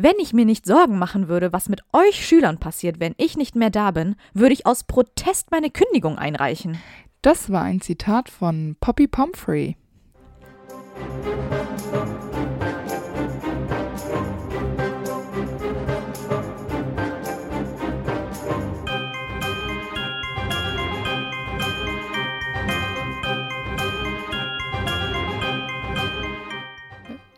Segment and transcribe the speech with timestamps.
[0.00, 3.56] Wenn ich mir nicht Sorgen machen würde, was mit euch Schülern passiert, wenn ich nicht
[3.56, 6.78] mehr da bin, würde ich aus Protest meine Kündigung einreichen.
[7.20, 9.76] Das war ein Zitat von Poppy Pomfrey.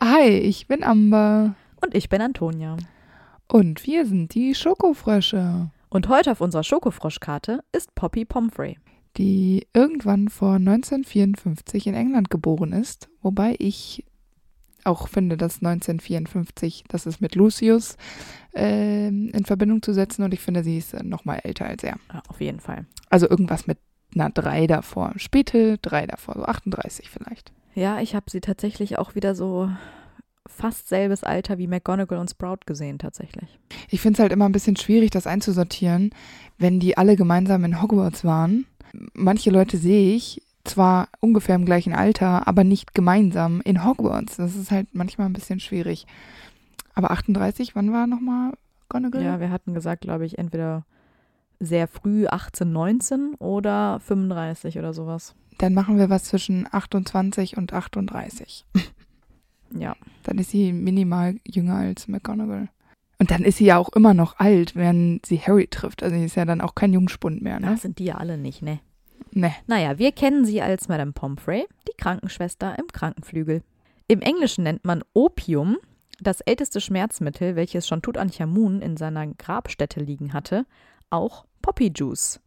[0.03, 1.55] Hi, ich bin Amber.
[1.81, 2.77] Und ich bin Antonia.
[3.49, 5.71] Und wir sind die Schokofrösche.
[5.89, 8.79] Und heute auf unserer Schokofroschkarte ist Poppy Pomfrey.
[9.17, 14.05] Die irgendwann vor 1954 in England geboren ist, wobei ich
[14.85, 17.97] auch finde, dass 1954, das ist mit Lucius
[18.55, 21.97] äh, in Verbindung zu setzen und ich finde, sie ist noch mal älter als er.
[22.13, 22.87] Ja, auf jeden Fall.
[23.11, 23.79] Also irgendwas mit
[24.15, 27.53] einer 3 davor, späte 3 davor, so 38 vielleicht.
[27.75, 29.71] Ja, ich habe sie tatsächlich auch wieder so
[30.47, 33.59] fast selbes Alter wie McGonagall und Sprout gesehen, tatsächlich.
[33.89, 36.11] Ich finde es halt immer ein bisschen schwierig, das einzusortieren,
[36.59, 38.67] wenn die alle gemeinsam in Hogwarts waren.
[39.15, 44.37] Manche Leute sehe ich zwar ungefähr im gleichen Alter, aber nicht gemeinsam in Hogwarts.
[44.37, 46.07] Das ist halt manchmal ein bisschen schwierig.
[46.95, 48.53] Aber 38, wann war nochmal
[48.83, 49.23] McGonagall?
[49.23, 50.85] Ja, wir hatten gesagt, glaube ich, entweder
[51.61, 55.35] sehr früh 18, 19 oder 35 oder sowas.
[55.59, 58.65] Dann machen wir was zwischen 28 und 38.
[59.75, 59.97] Ja.
[60.25, 62.69] Dann ist sie minimal jünger als McGonagall.
[63.19, 66.03] Und dann ist sie ja auch immer noch alt, wenn sie Harry trifft.
[66.03, 67.67] Also sie ist ja dann auch kein Jungspund mehr, ne?
[67.67, 68.81] Das sind die ja alle nicht, ne?
[69.33, 69.55] Ne.
[69.67, 73.63] Naja, wir kennen sie als Madame Pomfrey, die Krankenschwester im Krankenflügel.
[74.09, 75.77] Im Englischen nennt man Opium
[76.21, 80.67] das älteste Schmerzmittel, welches schon Tutanchamun in seiner Grabstätte liegen hatte,
[81.11, 82.41] auch Poppy Juice.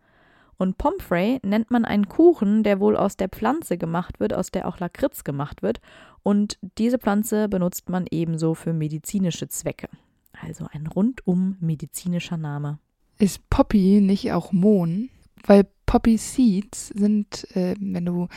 [0.64, 4.66] Und Pomfrey nennt man einen Kuchen, der wohl aus der Pflanze gemacht wird, aus der
[4.66, 5.81] auch Lakritz gemacht wird.
[6.23, 9.89] Und diese Pflanze benutzt man ebenso für medizinische Zwecke.
[10.31, 12.80] Also ein rundum medizinischer Name.
[13.20, 15.09] Ist Poppy nicht auch Mohn?
[15.45, 18.30] Weil Poppy Seeds sind, äh, wenn du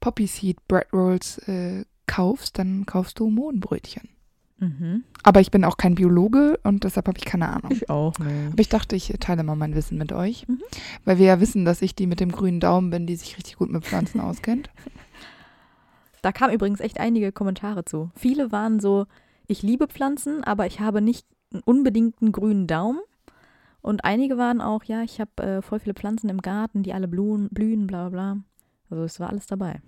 [0.00, 4.08] Poppy Seed Bread Rolls äh, kaufst, dann kaufst du Mohnbrötchen.
[4.58, 5.04] Mhm.
[5.22, 7.70] Aber ich bin auch kein Biologe und deshalb habe ich keine Ahnung.
[7.70, 8.48] Ich auch, ne.
[8.52, 10.46] Aber ich dachte, ich teile mal mein Wissen mit euch.
[10.48, 10.62] Mhm.
[11.04, 13.56] Weil wir ja wissen, dass ich die mit dem grünen Daumen bin, die sich richtig
[13.56, 14.70] gut mit Pflanzen auskennt.
[16.22, 18.10] Da kamen übrigens echt einige Kommentare zu.
[18.16, 19.06] Viele waren so,
[19.46, 21.26] ich liebe Pflanzen, aber ich habe nicht
[21.64, 23.00] unbedingt einen grünen Daumen.
[23.80, 27.06] Und einige waren auch, ja, ich habe äh, voll viele Pflanzen im Garten, die alle
[27.06, 28.42] blühen, blühen, bla bla bla.
[28.90, 29.80] Also es war alles dabei.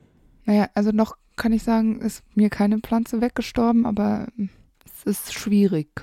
[0.45, 4.29] Naja, also noch kann ich sagen, ist mir keine Pflanze weggestorben, aber
[4.91, 6.03] es ist schwierig.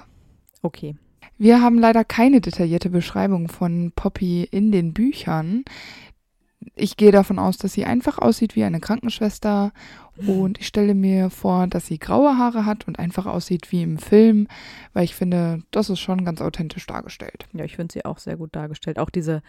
[0.62, 0.96] Okay.
[1.38, 5.66] Wir haben leider keine detaillierte Beschreibung von Poppy in den Büchern.
[6.76, 9.72] Ich gehe davon aus, dass sie einfach aussieht wie eine Krankenschwester
[10.26, 14.00] und ich stelle mir vor, dass sie graue Haare hat und einfach aussieht wie im
[14.00, 14.48] Film,
[14.94, 17.46] weil ich finde, das ist schon ganz authentisch dargestellt.
[17.54, 18.98] Ja, ich finde sie auch sehr gut dargestellt.
[18.98, 19.44] Auch diese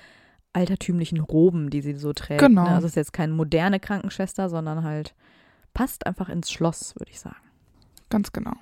[0.53, 2.41] altertümlichen Roben, die sie so trägt.
[2.41, 2.65] Genau.
[2.65, 2.69] Ne?
[2.69, 5.15] Also es ist jetzt keine moderne Krankenschwester, sondern halt
[5.73, 7.37] passt einfach ins Schloss, würde ich sagen.
[8.11, 8.55] Ganz genau.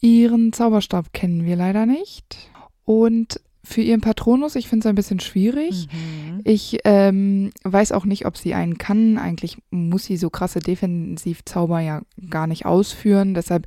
[0.00, 2.50] Ihren Zauberstab kennen wir leider nicht.
[2.84, 5.86] Und für ihren Patronus, ich finde es ein bisschen schwierig.
[5.92, 6.40] Mhm.
[6.44, 9.18] Ich ähm, weiß auch nicht, ob sie einen kann.
[9.18, 13.34] Eigentlich muss sie so krasse Defensivzauber ja gar nicht ausführen.
[13.34, 13.66] Deshalb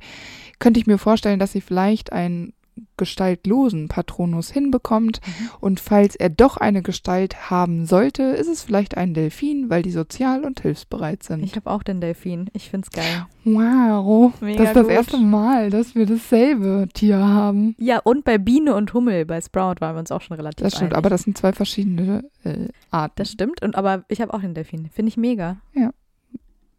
[0.58, 2.52] könnte ich mir vorstellen, dass sie vielleicht einen
[2.96, 5.20] gestaltlosen Patronus hinbekommt.
[5.26, 5.50] Mhm.
[5.60, 9.90] Und falls er doch eine Gestalt haben sollte, ist es vielleicht ein Delfin, weil die
[9.90, 11.42] sozial und hilfsbereit sind.
[11.44, 12.50] Ich habe auch den Delfin.
[12.52, 13.26] Ich finde es geil.
[13.44, 14.92] wow, Mega das ist das gut.
[14.92, 17.74] erste Mal, dass wir dasselbe Tier haben.
[17.78, 20.74] Ja, und bei Biene und Hummel, bei Sprout waren wir uns auch schon relativ Das
[20.74, 20.98] stimmt, einig.
[20.98, 23.14] aber das sind zwei verschiedene äh, Arten.
[23.16, 24.88] Das stimmt, und aber ich habe auch den Delfin.
[24.92, 25.58] Finde ich mega.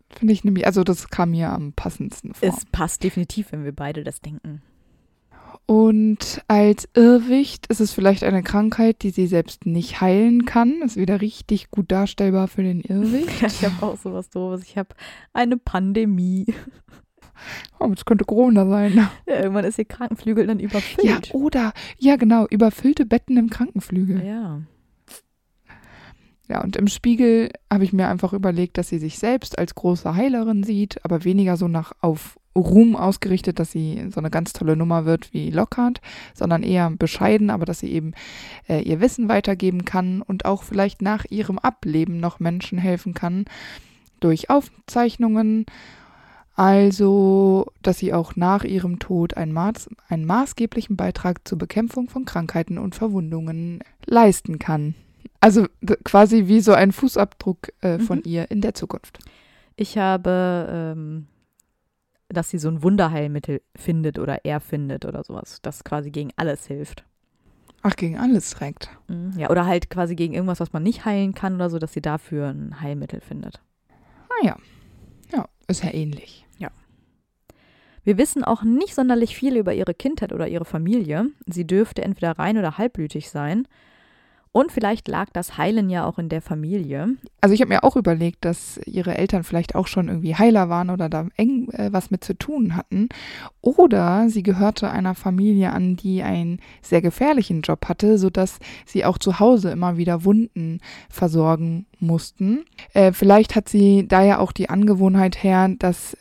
[0.10, 2.48] Finde ich nämlich, also das kam mir am passendsten vor.
[2.48, 4.62] Es passt definitiv, wenn wir beide das denken.
[5.68, 10.82] Und als Irrwicht ist es vielleicht eine Krankheit, die sie selbst nicht heilen kann.
[10.84, 13.42] Ist wieder richtig gut darstellbar für den Irrwicht.
[13.42, 14.64] Ja, ich habe auch sowas doofes.
[14.64, 14.90] Ich habe
[15.34, 16.46] eine Pandemie.
[17.82, 18.94] Oh, das könnte Corona sein.
[18.96, 19.12] Ja,
[19.42, 21.34] irgendwann ist ihr Krankenflügel dann Ja, überfüllt.
[21.34, 24.26] oder, ja genau, überfüllte Betten im Krankenflügel.
[24.26, 24.62] ja.
[26.48, 30.16] Ja, und im Spiegel habe ich mir einfach überlegt, dass sie sich selbst als große
[30.16, 34.76] Heilerin sieht, aber weniger so nach auf Ruhm ausgerichtet, dass sie so eine ganz tolle
[34.76, 36.00] Nummer wird wie Lockhart,
[36.34, 38.14] sondern eher bescheiden, aber dass sie eben
[38.70, 43.46] äh, ihr Wissen weitergeben kann und auch vielleicht nach ihrem Ableben noch Menschen helfen kann
[44.22, 45.66] durch Aufzeichnungen.
[46.56, 52.24] Also, dass sie auch nach ihrem Tod einen, maß, einen maßgeblichen Beitrag zur Bekämpfung von
[52.24, 54.96] Krankheiten und Verwundungen leisten kann.
[55.42, 55.68] Also
[56.06, 58.24] quasi wie so ein Fußabdruck äh, von Mhm.
[58.26, 59.20] ihr in der Zukunft.
[59.76, 61.28] Ich habe ähm,
[62.30, 66.66] dass sie so ein Wunderheilmittel findet oder er findet oder sowas, das quasi gegen alles
[66.66, 67.06] hilft.
[67.82, 68.90] Ach, gegen alles direkt.
[69.08, 69.34] Mhm.
[69.38, 72.02] Ja, oder halt quasi gegen irgendwas, was man nicht heilen kann oder so, dass sie
[72.02, 73.62] dafür ein Heilmittel findet.
[74.30, 74.58] Ah ja.
[75.32, 76.46] Ja, ist ja ähnlich.
[78.06, 81.32] Wir wissen auch nicht sonderlich viel über ihre Kindheit oder ihre Familie.
[81.48, 83.68] Sie dürfte entweder rein oder halbblütig sein.
[84.56, 87.18] Und vielleicht lag das Heilen ja auch in der Familie.
[87.42, 90.90] Also ich habe mir auch überlegt, dass ihre Eltern vielleicht auch schon irgendwie Heiler waren
[90.90, 93.10] oder da eng äh, was mit zu tun hatten.
[93.60, 99.18] Oder sie gehörte einer Familie an, die einen sehr gefährlichen Job hatte, sodass sie auch
[99.18, 100.80] zu Hause immer wieder Wunden
[101.10, 102.64] versorgen mussten.
[102.94, 106.16] Äh, vielleicht hat sie da ja auch die Angewohnheit her, dass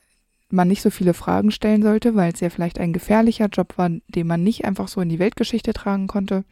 [0.50, 3.90] man nicht so viele Fragen stellen sollte, weil es ja vielleicht ein gefährlicher Job war,
[4.08, 6.42] den man nicht einfach so in die Weltgeschichte tragen konnte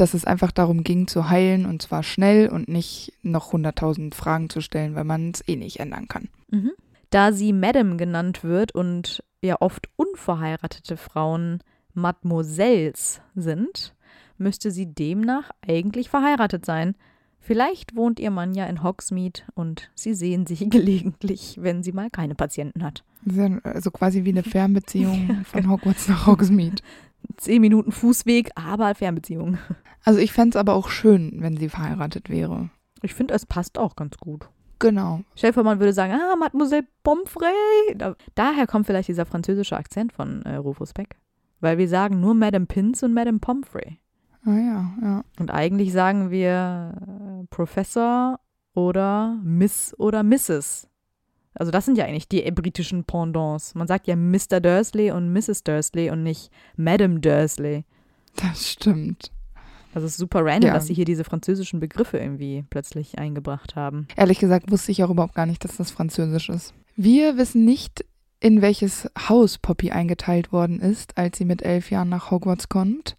[0.00, 4.48] dass es einfach darum ging zu heilen und zwar schnell und nicht noch hunderttausend Fragen
[4.48, 6.28] zu stellen, weil man es eh nicht ändern kann.
[6.50, 6.72] Mhm.
[7.10, 11.62] Da sie Madame genannt wird und ja oft unverheiratete Frauen
[11.92, 13.94] Mademoiselles sind,
[14.38, 16.94] müsste sie demnach eigentlich verheiratet sein.
[17.38, 22.10] Vielleicht wohnt ihr Mann ja in Hogsmeade und sie sehen sich gelegentlich, wenn sie mal
[22.10, 23.04] keine Patienten hat.
[23.64, 25.74] Also quasi wie eine Fernbeziehung von genau.
[25.74, 26.82] Hogwarts nach Hogsmeade.
[27.36, 29.58] Zehn Minuten Fußweg, aber Fernbeziehung.
[30.02, 32.70] Also ich fände es aber auch schön, wenn sie verheiratet wäre.
[33.02, 34.48] Ich finde, es passt auch ganz gut.
[34.78, 35.20] Genau.
[35.56, 37.94] Man würde sagen, ah, Mademoiselle Pomfrey.
[37.96, 41.16] Da, daher kommt vielleicht dieser französische Akzent von äh, Rufus Beck.
[41.60, 44.00] Weil wir sagen nur Madame Pins und Madame Pomfrey.
[44.46, 45.24] Ah ja, ja.
[45.38, 48.40] Und eigentlich sagen wir äh, Professor
[48.74, 50.88] oder Miss oder Mrs.
[51.60, 53.74] Also das sind ja eigentlich die britischen Pendants.
[53.74, 54.60] Man sagt ja Mr.
[54.62, 55.62] Dursley und Mrs.
[55.62, 57.84] Dursley und nicht Madame Dursley.
[58.36, 59.30] Das stimmt.
[59.92, 60.72] Also es ist super random, ja.
[60.72, 64.08] dass sie hier diese französischen Begriffe irgendwie plötzlich eingebracht haben.
[64.16, 66.72] Ehrlich gesagt wusste ich auch überhaupt gar nicht, dass das französisch ist.
[66.96, 68.06] Wir wissen nicht,
[68.40, 73.16] in welches Haus Poppy eingeteilt worden ist, als sie mit elf Jahren nach Hogwarts kommt.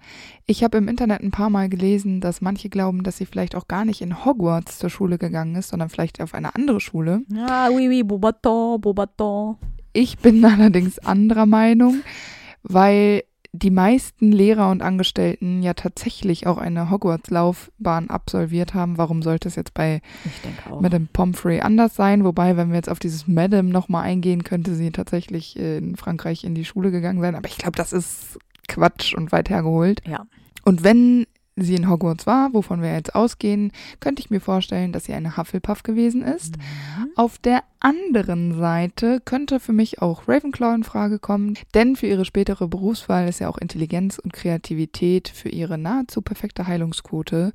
[0.48, 3.68] Ich habe im Internet ein paar Mal gelesen, dass manche glauben, dass sie vielleicht auch
[3.68, 7.22] gar nicht in Hogwarts zur Schule gegangen ist, sondern vielleicht auf eine andere Schule.
[7.48, 9.58] Ah, oui, oui, Bobaton, Bobaton.
[9.94, 12.02] Ich bin allerdings anderer Meinung,
[12.64, 18.98] weil die meisten Lehrer und Angestellten ja tatsächlich auch eine Hogwarts-Laufbahn absolviert haben.
[18.98, 20.02] Warum sollte es jetzt bei
[20.80, 22.24] Madame Pomfrey anders sein?
[22.24, 26.56] Wobei, wenn wir jetzt auf dieses Madame nochmal eingehen, könnte sie tatsächlich in Frankreich in
[26.56, 27.36] die Schule gegangen sein.
[27.36, 28.40] Aber ich glaube, das ist
[28.70, 30.02] Quatsch und weit hergeholt.
[30.08, 30.26] Ja.
[30.64, 31.26] Und wenn
[31.56, 35.38] sie in Hogwarts war, wovon wir jetzt ausgehen, könnte ich mir vorstellen, dass sie eine
[35.38, 36.58] Hufflepuff gewesen ist.
[36.58, 37.12] Mhm.
[37.16, 42.26] Auf der anderen Seite könnte für mich auch Ravenclaw in Frage kommen, denn für ihre
[42.26, 47.54] spätere Berufswahl ist ja auch Intelligenz und Kreativität für ihre nahezu perfekte Heilungsquote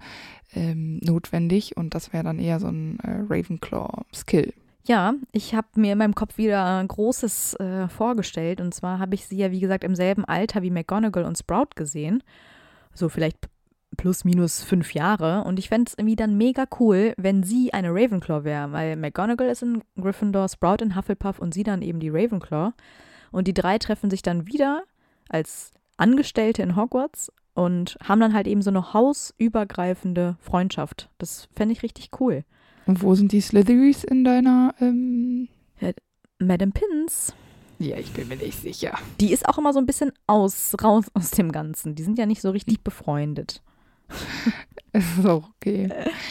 [0.54, 4.52] ähm, notwendig und das wäre dann eher so ein äh, Ravenclaw-Skill.
[4.86, 8.60] Ja, ich habe mir in meinem Kopf wieder Großes äh, vorgestellt.
[8.60, 11.70] Und zwar habe ich sie ja, wie gesagt, im selben Alter wie McGonagall und Sprout
[11.74, 12.22] gesehen.
[12.94, 13.48] So vielleicht
[13.96, 15.44] plus minus fünf Jahre.
[15.44, 19.48] Und ich fände es irgendwie dann mega cool, wenn sie eine Ravenclaw wäre, weil McGonagall
[19.48, 22.72] ist in Gryffindor, Sprout in Hufflepuff und sie dann eben die Ravenclaw.
[23.32, 24.82] Und die drei treffen sich dann wieder
[25.28, 31.08] als Angestellte in Hogwarts und haben dann halt eben so eine hausübergreifende Freundschaft.
[31.18, 32.44] Das fände ich richtig cool.
[32.86, 35.48] Und wo sind die Slytherins in deiner ähm
[35.80, 35.90] ja,
[36.38, 37.34] Madame Pins?
[37.78, 38.98] Ja, ich bin mir nicht sicher.
[39.20, 41.94] Die ist auch immer so ein bisschen aus, raus aus dem Ganzen.
[41.94, 43.62] Die sind ja nicht so richtig befreundet.
[44.92, 45.90] ist auch okay.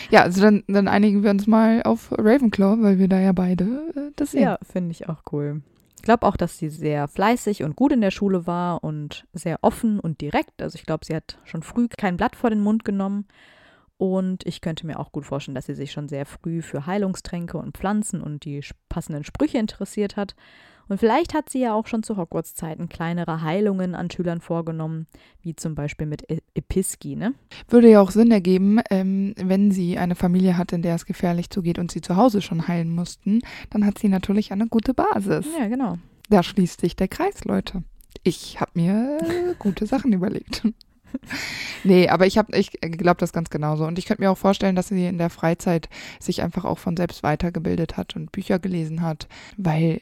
[0.10, 3.65] Ja, also dann, dann einigen wir uns mal auf Ravenclaw, weil wir da ja beide
[3.96, 4.44] äh, das sehen.
[4.44, 5.62] Ja, finde ich auch cool.
[5.96, 9.60] Ich glaube auch, dass sie sehr fleißig und gut in der Schule war und sehr
[9.63, 10.62] offen und direkt.
[10.62, 13.25] Also ich glaube, sie hat schon früh kein Blatt vor den Mund genommen.
[13.98, 17.58] Und ich könnte mir auch gut vorstellen, dass sie sich schon sehr früh für Heilungstränke
[17.58, 20.36] und Pflanzen und die passenden Sprüche interessiert hat.
[20.88, 25.08] Und vielleicht hat sie ja auch schon zu Hogwarts-Zeiten kleinere Heilungen an Schülern vorgenommen,
[25.42, 27.34] wie zum Beispiel mit e Episki, ne?
[27.68, 31.50] Würde ja auch Sinn ergeben, ähm, wenn sie eine Familie hat, in der es gefährlich
[31.50, 35.46] zugeht und sie zu Hause schon heilen mussten, dann hat sie natürlich eine gute Basis.
[35.60, 35.98] Ja, genau.
[36.30, 37.84] Da schließt sich der Kreis, Leute.
[38.24, 40.68] Ich habe mir äh, gute Sachen überlegt.
[41.84, 43.86] nee, aber ich ich glaube das ganz genauso.
[43.86, 45.89] Und ich könnte mir auch vorstellen, dass sie in der Freizeit
[46.20, 49.27] sich einfach auch von selbst weitergebildet hat und Bücher gelesen hat,
[49.58, 50.00] weil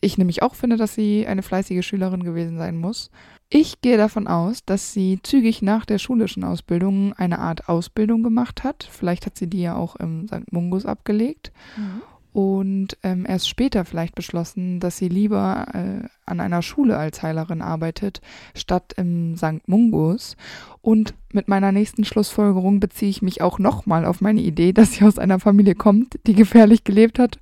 [0.00, 3.10] ich nämlich auch finde, dass sie eine fleißige Schülerin gewesen sein muss.
[3.48, 8.62] Ich gehe davon aus, dass sie zügig nach der schulischen Ausbildung eine Art Ausbildung gemacht
[8.62, 8.88] hat.
[8.90, 10.52] Vielleicht hat sie die ja auch im St.
[10.52, 11.52] Mungus abgelegt.
[11.76, 12.02] Mhm.
[12.32, 17.60] Und ähm, erst später vielleicht beschlossen, dass sie lieber äh, an einer Schule als Heilerin
[17.60, 18.20] arbeitet,
[18.54, 19.66] statt im St.
[19.66, 20.36] Mungus.
[20.80, 25.04] Und mit meiner nächsten Schlussfolgerung beziehe ich mich auch nochmal auf meine Idee, dass sie
[25.04, 27.40] aus einer Familie kommt, die gefährlich gelebt hat.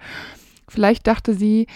[0.68, 1.66] Vielleicht dachte sie,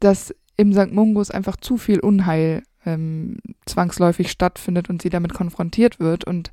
[0.00, 0.92] dass im St.
[0.92, 6.50] Mungus einfach zu viel Unheil ähm, zwangsläufig stattfindet und sie damit konfrontiert wird und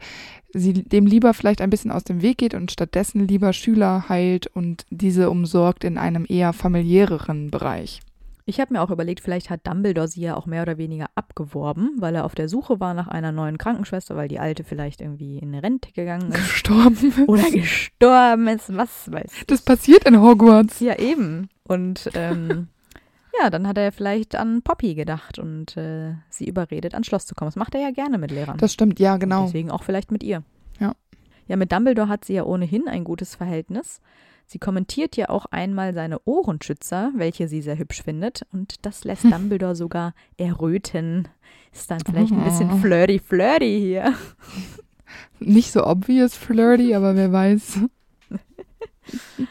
[0.53, 4.47] sie dem lieber vielleicht ein bisschen aus dem Weg geht und stattdessen lieber Schüler heilt
[4.47, 8.01] und diese umsorgt in einem eher familiäreren Bereich.
[8.49, 11.95] Ich habe mir auch überlegt, vielleicht hat Dumbledore sie ja auch mehr oder weniger abgeworben,
[11.97, 15.37] weil er auf der Suche war nach einer neuen Krankenschwester, weil die alte vielleicht irgendwie
[15.37, 16.37] in Rente gegangen ist.
[16.37, 19.47] Gestorben Oder gestorben ist, was weiß ich.
[19.47, 20.79] Das passiert in Hogwarts.
[20.79, 21.49] Ja, eben.
[21.65, 22.69] Und ähm,
[23.41, 27.36] ja, dann hat er vielleicht an Poppy gedacht und äh, sie überredet, ans Schloss zu
[27.36, 27.48] kommen.
[27.48, 28.58] Das macht er ja gerne mit Lehrern.
[28.58, 29.41] Das stimmt, ja, genau.
[29.41, 30.44] Und deswegen auch vielleicht mit ihr.
[30.79, 30.94] Ja.
[31.48, 34.01] Ja, mit Dumbledore hat sie ja ohnehin ein gutes Verhältnis.
[34.46, 38.46] Sie kommentiert ja auch einmal seine Ohrenschützer, welche sie sehr hübsch findet.
[38.53, 39.24] Und das lässt.
[39.32, 41.27] Dumbledore sogar erröten.
[41.74, 44.13] Ist dann vielleicht ein bisschen flirty-flirty hier.
[45.39, 47.79] Nicht so obvious flirty, aber wer weiß.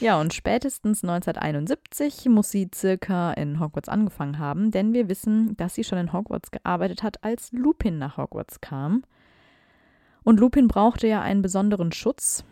[0.00, 5.74] Ja, und spätestens 1971 muss sie circa in Hogwarts angefangen haben, denn wir wissen, dass
[5.74, 9.02] sie schon in Hogwarts gearbeitet hat, als Lupin nach Hogwarts kam.
[10.22, 12.44] Und Lupin brauchte ja einen besonderen Schutz,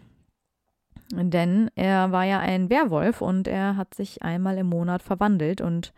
[1.13, 5.61] denn er war ja ein Werwolf und er hat sich einmal im Monat verwandelt.
[5.61, 5.93] Und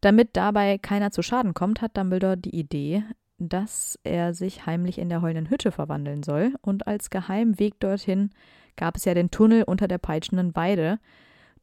[0.00, 3.02] damit dabei keiner zu Schaden kommt, hat Dumbledore die Idee,
[3.38, 6.54] dass er sich heimlich in der heulenden Hütte verwandeln soll.
[6.60, 8.30] Und als Geheimweg dorthin
[8.76, 10.98] gab es ja den Tunnel unter der peitschenden Weide.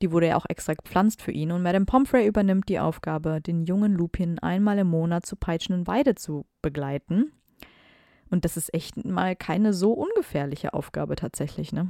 [0.02, 1.52] Die wurde ja auch extra gepflanzt für ihn.
[1.52, 6.16] Und Madame Pomfrey übernimmt die Aufgabe, den jungen Lupin einmal im Monat zur peitschenden Weide
[6.16, 7.32] zu begleiten.
[8.30, 11.90] Und das ist echt mal keine so ungefährliche Aufgabe tatsächlich, ne?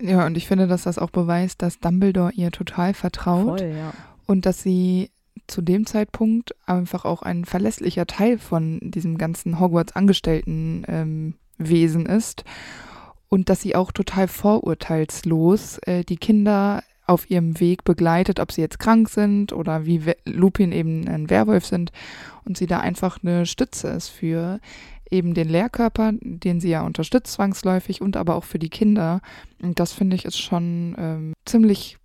[0.00, 3.94] Ja, und ich finde, dass das auch beweist, dass Dumbledore ihr total vertraut Voll, ja.
[4.26, 5.10] und dass sie
[5.46, 12.44] zu dem Zeitpunkt einfach auch ein verlässlicher Teil von diesem ganzen Hogwarts-Angestellten ähm, Wesen ist
[13.28, 18.60] und dass sie auch total vorurteilslos äh, die Kinder auf ihrem Weg begleitet, ob sie
[18.60, 21.92] jetzt krank sind oder wie Lupin eben ein Werwolf sind
[22.44, 24.60] und sie da einfach eine Stütze ist für
[25.10, 29.20] eben den Lehrkörper, den sie ja unterstützt zwangsläufig und aber auch für die Kinder.
[29.62, 31.98] Und das finde ich ist schon ähm, ziemlich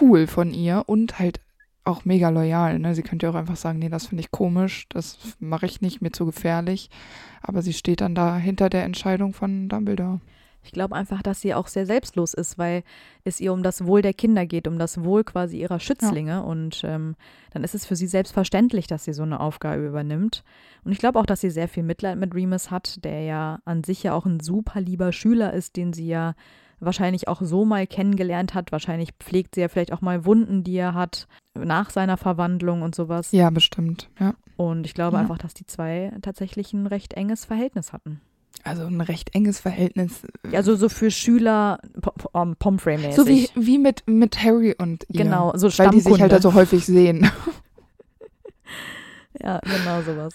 [0.00, 1.40] cool von ihr und halt
[1.84, 2.78] auch mega loyal.
[2.78, 2.94] Ne?
[2.94, 6.02] Sie könnte ja auch einfach sagen, nee, das finde ich komisch, das mache ich nicht,
[6.02, 6.90] mir zu gefährlich.
[7.42, 10.20] Aber sie steht dann da hinter der Entscheidung von Dumbledore.
[10.66, 12.82] Ich glaube einfach, dass sie auch sehr selbstlos ist, weil
[13.24, 16.42] es ihr um das Wohl der Kinder geht, um das Wohl quasi ihrer Schützlinge.
[16.42, 17.14] Und ähm,
[17.52, 20.42] dann ist es für sie selbstverständlich, dass sie so eine Aufgabe übernimmt.
[20.84, 23.84] Und ich glaube auch, dass sie sehr viel Mitleid mit Remus hat, der ja an
[23.84, 26.34] sich ja auch ein super lieber Schüler ist, den sie ja
[26.78, 28.72] wahrscheinlich auch so mal kennengelernt hat.
[28.72, 32.94] Wahrscheinlich pflegt sie ja vielleicht auch mal Wunden, die er hat nach seiner Verwandlung und
[32.94, 33.32] sowas.
[33.32, 34.34] Ja, bestimmt, ja.
[34.56, 35.22] Und ich glaube Ja.
[35.22, 38.20] einfach, dass die zwei tatsächlich ein recht enges Verhältnis hatten.
[38.64, 40.22] Also ein recht enges Verhältnis.
[40.52, 43.14] Also so für Schüler Pom- Pom- Pomfrey-mäßig.
[43.14, 45.22] So wie, wie mit, mit Harry und ihr.
[45.24, 47.30] Genau, so Weil die sich halt also häufig sehen.
[49.42, 50.34] Ja, genau sowas.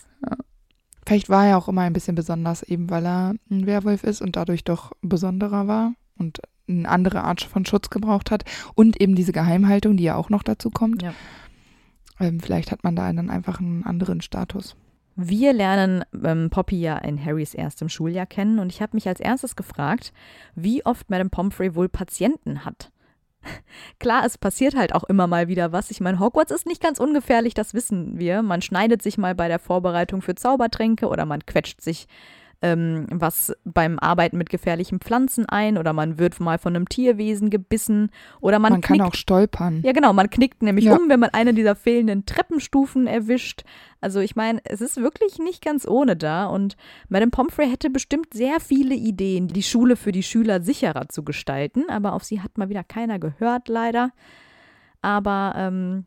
[1.06, 4.36] Vielleicht war er auch immer ein bisschen besonders, eben weil er ein Werwolf ist und
[4.36, 8.46] dadurch doch besonderer war und eine andere Art von Schutz gebraucht hat.
[8.76, 11.02] Und eben diese Geheimhaltung, die ja auch noch dazu kommt.
[11.02, 11.14] Ja.
[12.20, 14.76] Ähm, vielleicht hat man da dann einfach einen anderen Status.
[15.24, 19.20] Wir lernen ähm, Poppy ja in Harrys erstem Schuljahr kennen und ich habe mich als
[19.20, 20.14] erstes gefragt,
[20.56, 22.92] wie oft Madame Pomfrey wohl Patienten hat.
[24.00, 25.92] Klar, es passiert halt auch immer mal wieder was.
[25.92, 28.42] Ich meine, Hogwarts ist nicht ganz ungefährlich, das wissen wir.
[28.42, 32.08] Man schneidet sich mal bei der Vorbereitung für Zaubertränke oder man quetscht sich
[32.64, 37.50] ähm, was beim Arbeiten mit gefährlichen Pflanzen ein oder man wird mal von einem Tierwesen
[37.50, 39.82] gebissen oder man, Man, kann knickt auch stolpern.
[39.84, 40.96] Ja, genau, man knickt nämlich Ja.
[40.96, 43.64] um, wenn man eine dieser fehlenden Treppenstufen erwischt.
[44.00, 46.76] Also ich meine, es ist wirklich nicht ganz ohne da und
[47.10, 51.86] Madame Pomfrey hätte bestimmt sehr viele Ideen, die Schule für die Schüler sicherer zu gestalten,
[51.90, 54.12] aber auf sie hat mal wieder keiner gehört, leider.
[55.02, 56.06] Aber ähm,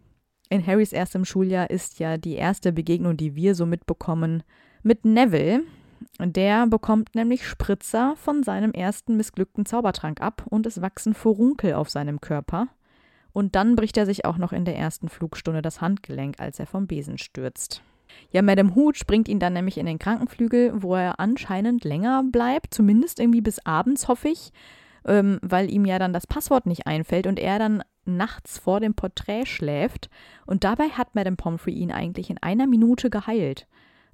[0.50, 4.44] in Harrys erstem Schuljahr ist ja die erste Begegnung, die wir so mitbekommen,
[4.84, 5.62] mit Neville.
[6.18, 11.90] Der bekommt nämlich Spritzer von seinem ersten missglückten Zaubertrank ab und es wachsen Furunkel auf
[11.90, 12.68] seinem Körper.
[13.32, 16.66] Und dann bricht er sich auch noch in der ersten Flugstunde das Handgelenk, als er
[16.66, 17.82] vom Besen stürzt.
[18.30, 22.72] Ja, Madame Hood springt ihn dann nämlich in den Krankenflügel, wo er anscheinend länger bleibt,
[22.72, 24.52] zumindest irgendwie bis abends, hoffe ich,
[25.04, 28.94] ähm, weil ihm ja dann das Passwort nicht einfällt und er dann nachts vor dem
[28.94, 30.10] Porträt schläft.
[30.46, 33.66] Und dabei hat Madame Pomfrey ihn eigentlich in einer Minute geheilt.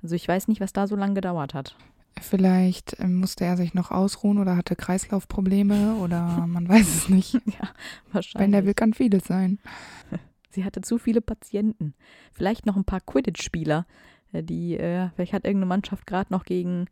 [0.02, 1.76] Also ich weiß nicht, was da so lange gedauert hat.
[2.21, 7.35] Vielleicht ähm, musste er sich noch ausruhen oder hatte Kreislaufprobleme oder man weiß es nicht.
[7.47, 7.71] ja,
[8.12, 8.50] wahrscheinlich.
[8.50, 9.59] Neville kann vieles sein.
[10.50, 11.95] Sie hatte zu viele Patienten.
[12.33, 13.87] Vielleicht noch ein paar Quidditch-Spieler,
[14.33, 16.87] äh, die, äh, vielleicht hat irgendeine Mannschaft gerade noch gegen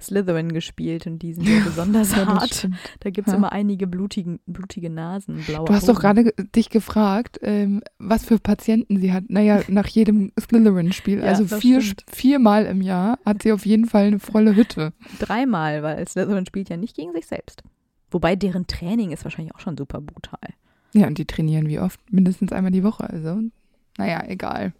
[0.00, 2.68] Slytherin gespielt und die sind ja besonders Ja, hart.
[3.00, 3.38] Da gibt es Ja.
[3.38, 6.00] immer einige blutigen, blutige Nasen, blaue Du hast doch Augen.
[6.02, 9.24] gerade ge- dich gefragt, ähm, was für Patienten sie hat.
[9.28, 12.04] Naja, nach jedem Slytherin-Spiel, Ja, also vier, stimmt.
[12.10, 14.92] viermal im Jahr, hat sie auf jeden Fall eine volle Hütte.
[15.18, 17.62] Dreimal, weil Slytherin spielt ja nicht gegen sich selbst.
[18.10, 20.38] Wobei deren Training ist wahrscheinlich auch schon super brutal.
[20.94, 22.00] Ja, und die trainieren wie oft?
[22.12, 23.08] Mindestens einmal die Woche.
[23.10, 23.40] Also,
[23.98, 24.72] naja, egal.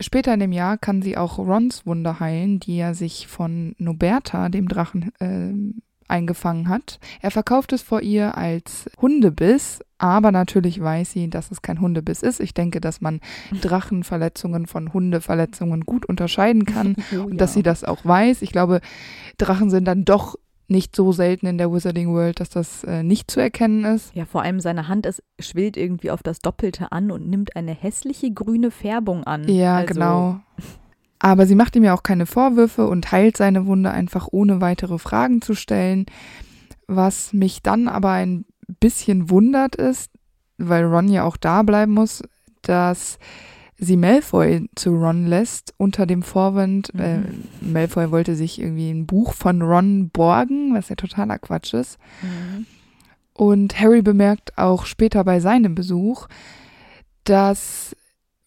[0.00, 4.50] Später in dem Jahr kann sie auch Rons Wunde heilen, die er sich von Noberta,
[4.50, 6.98] dem Drachen, ähm, eingefangen hat.
[7.20, 12.22] Er verkauft es vor ihr als Hundebiss, aber natürlich weiß sie, dass es kein Hundebiss
[12.22, 12.40] ist.
[12.40, 13.20] Ich denke, dass man
[13.60, 18.42] Drachenverletzungen von Hundeverletzungen gut unterscheiden kann Oh, und dass sie das auch weiß.
[18.42, 18.80] Ich glaube,
[19.38, 20.36] Drachen sind dann doch
[20.68, 24.14] nicht so selten in der Wizarding World, dass das äh, nicht zu erkennen ist.
[24.14, 27.72] Ja, vor allem seine Hand ist, schwillt irgendwie auf das Doppelte an und nimmt eine
[27.72, 29.48] hässliche grüne Färbung an.
[29.48, 30.40] Ja, also, genau.
[31.18, 34.98] Aber sie macht ihm ja auch keine Vorwürfe und heilt seine Wunde einfach ohne weitere
[34.98, 36.06] Fragen zu stellen.
[36.88, 38.44] Was mich dann aber ein
[38.80, 40.10] bisschen wundert ist,
[40.58, 42.22] weil Ron ja auch da bleiben muss,
[42.62, 43.18] dass
[43.78, 47.00] sie Malfoy zu Ron lässt unter dem Vorwand, Mhm.
[47.00, 47.18] äh,
[47.60, 51.98] Malfoy wollte sich irgendwie ein Buch von Ron borgen, was ja totaler Quatsch ist.
[52.22, 52.66] Mhm.
[53.34, 56.26] Und Harry bemerkt auch später bei seinem Besuch,
[57.24, 57.94] dass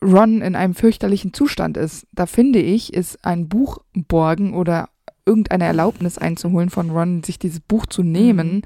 [0.04, 2.08] Ron in einem fürchterlichen Zustand ist.
[2.14, 4.90] Da finde ich, ist ein Buch borgen oder
[5.26, 8.62] irgendeine Erlaubnis einzuholen von Ron, sich dieses Buch zu nehmen, Mhm.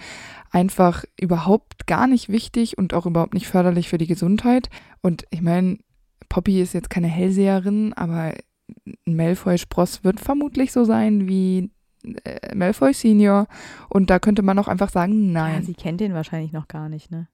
[0.51, 4.69] einfach überhaupt gar nicht wichtig und auch überhaupt nicht förderlich für die Gesundheit.
[5.01, 5.79] Und ich meine,
[6.33, 8.33] Poppy ist jetzt keine Hellseherin, aber
[9.05, 11.69] ein Malfoy-Spross wird vermutlich so sein wie
[12.23, 13.45] äh, Malfoy Senior.
[13.87, 15.63] Und da könnte man auch einfach sagen, Ja, nein.
[15.63, 17.27] sie kennt den wahrscheinlich noch gar nicht, ne?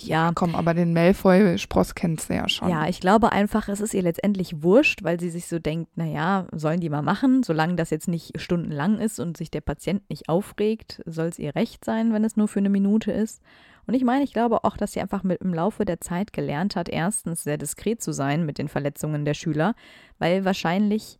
[0.00, 2.68] Ja, Komm, aber den Malfoy-Spross kennt sie ja schon.
[2.68, 6.46] Ja, ich glaube einfach, es ist ihr letztendlich wurscht, weil sie sich so denkt, naja,
[6.52, 10.28] sollen die mal machen, solange das jetzt nicht stundenlang ist und sich der Patient nicht
[10.28, 13.40] aufregt, soll es ihr recht sein, wenn es nur für eine Minute ist.
[13.88, 16.76] Und ich meine, ich glaube auch, dass sie einfach mit im Laufe der Zeit gelernt
[16.76, 19.74] hat, erstens sehr diskret zu sein mit den Verletzungen der Schüler,
[20.18, 21.18] weil wahrscheinlich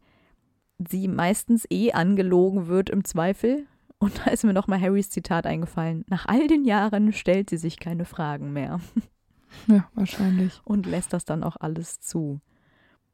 [0.87, 3.67] sie meistens eh angelogen wird im Zweifel.
[3.99, 6.05] Und da ist mir nochmal Harrys Zitat eingefallen.
[6.09, 8.81] Nach all den Jahren stellt sie sich keine Fragen mehr
[9.66, 10.61] Ja, wahrscheinlich.
[10.64, 12.38] und lässt das dann auch alles zu.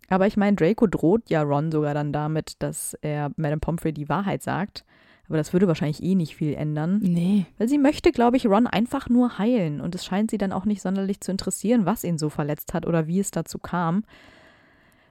[0.08, 4.08] Aber ich meine, Draco droht ja Ron sogar dann damit, dass er Madame Pomfrey die
[4.08, 4.84] Wahrheit sagt.
[5.28, 6.98] Aber das würde wahrscheinlich eh nicht viel ändern.
[7.02, 7.46] Nee.
[7.58, 9.80] Weil sie möchte, glaube ich, Ron einfach nur heilen.
[9.80, 12.86] Und es scheint sie dann auch nicht sonderlich zu interessieren, was ihn so verletzt hat
[12.86, 14.04] oder wie es dazu kam.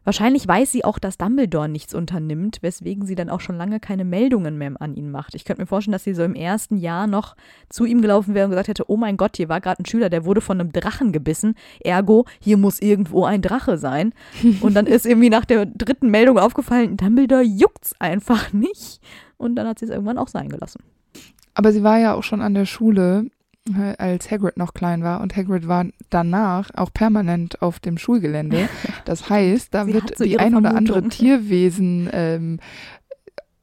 [0.05, 4.03] Wahrscheinlich weiß sie auch, dass Dumbledore nichts unternimmt, weswegen sie dann auch schon lange keine
[4.03, 5.33] Meldungen mehr an ihn macht.
[5.33, 7.35] Ich könnte mir vorstellen, dass sie so im ersten Jahr noch
[7.69, 10.09] zu ihm gelaufen wäre und gesagt hätte, oh mein Gott, hier war gerade ein Schüler,
[10.09, 11.55] der wurde von einem Drachen gebissen.
[11.79, 14.13] Ergo, hier muss irgendwo ein Drache sein.
[14.61, 18.99] Und dann ist irgendwie nach der dritten Meldung aufgefallen, Dumbledore juckt's einfach nicht.
[19.43, 20.81] Und dann hat sie es irgendwann auch sein gelassen.
[21.53, 23.27] Aber sie war ja auch schon an der Schule,
[23.69, 25.21] äh, als Hagrid noch klein war.
[25.21, 28.67] Und Hagrid war danach auch permanent auf dem Schulgelände.
[29.05, 31.07] Das heißt, da Sie wird so die ein oder andere.
[31.09, 32.59] Tierwesen ähm,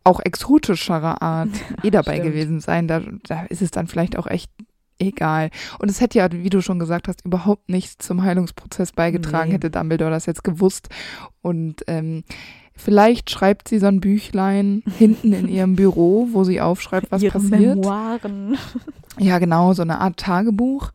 [0.04, 1.48] auch exotischerer Art
[1.82, 2.26] eh dabei stimmt.
[2.28, 2.86] gewesen sein.
[2.88, 4.50] Da, da ist es dann vielleicht auch echt
[4.98, 5.50] egal.
[5.78, 9.54] Und es hätte ja, wie du schon gesagt hast, überhaupt nichts zum Heilungsprozess beigetragen, Nee.
[9.54, 10.88] hätte Dumbledore das jetzt gewusst.
[11.40, 12.22] Und ähm,
[12.80, 17.38] vielleicht schreibt sie so ein Büchlein hinten in ihrem Büro, wo sie aufschreibt, was Ihre
[17.38, 17.76] passiert.
[17.76, 18.56] Memoiren.
[19.18, 20.90] Ja, genau, so eine Art Tagebuch,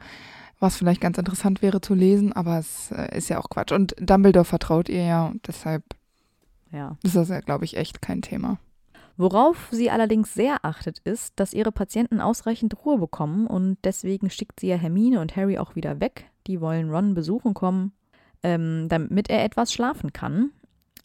[0.59, 3.71] was vielleicht ganz interessant wäre zu lesen, aber es äh, ist ja auch Quatsch.
[3.71, 5.83] Und Dumbledore vertraut ihr ja, und deshalb
[6.71, 6.97] Ja.
[7.03, 8.57] ist das ja, glaube ich, echt kein Thema.
[9.17, 14.59] Worauf sie allerdings sehr achtet, ist, dass ihre Patienten ausreichend Ruhe bekommen und deswegen schickt
[14.59, 16.25] sie ja Hermine und Harry auch wieder weg.
[16.47, 17.93] Die wollen Ron besuchen kommen,
[18.43, 20.51] ähm, damit er etwas schlafen kann.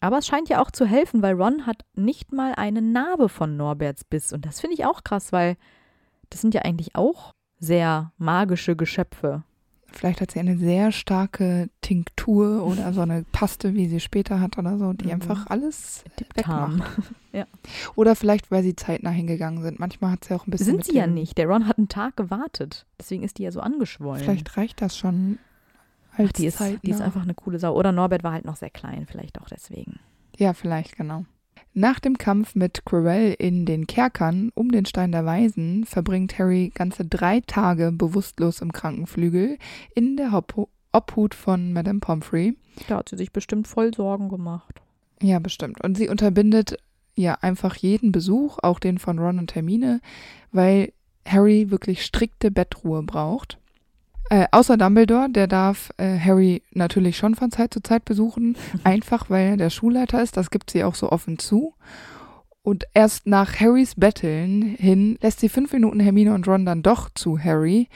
[0.01, 3.55] Aber es scheint ja auch zu helfen, weil Ron hat nicht mal eine Narbe von
[3.55, 4.33] Norberts Biss.
[4.33, 5.55] Und das finde ich auch krass, weil
[6.29, 9.43] das sind ja eigentlich auch sehr magische Geschöpfe.
[9.93, 14.57] Vielleicht hat sie eine sehr starke Tinktur oder so eine Paste, wie sie später hat
[14.57, 15.11] oder so, die Mhm.
[15.11, 16.03] einfach alles
[16.35, 16.81] wegmacht.
[17.95, 19.79] Oder vielleicht, weil sie zeitnah hingegangen sind.
[19.79, 20.65] Manchmal hat sie auch ein bisschen.
[20.65, 21.37] Sind sie ja nicht.
[21.37, 22.85] Der Ron hat einen Tag gewartet.
[22.99, 24.21] Deswegen ist die ja so angeschwollen.
[24.23, 25.37] Vielleicht reicht das schon.
[26.17, 27.75] Als Ach, die, ist, die ist einfach eine coole Sau.
[27.75, 29.99] Oder Norbert war halt noch sehr klein, vielleicht auch deswegen.
[30.37, 31.25] Ja, vielleicht, genau.
[31.73, 36.71] Nach dem Kampf mit Quirrell in den Kerkern um den Stein der Weisen verbringt Harry
[36.73, 39.57] ganze drei Tage bewusstlos im Krankenflügel
[39.95, 42.57] in der Hop Obhut von Madame Pomfrey.
[42.89, 44.81] Da hat sie sich bestimmt voll Sorgen gemacht.
[45.21, 45.81] Ja, bestimmt.
[45.81, 46.77] Und sie unterbindet
[47.15, 50.01] ja einfach jeden Besuch, auch den von Ron und Hermine,
[50.51, 50.91] weil
[51.25, 53.57] Harry wirklich strikte Bettruhe braucht.
[54.31, 59.29] Äh, außer Dumbledore, der darf äh, Harry natürlich schon von Zeit zu Zeit besuchen, einfach
[59.29, 60.37] weil er der Schulleiter ist.
[60.37, 61.73] Das gibt sie auch so offen zu.
[62.63, 67.09] Und erst nach Harrys Betteln hin lässt sie fünf Minuten Hermine und Ron dann doch
[67.13, 67.89] zu Harry,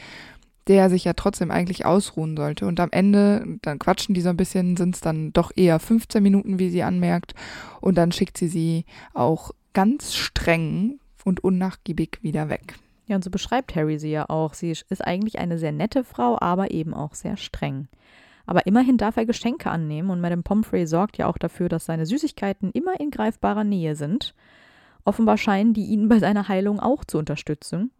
[0.68, 2.68] der sich ja trotzdem eigentlich ausruhen sollte.
[2.68, 6.22] Und am Ende, dann quatschen die so ein bisschen, sind es dann doch eher 15
[6.22, 7.34] Minuten, wie sie anmerkt.
[7.80, 12.76] Und dann schickt sie sie auch ganz streng und unnachgiebig wieder weg.
[13.08, 14.54] Ja, und so beschreibt Harry sie ja auch.
[14.54, 17.88] Sie ist eigentlich eine sehr nette Frau, aber eben auch sehr streng.
[18.48, 22.06] Aber immerhin darf er Geschenke annehmen und Madame Pomfrey sorgt ja auch dafür, dass seine
[22.06, 24.36] Süßigkeiten immer in greifbarer Nähe sind.
[25.04, 27.92] Offenbar scheinen die ihn bei seiner Heilung auch zu unterstützen.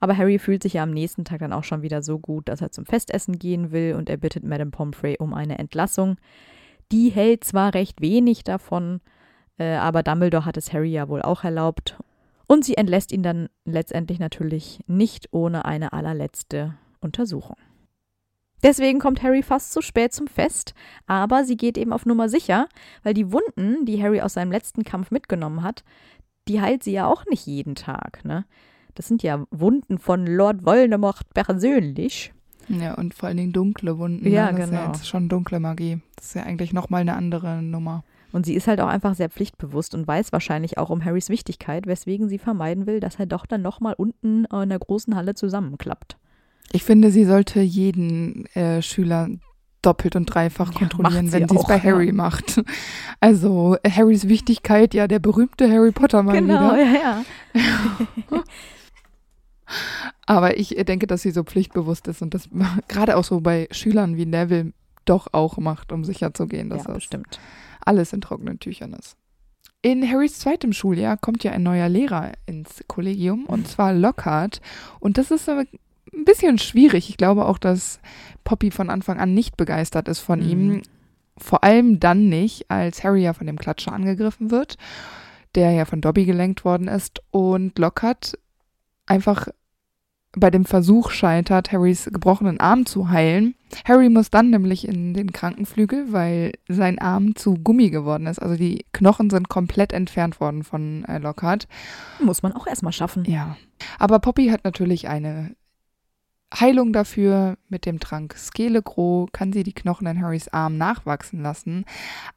[0.00, 2.60] Aber Harry fühlt sich ja am nächsten Tag dann auch schon wieder so gut, dass
[2.60, 6.16] er zum Festessen gehen will und er bittet Madame Pomfrey um eine Entlassung.
[6.92, 9.00] Die hält zwar recht wenig davon,
[9.58, 11.96] äh, aber Dumbledore hat es Harry ja wohl auch erlaubt.
[12.46, 17.56] Und sie entlässt ihn dann letztendlich natürlich nicht ohne eine allerletzte Untersuchung.
[18.62, 20.74] Deswegen kommt Harry fast zu spät zum Fest,
[21.06, 22.66] aber sie geht eben auf Nummer sicher,
[23.02, 25.84] weil die Wunden, die Harry aus seinem letzten Kampf mitgenommen hat,
[26.48, 28.46] die heilt sie ja auch nicht jeden Tag, ne?
[28.94, 32.32] Das sind ja Wunden von Lord Voldemort persönlich.
[32.68, 34.26] Ja, und vor allen Dingen dunkle Wunden.
[34.30, 34.58] Ja, ne?
[34.58, 34.82] das genau.
[34.82, 36.00] Ist ja jetzt schon dunkle Magie.
[36.16, 38.04] Das ist ja eigentlich nochmal eine andere Nummer.
[38.34, 41.86] Und sie ist halt auch einfach sehr pflichtbewusst und weiß wahrscheinlich auch um Harrys Wichtigkeit,
[41.86, 46.16] weswegen sie vermeiden will, dass er doch dann nochmal unten in der großen Halle zusammenklappt.
[46.72, 49.28] Ich finde, sie sollte jeden äh, Schüler
[49.82, 51.84] doppelt und dreifach Ja, kontrollieren, sie wenn sie es bei ja.
[51.84, 52.60] Harry macht.
[53.20, 56.84] Also Harrys Wichtigkeit, ja, der berühmte Harry Potter mal genau, wieder.
[56.84, 58.42] ja, ja.
[60.26, 62.48] Aber ich äh, denke, dass sie so pflichtbewusst ist und das
[62.88, 64.72] gerade auch so bei Schülern wie Neville
[65.04, 67.38] doch auch macht, um sicherzugehen, dass ja, das bestimmt.
[67.84, 69.16] Alles in trockenen Tüchern ist.
[69.82, 74.60] In Harrys zweitem Schuljahr kommt ja ein neuer Lehrer ins Kollegium und zwar Lockhart.
[74.98, 75.66] Und das ist ein
[76.24, 77.10] bisschen schwierig.
[77.10, 78.00] Ich glaube auch, dass
[78.44, 80.48] Poppy von Anfang an nicht begeistert ist von Mhm.
[80.48, 80.82] ihm.
[81.36, 84.76] Vor allem dann nicht, als Harry ja von dem Klatscher angegriffen wird,
[85.54, 88.38] der ja von Dobby gelenkt worden ist und Lockhart
[89.06, 89.48] einfach
[90.36, 93.54] bei dem Versuch scheitert, Harrys gebrochenen Arm zu heilen.
[93.84, 98.38] Harry muss dann nämlich in den Krankenflügel, weil sein Arm zu Gummi geworden ist.
[98.38, 101.66] Also die Knochen sind komplett entfernt worden von äh, Lockhart.
[102.20, 103.24] Muss man auch erstmal schaffen.
[103.24, 103.56] Ja.
[103.98, 105.54] Aber Poppy hat natürlich eine
[106.60, 107.56] Heilung dafür.
[107.68, 111.84] Mit dem Trank Skelegro kann sie die Knochen in Harrys Arm nachwachsen lassen.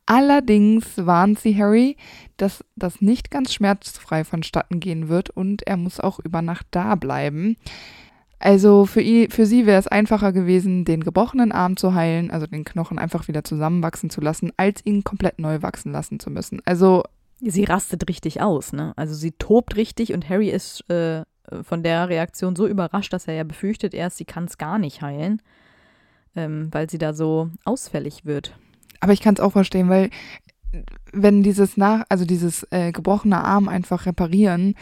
[0.06, 1.98] Allerdings warnt sie Harry,
[2.38, 6.96] dass das nicht ganz schmerzfrei vonstatten gehen wird und er muss auch über Nacht da
[6.96, 7.58] bleiben.
[8.40, 12.46] Also für, ihn, für sie wäre es einfacher gewesen, den gebrochenen Arm zu heilen, also
[12.46, 16.62] den Knochen einfach wieder zusammenwachsen zu lassen, als ihn komplett neu wachsen lassen zu müssen.
[16.66, 17.04] Also
[17.40, 18.94] Sie rastet richtig aus, ne?
[18.96, 21.22] Also sie tobt richtig und Harry ist äh,
[21.64, 25.02] von der Reaktion so überrascht, dass er ja befürchtet erst, sie kann es gar nicht
[25.02, 25.42] heilen,
[26.36, 28.58] ähm, weil sie da so ausfällig wird.
[29.00, 30.10] Aber ich kann es auch verstehen, weil
[31.14, 34.76] wenn dieses nach, also dieses äh, gebrochene Arm einfach reparieren,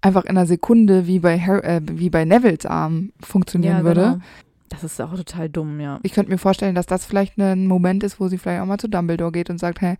[0.00, 4.00] einfach in einer Sekunde wie bei Har äh, wie bei Nevilles Arm funktionieren würde.
[4.00, 4.18] genau.
[4.68, 5.98] Das ist auch total dumm, ja.
[6.02, 8.76] Ich könnte mir vorstellen, dass das vielleicht ein Moment ist, wo sie vielleicht auch mal
[8.76, 9.96] zu Dumbledore geht und sagt, hey,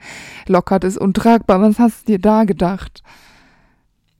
[0.46, 3.02] Lockhart ist untragbar, was hast du dir da gedacht?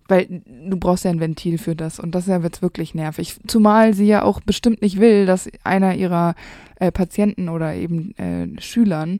[0.08, 3.36] Weil du brauchst ja ein Ventil für das und das ist ja jetzt wirklich nervig.
[3.46, 6.34] Zumal sie ja auch bestimmt nicht will, dass einer ihrer
[6.76, 9.18] äh, Patienten oder eben äh, Schülern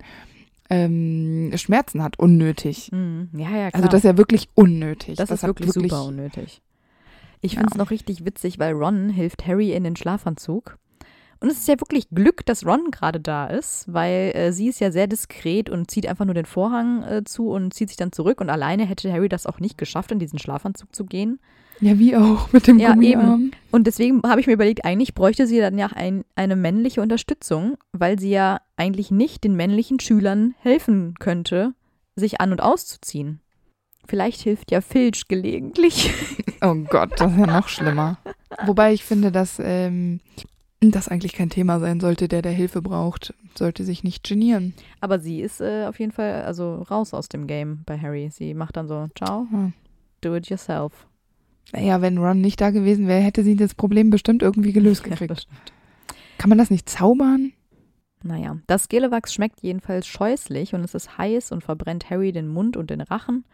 [0.70, 2.90] ähm, Schmerzen hat, unnötig.
[2.92, 3.29] Mhm.
[3.33, 3.74] Ja, ja, klar.
[3.74, 5.16] Also das ist ja wirklich unnötig.
[5.16, 6.62] Das, ist hat wirklich, super unnötig.
[7.40, 10.77] Ich finde es noch richtig witzig, weil Ron hilft Harry in den Schlafanzug.
[11.40, 14.81] Und es ist ja wirklich Glück, dass Ron gerade da ist, weil äh, sie ist
[14.81, 18.11] ja sehr diskret und zieht einfach nur den Vorhang äh, zu und zieht sich dann
[18.12, 18.40] zurück.
[18.40, 21.38] Und alleine hätte Harry das auch nicht geschafft, in diesen Schlafanzug zu gehen.
[21.81, 23.53] Ja, wie auch mit dem Ja, Gummiarm.
[23.70, 27.77] Und deswegen habe ich mir überlegt, eigentlich bräuchte sie dann ja ein, eine männliche Unterstützung,
[27.92, 31.74] weil sie ja eigentlich nicht den männlichen Schülern helfen könnte,
[32.16, 33.40] sich an- und auszuziehen.
[34.09, 36.11] Vielleicht hilft ja Filch gelegentlich.
[36.61, 38.18] Oh Gott, das ist ja noch schlimmer.
[38.66, 40.18] Wobei ich finde, dass ähm,
[40.80, 44.74] das eigentlich kein Thema sein sollte, der der Hilfe braucht, sollte sich nicht genieren.
[45.00, 48.28] Aber sie ist äh, auf jeden Fall also raus aus dem Game bei Harry.
[48.30, 49.72] Sie macht dann so, ciao, Hm.
[50.20, 51.06] do it yourself.
[51.72, 55.10] Naja, wenn Ron nicht da gewesen wäre, hätte sie das Problem bestimmt irgendwie gelöst Ja,
[55.10, 55.40] gekriegt.
[55.42, 55.72] stimmt.
[56.38, 57.52] Kann man das nicht zaubern?
[58.22, 62.76] Naja, das Gelewachs schmeckt jedenfalls scheußlich und es ist heiß und verbrennt Harry den Mund
[62.76, 63.44] und den Rachen.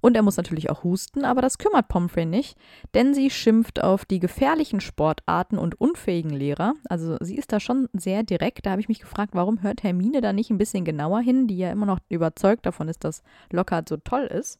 [0.00, 2.56] Und er muss natürlich auch husten, aber das kümmert Pomfrey nicht,
[2.94, 6.74] denn sie schimpft auf die gefährlichen Sportarten und unfähigen Lehrer.
[6.88, 8.64] Also sie ist da schon sehr direkt.
[8.64, 11.58] Da habe ich mich gefragt, warum hört Hermine da nicht ein bisschen genauer hin, die
[11.58, 14.58] ja immer noch überzeugt davon ist, dass Lockhart so toll ist.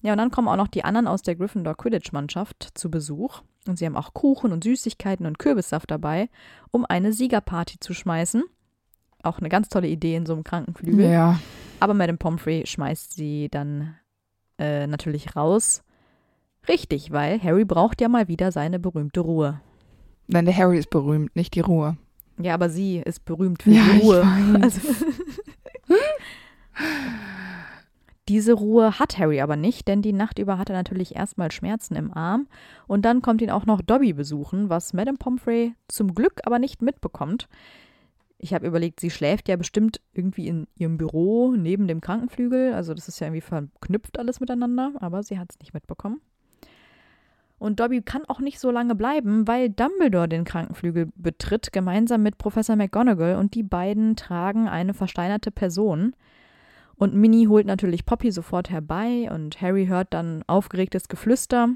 [0.00, 3.42] Ja, und dann kommen auch noch die anderen aus der Gryffindor Quidditch-Mannschaft zu Besuch.
[3.68, 6.28] Und sie haben auch Kuchen und Süßigkeiten und Kürbissaft dabei,
[6.72, 8.42] um eine Siegerparty zu schmeißen.
[9.22, 11.08] Auch eine ganz tolle Idee in so einem Krankenflügel.
[11.08, 11.38] Ja.
[11.78, 13.94] Aber Madame Pomfrey schmeißt sie dann
[14.62, 15.82] äh, natürlich raus.
[16.68, 19.60] Richtig, weil Harry braucht ja mal wieder seine berühmte Ruhe.
[20.28, 21.96] Nein, der Harry ist berühmt, nicht die Ruhe.
[22.38, 24.26] Ja, aber sie ist berühmt für Ja, die Ruhe.
[24.62, 24.80] Also,
[28.28, 31.96] diese Ruhe hat Harry aber nicht, denn die Nacht über hat er natürlich erstmal Schmerzen
[31.96, 32.46] im Arm
[32.86, 36.80] und dann kommt ihn auch noch Dobby besuchen, was Madame Pomfrey zum Glück aber nicht
[36.80, 37.48] mitbekommt.
[38.44, 42.92] Ich habe überlegt, sie schläft ja bestimmt irgendwie in ihrem Büro neben dem Krankenflügel, also
[42.92, 46.20] das ist ja irgendwie verknüpft alles miteinander, aber sie hat es nicht mitbekommen.
[47.60, 52.36] Und Dobby kann auch nicht so lange bleiben, weil Dumbledore den Krankenflügel betritt, gemeinsam mit
[52.36, 56.16] Professor McGonagall und die beiden tragen eine versteinerte Person.
[56.96, 61.68] Und Minnie holt natürlich Poppy sofort herbei und Harry hört dann aufgeregtes Geflüster.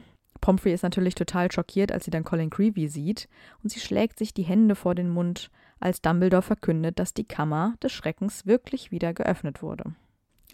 [0.46, 3.28] Pomfrey ist natürlich total schockiert, als sie dann Colin Creevy sieht
[3.64, 7.74] und sie schlägt sich die Hände vor den Mund, als Dumbledore verkündet, dass die Kammer
[7.82, 9.96] des Schreckens wirklich wieder geöffnet wurde.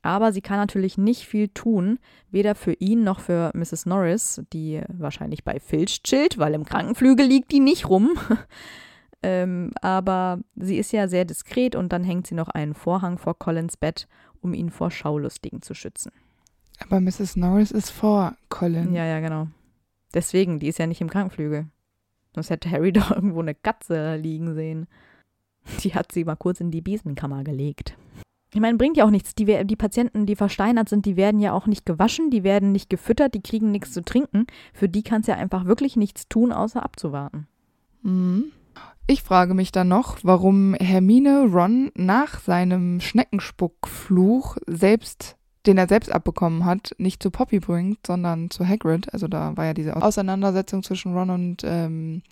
[0.00, 1.98] Aber sie kann natürlich nicht viel tun,
[2.30, 3.84] weder für ihn noch für Mrs.
[3.84, 8.12] Norris, die wahrscheinlich bei Filch chillt, weil im Krankenflügel liegt die nicht rum.
[9.22, 13.38] ähm, aber sie ist ja sehr diskret und dann hängt sie noch einen Vorhang vor
[13.38, 14.08] Collins Bett,
[14.40, 16.12] um ihn vor Schaulustigen zu schützen.
[16.78, 17.36] Aber Mrs.
[17.36, 18.94] Norris ist vor Colin.
[18.94, 19.48] Ja, ja, genau.
[20.14, 21.66] Deswegen, die ist ja nicht im Krankenflügel.
[22.34, 24.86] Sonst hätte Harry doch irgendwo eine Katze liegen sehen.
[25.80, 27.96] Die hat sie mal kurz in die Besenkammer gelegt.
[28.54, 29.34] Ich meine, bringt ja auch nichts.
[29.34, 32.90] Die, die Patienten, die versteinert sind, die werden ja auch nicht gewaschen, die werden nicht
[32.90, 34.46] gefüttert, die kriegen nichts zu trinken.
[34.74, 37.46] Für die kannst ja einfach wirklich nichts tun, außer abzuwarten.
[38.02, 38.52] Mhm.
[39.06, 46.10] Ich frage mich dann noch, warum Hermine Ron nach seinem Schneckenspuckfluch selbst, den er selbst
[46.12, 49.12] abbekommen hat, nicht zu Poppy bringt, sondern zu Hagrid.
[49.12, 52.22] Also da war ja diese Auseinandersetzung zwischen Ron und ähm,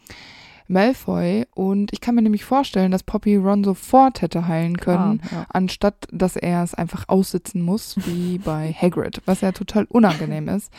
[0.69, 1.47] Malfoy.
[1.55, 5.47] Und ich kann mir nämlich vorstellen, dass Poppy Ron sofort hätte heilen können, Ah, ja.
[5.53, 10.73] anstatt dass er es einfach aussitzen muss, wie bei Hagrid, was ja total unangenehm ist.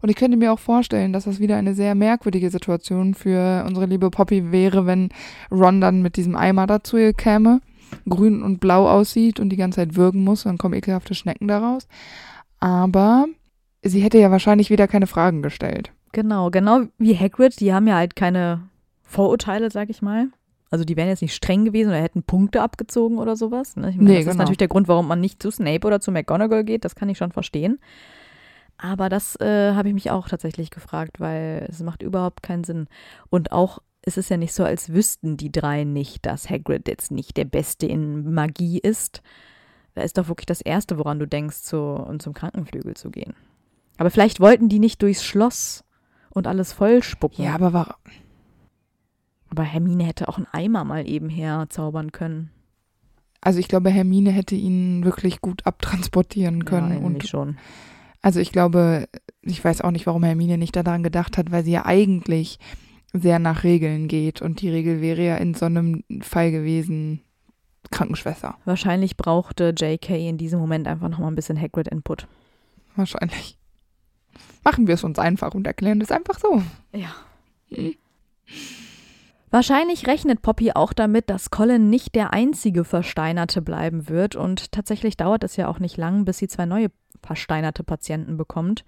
[0.00, 3.86] Und ich könnte mir auch vorstellen, dass das wieder eine sehr merkwürdige Situation für unsere
[3.86, 5.08] liebe Poppy wäre, wenn
[5.50, 7.60] Ron dann mit diesem Eimer dazu käme,
[8.08, 11.86] grün und blau aussieht und die ganze Zeit würgen muss, dann kommen ekelhafte Schnecken daraus.
[12.60, 13.26] Aber
[13.82, 15.92] sie hätte ja wahrscheinlich wieder keine Fragen gestellt.
[16.12, 18.62] Genau, genau wie Hagrid, die haben ja halt keine
[19.02, 20.28] Vorurteile, sag ich mal.
[20.70, 23.76] Also die wären jetzt nicht streng gewesen oder hätten Punkte abgezogen oder sowas.
[23.76, 23.90] Ne?
[23.90, 24.38] Ich meine, Nee, das ist genau.
[24.42, 27.16] natürlich der Grund, warum man nicht zu Snape oder zu McGonagall geht, das kann ich
[27.18, 27.78] schon verstehen.
[28.76, 32.86] Aber das äh, habe ich mich auch tatsächlich gefragt, weil es macht überhaupt keinen Sinn.
[33.28, 37.10] Und auch es ist ja nicht so, als wüssten die drei nicht, dass Hagrid jetzt
[37.10, 39.22] nicht der Beste in Magie ist.
[39.94, 43.34] Da ist doch wirklich das Erste, woran du denkst, zu, und zum Krankenflügel zu gehen.
[43.96, 45.84] Aber vielleicht wollten die nicht durchs Schloss
[46.30, 47.44] und alles vollspucken.
[47.44, 47.98] Ja, aber war,
[49.50, 52.50] Aber Hermine hätte auch einen Eimer mal eben herzaubern können.
[53.40, 57.00] also ich glaube, Hermine hätte ihn wirklich gut abtransportieren können.
[57.00, 57.58] ja, und schon.
[58.22, 59.08] Also ich glaube,
[59.42, 62.58] ich weiß auch nicht, warum Hermine nicht daran gedacht hat, weil sie ja eigentlich
[63.12, 64.42] sehr nach Regeln geht.
[64.42, 67.22] Und die Regel wäre ja in so einem Fall gewesen,
[67.90, 68.56] Krankenschwester.
[68.64, 72.26] Wahrscheinlich brauchte JK in diesem Moment einfach noch mal ein bisschen Hagrid-Input.
[72.96, 73.58] Wahrscheinlich.
[74.64, 76.62] Machen wir es uns einfach und erklären es einfach so.
[76.92, 77.14] Ja.
[79.50, 85.16] Wahrscheinlich rechnet Poppy auch damit, dass Colin nicht der einzige Versteinerte bleiben wird und tatsächlich
[85.16, 86.88] dauert es ja auch nicht lang, bis sie zwei neue
[87.22, 88.84] versteinerte Patienten bekommt,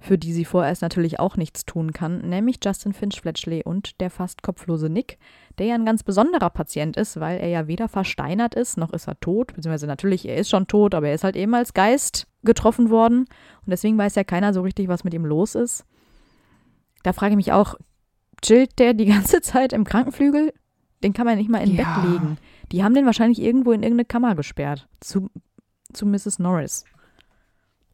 [0.00, 4.10] für die sie vorerst natürlich auch nichts tun kann, nämlich Justin Finch Fletchley und der
[4.10, 5.18] fast kopflose Nick,
[5.58, 9.06] der ja ein ganz besonderer Patient ist, weil er ja weder versteinert ist, noch ist
[9.08, 12.26] er tot, beziehungsweise natürlich, er ist schon tot, aber er ist halt eben als Geist
[12.42, 15.84] getroffen worden und deswegen weiß ja keiner so richtig, was mit ihm los ist.
[17.02, 17.74] Da frage ich mich auch,
[18.40, 20.54] chillt der die ganze Zeit im Krankenflügel?
[21.02, 22.00] Den kann man nicht mal in Ja.
[22.00, 22.38] Bett legen.
[22.72, 24.88] Die haben den wahrscheinlich irgendwo in irgendeine Kammer gesperrt.
[25.00, 25.30] Zu,
[25.92, 26.38] zu Mrs.
[26.38, 26.84] Norris.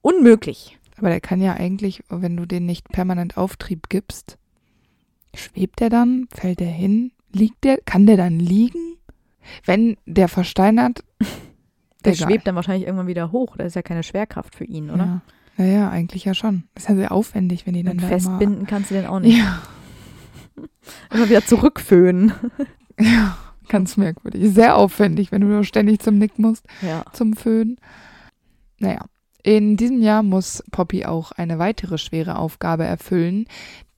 [0.02, 0.78] Unmöglich.
[0.98, 4.38] Aber der kann ja eigentlich, wenn du den nicht permanent Auftrieb gibst,
[5.34, 6.28] schwebt der dann?
[6.34, 7.12] Fällt der hin?
[7.32, 7.78] Liegt der?
[7.84, 8.96] Kann der dann liegen?
[9.64, 11.04] Wenn der versteinert.
[12.04, 12.28] Der egal.
[12.28, 13.56] schwebt dann wahrscheinlich irgendwann wieder hoch.
[13.56, 15.04] Das ist ja keine Schwerkraft für ihn, oder?
[15.04, 15.20] Ja.
[15.56, 16.62] Naja, eigentlich ja schon.
[16.74, 19.16] Das ist ja sehr aufwendig, wenn die dann Und da festbinden kannst du den auch
[19.16, 19.38] Immer, nicht.
[19.38, 19.60] ja,
[21.12, 22.32] Immer wieder zurückföhnen.
[23.00, 23.36] ja,
[23.68, 24.52] ganz merkwürdig.
[24.54, 26.64] Sehr aufwendig, wenn du nur ständig zum Nick musst.
[26.80, 27.04] Ja.
[27.12, 27.76] zum Föhn.
[28.78, 29.06] Naja,
[29.46, 33.46] in diesem Jahr muss Poppy auch eine weitere schwere Aufgabe erfüllen,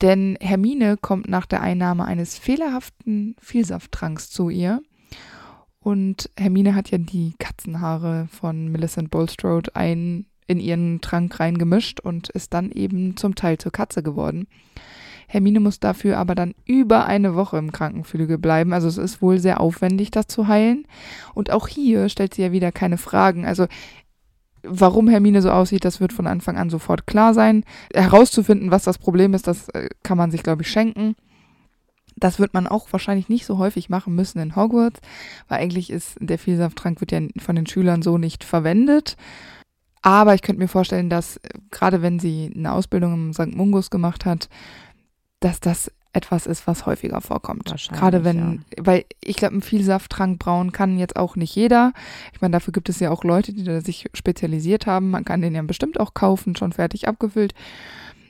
[0.03, 4.83] denn Hermine kommt nach der Einnahme eines fehlerhaften Vielsafttranks zu ihr.
[5.81, 12.29] Und Hermine hat ja die Katzenhaare von Millicent Bulstrode ein in ihren Trank reingemischt und
[12.29, 14.49] ist dann eben zum Teil zur Katze geworden.
[15.29, 18.75] Hermine muss dafür aber dann über eine Woche im Krankenflügel bleiben.
[18.75, 20.87] Also es ist wohl sehr aufwendig, das zu heilen.
[21.33, 23.47] Und auch hier stellt sie ja wieder keine Fragen.
[23.47, 23.67] Also
[24.63, 27.65] Warum Hermine so aussieht, das wird von Anfang an sofort klar sein.
[27.95, 31.15] Herauszufinden, was das Problem ist, das äh, kann man sich, glaube ich, schenken.
[32.17, 35.01] Das wird man auch wahrscheinlich nicht so häufig machen müssen in Hogwarts,
[35.47, 39.17] weil eigentlich ist der Vielsafttrank wird ja von den Schülern so nicht verwendet.
[40.03, 43.55] Aber ich könnte mir vorstellen, dass äh, gerade wenn sie eine Ausbildung im St.
[43.55, 44.49] Mungus gemacht hat,
[45.41, 47.75] dass das etwas ist, was häufiger vorkommt.
[47.93, 48.85] Gerade wenn, ja.
[48.85, 51.93] weil ich glaube, einen Vielsafttrank brauen kann jetzt auch nicht jeder.
[52.33, 55.11] Ich meine, dafür gibt es ja auch Leute, die da sich spezialisiert haben.
[55.11, 57.55] Man kann den ja bestimmt auch kaufen, schon fertig abgefüllt.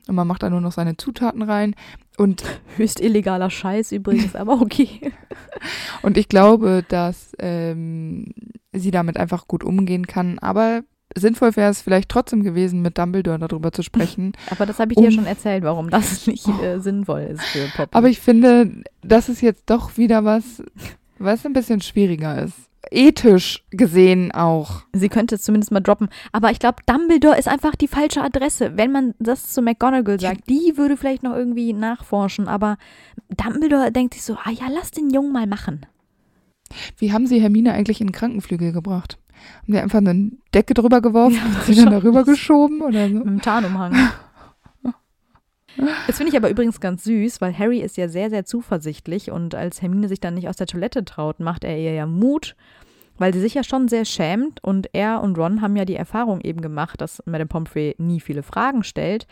[0.08, 1.74] Und man macht da nur noch seine Zutaten rein.
[2.16, 2.42] Und
[2.76, 5.12] höchst illegaler Scheiß übrigens, aber okay.
[6.02, 8.32] und ich glaube, dass ähm,
[8.72, 10.38] sie damit einfach gut umgehen kann.
[10.40, 10.82] Aber
[11.16, 14.32] sinnvoll wäre es vielleicht trotzdem gewesen, mit Dumbledore darüber zu sprechen.
[14.50, 17.66] Aber das habe ich um, dir schon erzählt, warum das nicht äh, sinnvoll ist für
[17.76, 17.96] Poppy.
[17.96, 20.62] Aber ich finde, das ist jetzt doch wieder was,
[21.18, 22.54] was ein bisschen schwieriger ist.
[22.90, 24.82] Ethisch gesehen auch.
[24.94, 26.08] Sie könnte es zumindest mal droppen.
[26.32, 28.76] Aber ich glaube, Dumbledore ist einfach die falsche Adresse.
[28.76, 32.48] Wenn man das zu McGonagall sagt, die würde vielleicht noch irgendwie nachforschen.
[32.48, 32.78] Aber
[33.28, 35.84] Dumbledore denkt sich so, ah ja, lass den Jungen mal machen.
[36.96, 39.18] Wie haben sie Hermine eigentlich in den Krankenflügel gebracht?
[39.62, 43.14] Haben die einfach eine Decke drüber geworfen und sie dann darüber geschoben oder so?
[43.14, 43.94] Mit einem Tarnumhang.
[46.06, 49.54] Das finde ich aber übrigens ganz süß, weil Harry ist ja sehr, sehr zuversichtlich und
[49.54, 52.56] als Hermine sich dann nicht aus der Toilette traut, macht er ihr ja Mut,
[53.16, 56.40] weil sie sich ja schon sehr schämt und er und Ron haben ja die Erfahrung
[56.40, 59.26] eben gemacht, dass Madame Pomfrey nie viele Fragen stellt,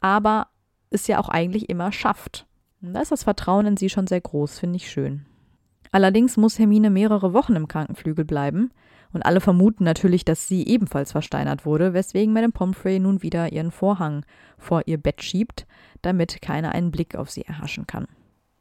[0.00, 0.48] aber
[0.90, 2.46] es ja auch eigentlich immer schafft.
[2.82, 5.24] Und da ist das Vertrauen in sie schon sehr groß, finde ich schön.
[5.92, 8.72] Allerdings muss Hermine mehrere Wochen im Krankenflügel bleiben
[9.12, 13.70] und alle vermuten natürlich, dass sie ebenfalls versteinert wurde, weswegen Madame Pomfrey nun wieder ihren
[13.70, 14.24] Vorhang
[14.58, 15.66] vor ihr Bett schiebt,
[16.02, 18.06] damit keiner einen Blick auf sie erhaschen kann.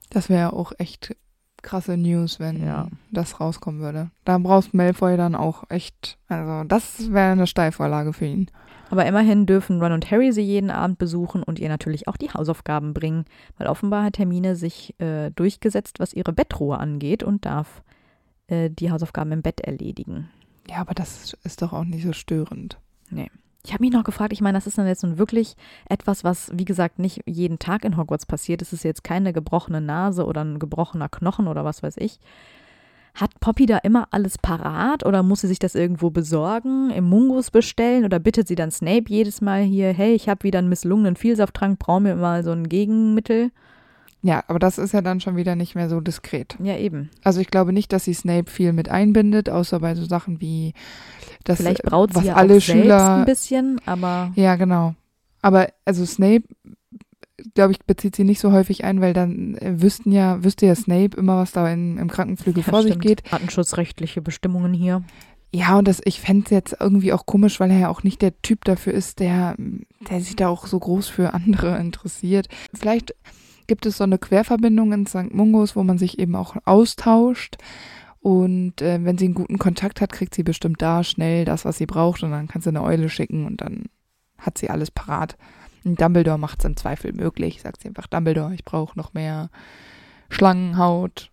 [0.10, 1.16] Das wäre auch echt
[1.62, 2.88] krasse News, wenn ja.
[3.12, 4.12] das rauskommen würde.
[4.26, 8.48] Da brauchst Malfoy dann auch echt, also das wäre eine Steilvorlage für ihn.
[8.90, 12.32] Aber immerhin dürfen Ron und Harry sie jeden Abend besuchen und ihr natürlich auch die
[12.32, 13.24] Hausaufgaben bringen,
[13.58, 17.84] weil offenbar hat Hermine sich äh, durchgesetzt, was ihre Bettruhe angeht und darf
[18.48, 20.30] äh, die Hausaufgaben im Bett erledigen.
[20.70, 22.78] Ja, aber das ist doch auch nicht so störend.
[23.10, 23.30] Nee.
[23.64, 25.56] Ich habe mich noch gefragt, ich meine, das ist dann jetzt nun wirklich
[25.88, 28.62] etwas, was, wie gesagt, nicht jeden Tag in Hogwarts passiert.
[28.62, 32.20] Es ist jetzt keine gebrochene Nase oder ein gebrochener Knochen oder was weiß ich.
[33.14, 37.52] Hat Poppy da immer alles parat oder muss sie sich das irgendwo besorgen, im Mungus
[37.52, 41.18] bestellen oder bittet sie dann Snape jedes Mal hier, hey, ich habe wieder einen misslungenen
[41.18, 43.52] Vielsafttrank, brauche mir mal so ein Gegenmittel?
[44.24, 46.56] Ja, aber das ist ja dann schon wieder nicht mehr so diskret.
[46.62, 47.10] Ja, eben.
[47.24, 50.74] Also ich glaube nicht, dass sie Snape viel mit einbindet, außer bei so Sachen wie
[51.44, 54.94] das, Vielleicht braut sie ja alle auch Schüler ein bisschen, aber ja, genau.
[55.42, 56.44] Aber also Snape,
[57.56, 60.76] glaube ich, bezieht sie nicht so häufig ein, weil dann äh, wüssten ja, wüsste ja
[60.76, 62.94] Snape immer, was da in, im Krankenflügel ja, vor stimmt.
[62.94, 63.32] sich geht.
[63.32, 65.04] Datenschutzrechtliche Bestimmungen hier.
[65.54, 68.22] Ja, und das, ich fände es jetzt irgendwie auch komisch, weil er ja auch nicht
[68.22, 69.56] der Typ dafür ist, der,
[70.10, 72.48] der sich da auch so groß für andere interessiert.
[72.74, 73.16] Vielleicht
[73.72, 75.34] gibt es so eine Querverbindung in St.
[75.34, 77.56] Mungos, wo man sich eben auch austauscht.
[78.20, 81.78] Und äh, wenn sie einen guten Kontakt hat, kriegt sie bestimmt da schnell das, was
[81.78, 82.22] sie braucht.
[82.22, 83.86] Und dann kann sie eine Eule schicken und dann
[84.38, 85.38] hat sie alles parat.
[85.86, 87.62] Und Dumbledore macht es im Zweifel möglich.
[87.62, 89.50] Sagt sie einfach, Dumbledore, ich brauche noch mehr
[90.28, 91.32] Schlangenhaut.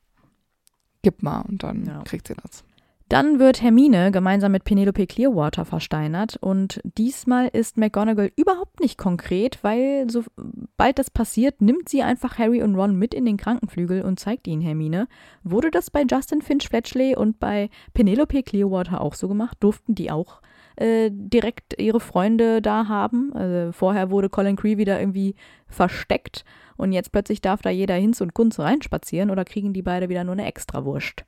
[1.03, 1.41] Gib mal.
[1.41, 2.03] Und dann ja.
[2.05, 2.63] kriegt sie das.
[3.09, 9.59] Dann wird Hermine gemeinsam mit Penelope Clearwater versteinert und diesmal ist McGonagall überhaupt nicht konkret,
[9.63, 14.21] weil sobald das passiert, nimmt sie einfach Harry und Ron mit in den Krankenflügel und
[14.21, 15.09] zeigt ihnen Hermine.
[15.43, 19.57] Wurde das bei Justin Finch Fletchley und bei Penelope Clearwater auch so gemacht?
[19.61, 20.43] Durften die auch
[20.77, 23.33] äh, direkt ihre Freunde da haben?
[23.33, 25.35] Also vorher wurde Colin Cree wieder irgendwie
[25.67, 26.45] versteckt
[26.77, 30.25] und jetzt plötzlich darf da jeder Hinz und Kunz reinspazieren oder kriegen die beide wieder
[30.25, 31.25] nur eine Extrawurst?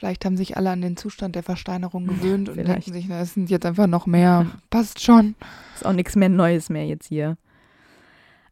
[0.00, 3.50] Vielleicht haben sich alle an den Zustand der Versteinerung gewöhnt und denken sich, es sind
[3.50, 4.46] jetzt einfach noch mehr.
[4.70, 5.34] Passt schon.
[5.74, 7.36] Ist auch nichts mehr Neues mehr jetzt hier.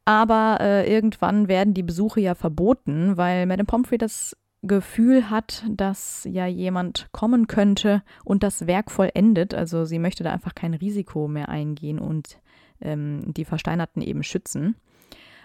[0.05, 6.29] Aber äh, irgendwann werden die Besuche ja verboten, weil Madame Pomfrey das Gefühl hat, dass
[6.31, 9.55] ja jemand kommen könnte und das Werk vollendet.
[9.55, 12.41] Also sie möchte da einfach kein Risiko mehr eingehen und
[12.83, 14.77] ähm, die Versteinerten eben schützen.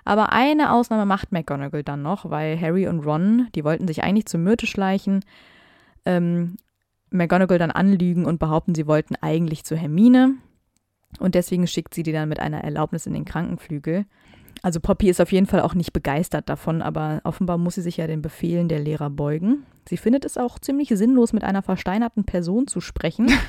[0.03, 4.25] Aber eine Ausnahme macht McGonagall dann noch, weil Harry und Ron, die wollten sich eigentlich
[4.25, 5.23] zur Myrte schleichen,
[6.05, 6.57] ähm,
[7.09, 10.35] McGonagall dann anlügen und behaupten, sie wollten eigentlich zu Hermine.
[11.19, 14.05] Und deswegen schickt sie die dann mit einer Erlaubnis in den Krankenflügel.
[14.61, 17.97] Also Poppy ist auf jeden Fall auch nicht begeistert davon, aber offenbar muss sie sich
[17.97, 19.65] ja den Befehlen der Lehrer beugen.
[19.87, 23.31] Sie findet es auch ziemlich sinnlos, mit einer versteinerten Person zu sprechen.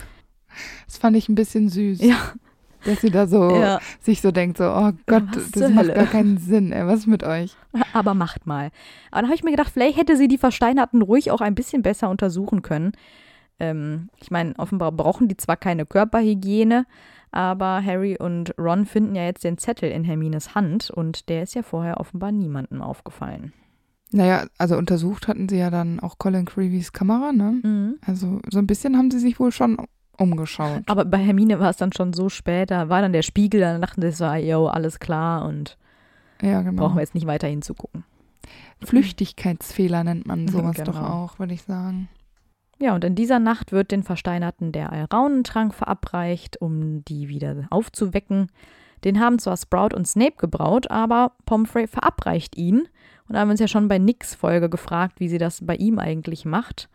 [0.86, 2.00] Das fand ich ein bisschen süß.
[2.00, 2.32] Ja.
[2.84, 3.80] Dass sie da so ja.
[4.00, 5.94] sich so denkt, so, oh Gott, was das macht Hölle?
[5.94, 7.56] gar keinen Sinn, ey, was ist mit euch?
[7.92, 8.70] Aber macht mal.
[9.10, 11.82] Aber dann habe ich mir gedacht, vielleicht hätte sie die Versteinerten ruhig auch ein bisschen
[11.82, 12.92] besser untersuchen können.
[13.58, 16.86] Ähm, ich meine, offenbar brauchen die zwar keine Körperhygiene,
[17.30, 21.54] aber Harry und Ron finden ja jetzt den Zettel in Hermines Hand und der ist
[21.54, 23.52] ja vorher offenbar niemandem aufgefallen.
[24.12, 27.58] Naja, also untersucht hatten sie ja dann auch Colin Creevys Kamera, ne?
[27.62, 27.98] Mhm.
[28.06, 29.76] Also so ein bisschen haben sie sich wohl schon
[30.18, 30.82] umgeschaut.
[30.86, 33.80] Aber bei Hermine war es dann schon so spät, da war dann der Spiegel, dann
[33.80, 35.76] dachten sie so, yo, alles klar und
[36.42, 36.82] Ja, genau.
[36.82, 38.04] brauchen wir jetzt nicht weiter hinzugucken.
[38.84, 40.92] Flüchtigkeitsfehler nennt man sowas Genau.
[40.92, 42.08] doch auch, würde ich sagen.
[42.78, 48.50] Ja, und in dieser Nacht wird den Versteinerten der Alraunentrank verabreicht, um die wieder aufzuwecken.
[49.04, 52.88] Den haben zwar Sprout und Snape gebraut, aber Pomfrey verabreicht ihn.
[53.28, 55.76] Und da haben wir uns ja schon bei Nicks Folge gefragt, wie sie das bei
[55.76, 56.88] ihm eigentlich macht.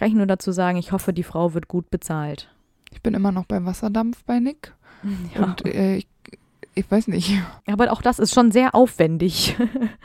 [0.00, 2.48] Kann ich nur dazu sagen, ich hoffe, die Frau wird gut bezahlt.
[2.90, 4.72] Ich bin immer noch bei Wasserdampf bei Nick.
[5.34, 5.44] Ja.
[5.44, 6.08] Und äh, ich,
[6.74, 7.32] ich weiß nicht.
[7.66, 9.56] Aber auch das ist schon sehr aufwendig.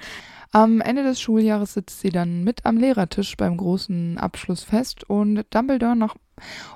[0.51, 5.95] Am Ende des Schuljahres sitzt sie dann mit am Lehrertisch beim großen Abschlussfest und Dumbledore
[5.95, 6.15] noch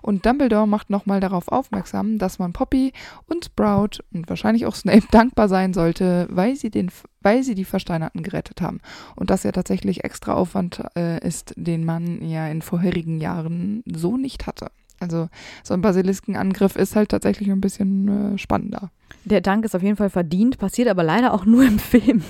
[0.01, 2.93] und Dumbledore macht nochmal darauf aufmerksam, dass man Poppy
[3.27, 6.91] und Sprout und wahrscheinlich auch Snape dankbar sein sollte, weil sie, den,
[7.21, 8.79] weil sie die Versteinerten gerettet haben.
[9.15, 14.17] Und dass ja tatsächlich extra Aufwand äh, ist, den man ja in vorherigen Jahren so
[14.17, 14.71] nicht hatte.
[14.99, 15.29] Also
[15.63, 18.91] so ein Basiliskenangriff ist halt tatsächlich ein bisschen äh, spannender.
[19.25, 22.23] Der Dank ist auf jeden Fall verdient, passiert aber leider auch nur im Film.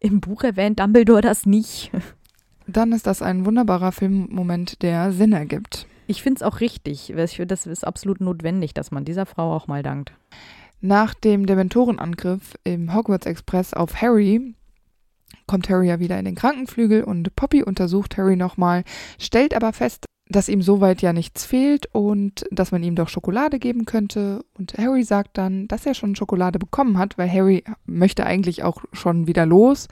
[0.00, 1.90] Im Buch erwähnt Dumbledore das nicht.
[2.66, 5.86] Dann ist das ein wunderbarer Filmmoment, der Sinn ergibt.
[6.10, 7.12] Ich finde es auch richtig.
[7.14, 10.12] Das ist absolut notwendig, dass man dieser Frau auch mal dankt.
[10.80, 14.54] Nach dem Dementorenangriff im Hogwarts Express auf Harry
[15.46, 18.84] kommt Harry ja wieder in den Krankenflügel und Poppy untersucht Harry nochmal,
[19.18, 23.58] stellt aber fest, dass ihm soweit ja nichts fehlt und dass man ihm doch Schokolade
[23.58, 24.44] geben könnte.
[24.56, 28.82] Und Harry sagt dann, dass er schon Schokolade bekommen hat, weil Harry möchte eigentlich auch
[28.94, 29.88] schon wieder los.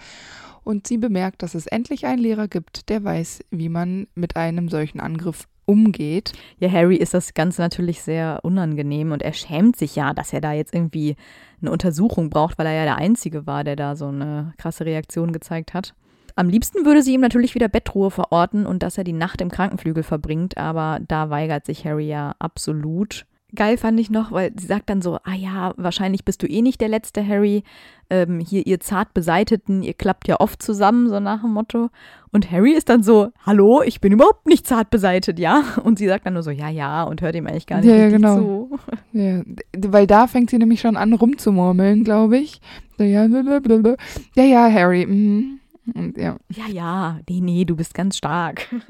[0.64, 4.70] Und sie bemerkt, dass es endlich einen Lehrer gibt, der weiß, wie man mit einem
[4.70, 6.32] solchen Angriff umgeht.
[6.58, 10.40] Ja, Harry ist das Ganze natürlich sehr unangenehm und er schämt sich ja, dass er
[10.40, 11.16] da jetzt irgendwie
[11.60, 15.32] eine Untersuchung braucht, weil er ja der Einzige war, der da so eine krasse Reaktion
[15.32, 15.94] gezeigt hat.
[16.36, 19.50] Am liebsten würde sie ihm natürlich wieder Bettruhe verorten und dass er die Nacht im
[19.50, 23.26] Krankenflügel verbringt, aber da weigert sich Harry ja absolut.
[23.56, 26.62] Geil fand ich noch, weil sie sagt dann so, ah ja, wahrscheinlich bist du eh
[26.62, 27.64] nicht der letzte Harry.
[28.08, 31.88] Ähm, hier, ihr zart beseiteten, ihr klappt ja oft zusammen, so nach dem Motto.
[32.30, 35.64] Und Harry ist dann so, hallo, ich bin überhaupt nicht zart beseitet, ja?
[35.82, 38.08] Und sie sagt dann nur so, ja, ja, und hört ihm eigentlich gar nicht Ja,
[38.08, 38.36] genau.
[38.36, 38.78] zu.
[39.12, 39.42] Ja,
[39.76, 42.60] weil da fängt sie nämlich schon an rumzumurmeln, glaube ich.
[42.98, 43.96] Ja, blablabla.
[44.36, 45.04] ja, ja, Harry.
[45.06, 45.58] mhm.
[45.94, 46.36] Und ja.
[46.50, 48.68] Ja, ja, nee, nee, du bist ganz stark.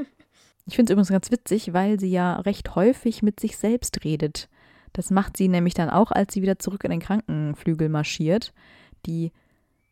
[0.69, 4.49] Ich finde es übrigens ganz witzig, weil sie ja recht häufig mit sich selbst redet.
[4.97, 8.55] Das macht sie nämlich dann auch, als sie wieder zurück in den Krankenflügel marschiert.
[9.05, 9.31] Die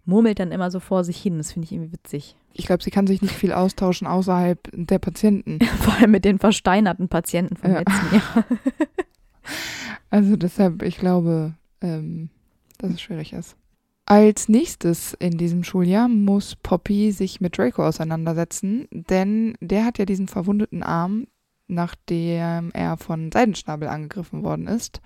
[0.07, 1.37] murmelt dann immer so vor sich hin.
[1.37, 2.37] Das finde ich irgendwie witzig.
[2.55, 5.59] Ich glaube, sie kann sich nicht viel austauschen außerhalb der Patienten.
[5.81, 7.79] Vor allem mit den versteinerten Patienten vom Ja.
[7.81, 8.45] letzten Jahr.
[10.11, 12.31] Also deshalb, ich glaube, ähm,
[12.79, 13.57] dass es schwierig ist.
[14.07, 20.05] Als nächstes in diesem Schuljahr muss Poppy sich mit Draco auseinandersetzen, denn der hat ja
[20.05, 21.27] diesen verwundeten Arm,
[21.67, 25.01] nachdem er von Seidenschnabel angegriffen worden ist.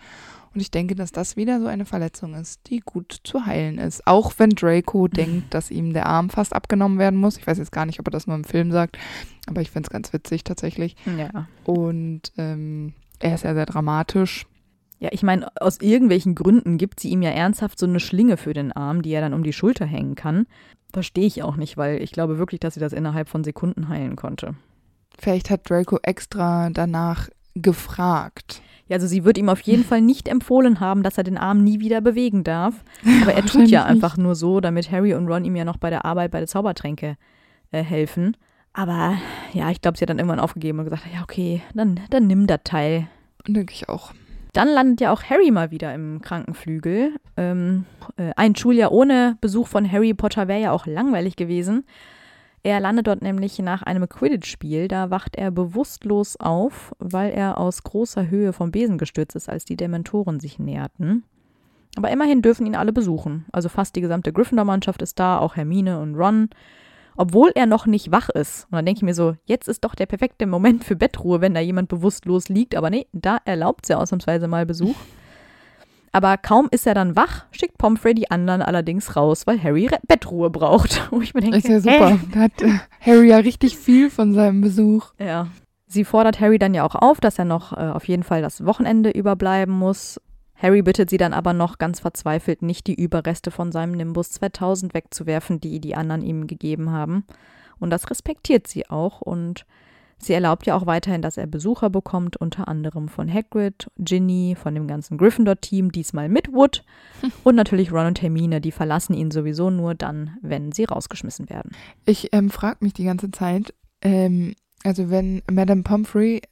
[0.55, 4.07] Und ich denke, dass das wieder so eine Verletzung ist, die gut zu heilen ist.
[4.07, 7.37] Auch wenn Draco denkt, dass ihm der Arm fast abgenommen werden muss.
[7.37, 8.99] Ich weiß jetzt gar nicht, ob er das nur im Film sagt,
[9.47, 10.97] aber ich finde es ganz witzig tatsächlich.
[11.17, 11.47] Ja.
[11.65, 14.47] Und ähm, er ist ja sehr dramatisch.
[15.01, 18.53] Ja, ich meine, aus irgendwelchen Gründen gibt sie ihm ja ernsthaft so eine Schlinge für
[18.53, 20.47] den Arm, die er dann um die Schulter hängen kann.
[20.93, 24.17] Verstehe ich auch nicht, weil ich glaube wirklich, dass sie das innerhalb von Sekunden heilen
[24.17, 24.57] konnte.
[25.19, 28.63] Vielleicht hat Draco extra danach gefragt.
[28.89, 31.63] Ja, also sie wird ihm auf jeden Fall nicht empfohlen haben, dass er den Arm
[31.63, 32.75] nie wieder bewegen darf.
[33.23, 35.91] Aber er tut ja einfach nur so, damit Harry und Ron ihm ja noch bei
[35.91, 37.17] der Arbeit bei der Zaubertränke
[37.71, 38.37] äh, helfen.
[38.73, 39.15] Aber
[39.53, 42.47] ja, ich glaube, sie hat dann irgendwann aufgegeben und gesagt, ja, okay, dann, dann nimm
[42.47, 43.09] das Teil.
[43.47, 44.13] Denke ich auch.
[44.53, 47.17] Dann landet ja auch Harry mal wieder im Krankenflügel.
[47.37, 47.85] Ähm,
[48.17, 51.85] äh, ein Schuljahr ohne Besuch von Harry Potter wäre ja auch langweilig gewesen.
[52.63, 54.89] Er landet dort nämlich nach einem Quidditch-Spiel.
[54.89, 59.65] Da wacht er bewusstlos auf, weil er aus großer Höhe vom Besen gestürzt ist, als
[59.65, 61.25] die Dementoren sich näherten.
[61.97, 63.47] Aber immerhin dürfen ihn alle besuchen.
[63.53, 66.51] Also fast die gesamte Gryffindor-Mannschaft ist da, auch Hermine und Ron.
[67.17, 68.67] Obwohl er noch nicht wach ist.
[68.67, 71.55] Und dann denke ich mir so, jetzt ist doch der perfekte Moment für Bettruhe, wenn
[71.55, 72.77] da jemand bewusstlos liegt.
[72.77, 74.95] Aber nee, da erlaubt sie ausnahmsweise mal Besuch.
[76.13, 79.99] Aber kaum ist er dann wach, schickt Pomfrey die anderen allerdings raus, weil Harry Re
[80.07, 81.07] Bettruhe braucht.
[81.11, 82.19] Wo ich mir denke, Ist ja super.
[82.33, 85.13] Da hat äh, Harry ja richtig viel von seinem Besuch.
[85.19, 85.49] Ja.
[85.87, 88.65] Sie fordert Harry dann ja auch auf, dass er noch äh, auf jeden Fall das
[88.65, 90.21] Wochenende überbleiben muss.
[90.61, 94.93] Harry bittet sie dann aber noch ganz verzweifelt, nicht die Überreste von seinem Nimbus 2000
[94.93, 97.25] wegzuwerfen, die die anderen ihm gegeben haben.
[97.79, 99.65] Und das respektiert sie auch und
[100.19, 104.75] Sie erlaubt ja auch weiterhin, dass er Besucher bekommt, unter anderem von Hagrid, Ginny, von
[104.75, 106.85] dem ganzen Gryffindor-Team, diesmal mit Wood
[107.45, 111.73] und natürlich Ron und Hermine, die verlassen ihn sowieso nur dann, wenn sie rausgeschmissen werden.
[112.05, 114.55] Ich ähm, frage mich die ganze Zeit, ähm,
[114.85, 116.43] also wenn Madame Pomfrey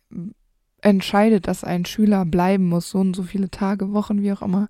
[0.81, 4.69] entscheidet, dass ein Schüler bleiben muss, so und so viele Tage, Wochen, wie auch immer,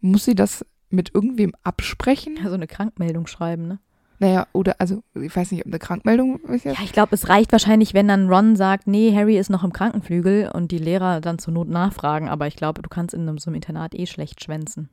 [0.00, 2.38] muss sie das mit irgendwem absprechen?
[2.42, 3.78] Also eine Krankmeldung schreiben, ne?
[4.22, 6.78] Naja, oder, also, ich weiß nicht, ob eine Krankmeldung ist jetzt.
[6.78, 9.72] Ja, ich glaube, es reicht wahrscheinlich, wenn dann Ron sagt, nee, Harry ist noch im
[9.72, 12.28] Krankenflügel und die Lehrer dann zur Not nachfragen.
[12.28, 14.90] Aber ich glaube, du kannst in einem, so einem Internat eh schlecht schwänzen.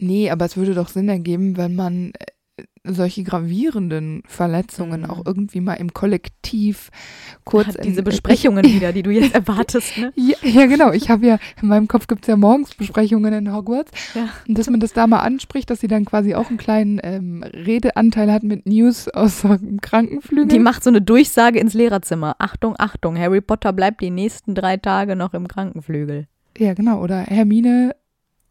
[0.00, 2.26] Nee, aber es würde doch Sinn ergeben, wenn man äh,
[2.84, 5.10] solche gravierenden Verletzungen Mhm.
[5.10, 6.90] auch irgendwie mal im Kollektiv
[7.44, 10.12] kurz Hat diese in- Besprechungen wieder, die du jetzt erwartest, ne?
[10.16, 10.92] Ja, ja, genau.
[10.92, 13.90] Ich habe ja, in meinem Kopf gibt es ja morgens Besprechungen in Hogwarts.
[14.14, 14.28] Ja.
[14.48, 17.42] Und dass man das da mal anspricht, dass sie dann quasi auch einen kleinen ähm,
[17.42, 20.48] Redeanteil hat mit News aus dem Krankenflügel.
[20.48, 22.36] Die macht so eine Durchsage ins Lehrerzimmer.
[22.38, 26.26] Achtung, Achtung, Harry Potter bleibt die nächsten drei Tage noch im Krankenflügel.
[26.56, 27.02] ja, genau.
[27.02, 27.94] Oder Hermine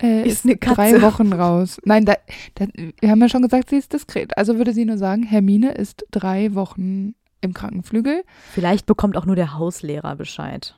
[0.02, 0.76] äh, Ist eine Katze.
[0.76, 1.80] drei Wochen raus.
[1.86, 2.16] Nein, da,
[2.56, 2.68] da,
[3.00, 4.38] wir haben ja schon gesagt, sie ist diskret.
[4.38, 8.24] Also würde sie nur sagen, Hermine ist drei Wochen im Krankenflügel.
[8.52, 10.78] Vielleicht bekommt auch nur der Hauslehrer Bescheid.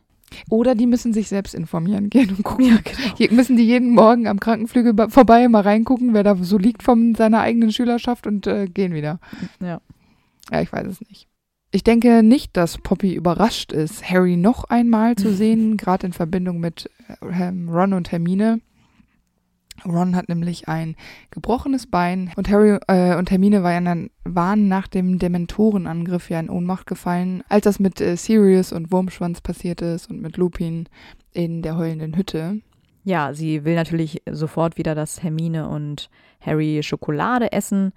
[0.49, 2.65] Oder die müssen sich selbst informieren gehen und gucken.
[2.65, 2.77] Ja,
[3.17, 3.33] genau.
[3.33, 7.39] Müssen die jeden Morgen am Krankenflügel vorbei mal reingucken, wer da so liegt von seiner
[7.39, 9.19] eigenen Schülerschaft und äh, gehen wieder.
[9.61, 9.79] Ja.
[10.51, 11.27] Ja, ich weiß es nicht.
[11.71, 16.59] Ich denke nicht, dass Poppy überrascht ist, Harry noch einmal zu sehen, gerade in Verbindung
[16.59, 16.89] mit
[17.21, 18.61] äh, Ron und Hermine.
[19.85, 20.95] Ron hat nämlich ein
[21.31, 26.87] gebrochenes Bein und Harry äh, und Hermine waren, waren nach dem Dementorenangriff ja in Ohnmacht
[26.87, 30.87] gefallen, als das mit äh, Sirius und Wurmschwanz passiert ist und mit Lupin
[31.33, 32.61] in der heulenden Hütte.
[33.03, 36.09] Ja, sie will natürlich sofort wieder, dass Hermine und
[36.41, 37.93] Harry Schokolade essen.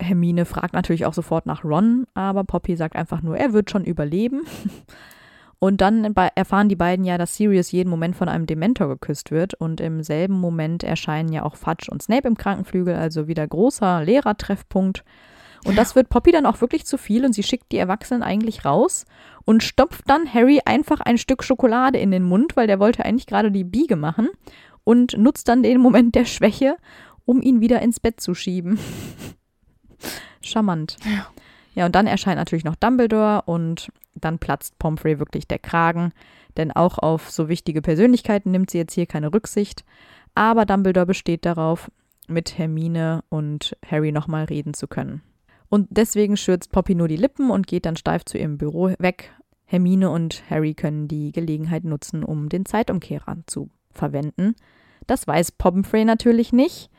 [0.00, 3.84] Hermine fragt natürlich auch sofort nach Ron, aber Poppy sagt einfach nur, er wird schon
[3.84, 4.42] überleben.
[5.60, 9.54] Und dann erfahren die beiden ja, dass Sirius jeden Moment von einem Dementor geküsst wird.
[9.54, 14.04] Und im selben Moment erscheinen ja auch Fudge und Snape im Krankenflügel, also wieder großer
[14.04, 15.04] Lehrertreffpunkt.
[15.64, 18.64] Und das wird Poppy dann auch wirklich zu viel und sie schickt die Erwachsenen eigentlich
[18.64, 19.06] raus
[19.44, 23.26] und stopft dann Harry einfach ein Stück Schokolade in den Mund, weil der wollte eigentlich
[23.26, 24.28] gerade die Biege machen
[24.84, 26.76] und nutzt dann den Moment der Schwäche,
[27.24, 28.78] um ihn wieder ins Bett zu schieben.
[30.40, 30.96] Charmant.
[31.04, 31.26] Ja.
[31.78, 36.10] Ja, und dann erscheint natürlich noch Dumbledore und dann platzt Pomfrey wirklich der Kragen,
[36.56, 39.84] denn auch auf so wichtige Persönlichkeiten nimmt sie jetzt hier keine Rücksicht.
[40.34, 41.88] Aber Dumbledore besteht darauf,
[42.26, 45.22] mit Hermine und Harry nochmal reden zu können.
[45.68, 49.32] Und deswegen schürzt Poppy nur die Lippen und geht dann steif zu ihrem Büro weg.
[49.64, 54.56] Hermine und Harry können die Gelegenheit nutzen, um den Zeitumkehrer zu verwenden.
[55.06, 56.90] Das weiß Pomfrey natürlich nicht.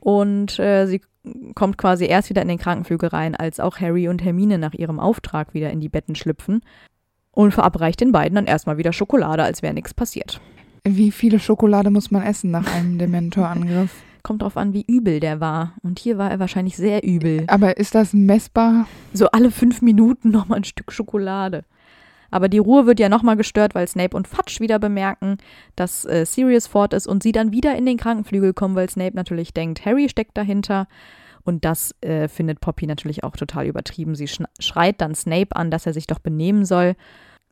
[0.00, 1.02] Und äh, sie
[1.54, 4.98] kommt quasi erst wieder in den Krankenflügel rein, als auch Harry und Hermine nach ihrem
[4.98, 6.62] Auftrag wieder in die Betten schlüpfen
[7.30, 10.40] und verabreicht den beiden dann erstmal wieder Schokolade, als wäre nichts passiert.
[10.84, 13.92] Wie viele Schokolade muss man essen nach einem Dementorangriff?
[14.22, 15.74] Kommt drauf an, wie übel der war.
[15.82, 17.44] Und hier war er wahrscheinlich sehr übel.
[17.48, 18.86] Aber ist das messbar?
[19.12, 21.64] So alle fünf Minuten nochmal ein Stück Schokolade.
[22.32, 25.36] Aber die Ruhe wird ja nochmal gestört, weil Snape und Fudge wieder bemerken,
[25.76, 29.14] dass äh, Sirius fort ist und sie dann wieder in den Krankenflügel kommen, weil Snape
[29.14, 30.88] natürlich denkt, Harry steckt dahinter.
[31.44, 34.14] Und das äh, findet Poppy natürlich auch total übertrieben.
[34.14, 34.28] Sie
[34.60, 36.94] schreit dann Snape an, dass er sich doch benehmen soll.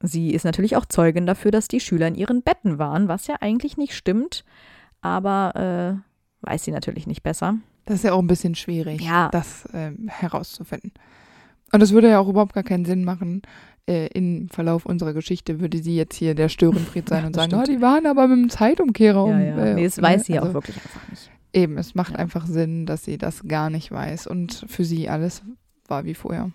[0.03, 3.37] Sie ist natürlich auch Zeugin dafür, dass die Schüler in ihren Betten waren, was ja
[3.41, 4.45] eigentlich nicht stimmt.
[5.03, 6.01] Aber
[6.43, 7.57] äh, weiß sie natürlich nicht besser.
[7.85, 9.29] Das ist ja auch ein bisschen schwierig, Ja.
[9.33, 10.93] das ähm, herauszufinden.
[11.73, 13.43] Und es würde ja auch überhaupt gar keinen Sinn machen.
[13.91, 17.55] Äh, Im Verlauf unserer Geschichte würde sie jetzt hier der Störenfried sein Ja, und sagen,
[17.57, 19.33] oh, die waren aber mit dem Zeitumkehrer um.
[19.33, 19.57] ja, ja.
[19.57, 20.03] äh, Nee, das ne?
[20.05, 21.31] weiß sie Also auch wirklich einfach nicht.
[21.53, 25.43] Eben, es macht einfach Sinn, dass sie das gar nicht weiß und für sie alles
[25.89, 26.53] war wie vorher.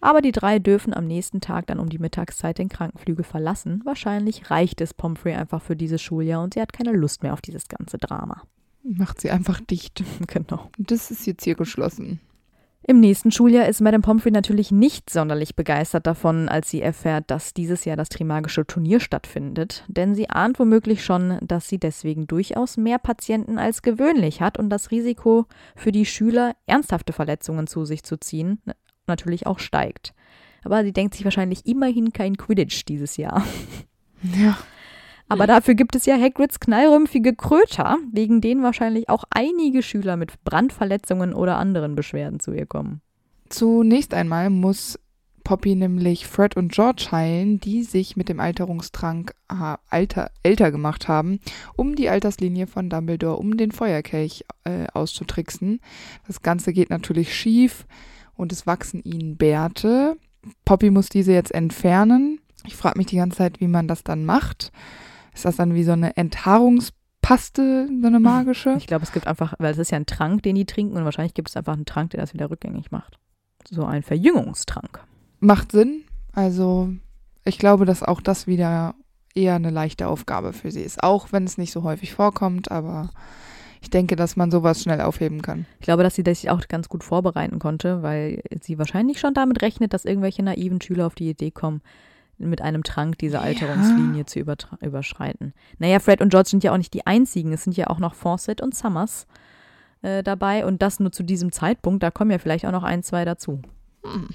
[0.00, 3.82] Aber die drei dürfen am nächsten Tag dann um die Mittagszeit den Krankenflügel verlassen.
[3.84, 7.42] Wahrscheinlich reicht es Pomfrey einfach für dieses Schuljahr und sie hat keine Lust mehr auf
[7.42, 8.42] dieses ganze Drama.
[8.82, 10.02] Macht sie einfach dicht.
[10.26, 10.70] Genau.
[10.78, 12.20] Das ist jetzt hier geschlossen.
[12.86, 17.54] Im nächsten Schuljahr ist Madame Pomfrey natürlich nicht sonderlich begeistert davon, als sie erfährt, dass
[17.54, 19.84] dieses Jahr das Trimagische Turnier stattfindet.
[19.88, 24.68] Denn sie ahnt womöglich schon, dass sie deswegen durchaus mehr Patienten als gewöhnlich hat und
[24.68, 28.60] das Risiko für die Schüler, ernsthafte Verletzungen zu sich zu ziehen,
[29.06, 30.12] natürlich auch steigt.
[30.62, 33.46] Aber sie denkt sich wahrscheinlich immerhin kein Quidditch dieses Jahr.
[34.38, 34.58] Ja.
[35.28, 40.42] Aber dafür gibt es ja Hagrids knallrümpfige Kröter, wegen denen wahrscheinlich auch einige Schüler mit
[40.44, 43.00] Brandverletzungen oder anderen Beschwerden zu ihr kommen.
[43.48, 44.98] Zunächst einmal muss
[45.44, 51.06] Poppy nämlich Fred und George heilen, die sich mit dem Alterungstrank äh, alter, älter gemacht
[51.06, 51.38] haben,
[51.76, 55.80] um die Alterslinie von Dumbledore, um den Feuerkelch äh, auszutricksen.
[56.26, 57.86] Das Ganze geht natürlich schief
[58.34, 60.16] und es wachsen ihnen Bärte.
[60.64, 62.40] Poppy muss diese jetzt entfernen.
[62.66, 64.72] Ich frage mich die ganze Zeit, wie man das dann macht.
[65.34, 68.74] Ist das dann wie so eine Enthaarungspaste, so eine magische?
[68.78, 71.04] Ich glaube, es gibt einfach, weil es ist ja ein Trank, den die trinken und
[71.04, 73.18] wahrscheinlich gibt es einfach einen Trank, der das wieder rückgängig macht.
[73.68, 75.00] So ein Verjüngungstrank.
[75.40, 76.04] Macht Sinn.
[76.32, 76.90] Also
[77.44, 78.94] ich glaube, dass auch das wieder
[79.34, 81.02] eher eine leichte Aufgabe für sie ist.
[81.02, 83.10] Auch wenn es nicht so häufig vorkommt, aber
[83.82, 85.66] ich denke, dass man sowas schnell aufheben kann.
[85.78, 89.60] Ich glaube, dass sie sich auch ganz gut vorbereiten konnte, weil sie wahrscheinlich schon damit
[89.60, 91.82] rechnet, dass irgendwelche naiven Schüler auf die Idee kommen,
[92.38, 94.26] mit einem Trank diese Alterungslinie ja.
[94.26, 94.40] zu
[94.80, 95.54] überschreiten.
[95.78, 97.52] Naja, Fred und George sind ja auch nicht die einzigen.
[97.52, 99.26] Es sind ja auch noch Fawcett und Summers
[100.02, 102.02] äh, dabei und das nur zu diesem Zeitpunkt.
[102.02, 103.60] Da kommen ja vielleicht auch noch ein, zwei dazu.
[104.04, 104.28] Hm.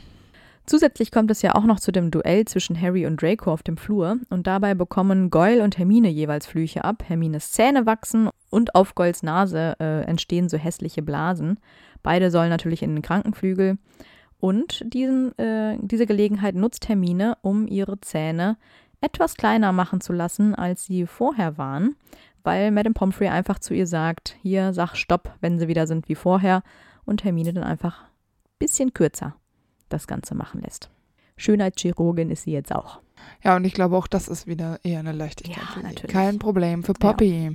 [0.70, 3.76] Zusätzlich kommt es ja auch noch zu dem Duell zwischen Harry und Draco auf dem
[3.76, 7.04] Flur und dabei bekommen Goyle und Hermine jeweils Flüche ab.
[7.08, 11.60] Hermines Zähne wachsen und auf Goyles Nase äh, entstehen so hässliche Blasen.
[12.04, 13.80] Beide sollen natürlich in den Krankenflügel.
[14.40, 18.58] Und diesen, äh, diese Gelegenheit nutzt Hermine, um ihre Zähne
[19.02, 21.96] etwas kleiner machen zu lassen, als sie vorher waren,
[22.44, 26.16] weil Madame Pomfrey einfach zu ihr sagt, hier, sag Stopp, wenn sie wieder sind wie
[26.16, 26.64] vorher
[27.06, 28.08] und Hermine dann einfach ein
[28.60, 29.36] bisschen kürzer
[29.90, 30.90] das Ganze machen lässt.
[31.38, 33.00] Schönheitschirurgin ist sie jetzt auch.
[33.44, 36.08] Ja, und ich glaube auch, das ist wieder eher eine Leichtigkeit ja, für sie.
[36.08, 37.46] Kein Problem für Poppy.
[37.46, 37.52] Ja.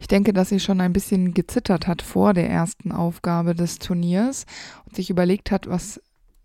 [0.00, 4.46] Ich denke, dass sie schon ein bisschen gezittert hat vor der ersten Aufgabe des Turniers
[4.86, 6.00] und sich überlegt hat, was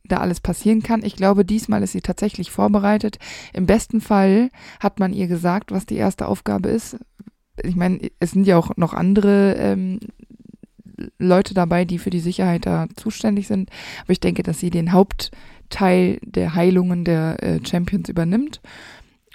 [0.06, 1.04] da alles passieren kann.
[1.04, 3.18] Ich glaube, diesmal ist sie tatsächlich vorbereitet.
[3.54, 6.98] Im besten Fall hat man ihr gesagt, was die erste Aufgabe ist.
[7.64, 10.00] Ich meine, es sind ja auch noch andere ähm,
[11.18, 13.70] Leute dabei, die für die Sicherheit da zuständig sind.
[14.04, 18.62] Aber ich denke, dass sie den Hauptteil der Heilungen der äh, Champions übernimmt.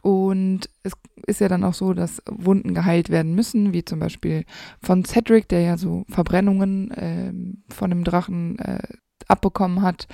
[0.03, 0.93] Und es
[1.27, 4.45] ist ja dann auch so, dass Wunden geheilt werden müssen, wie zum Beispiel
[4.83, 7.33] von Cedric, der ja so Verbrennungen äh,
[7.73, 8.83] von dem Drachen äh,
[9.29, 10.07] abbekommen hat.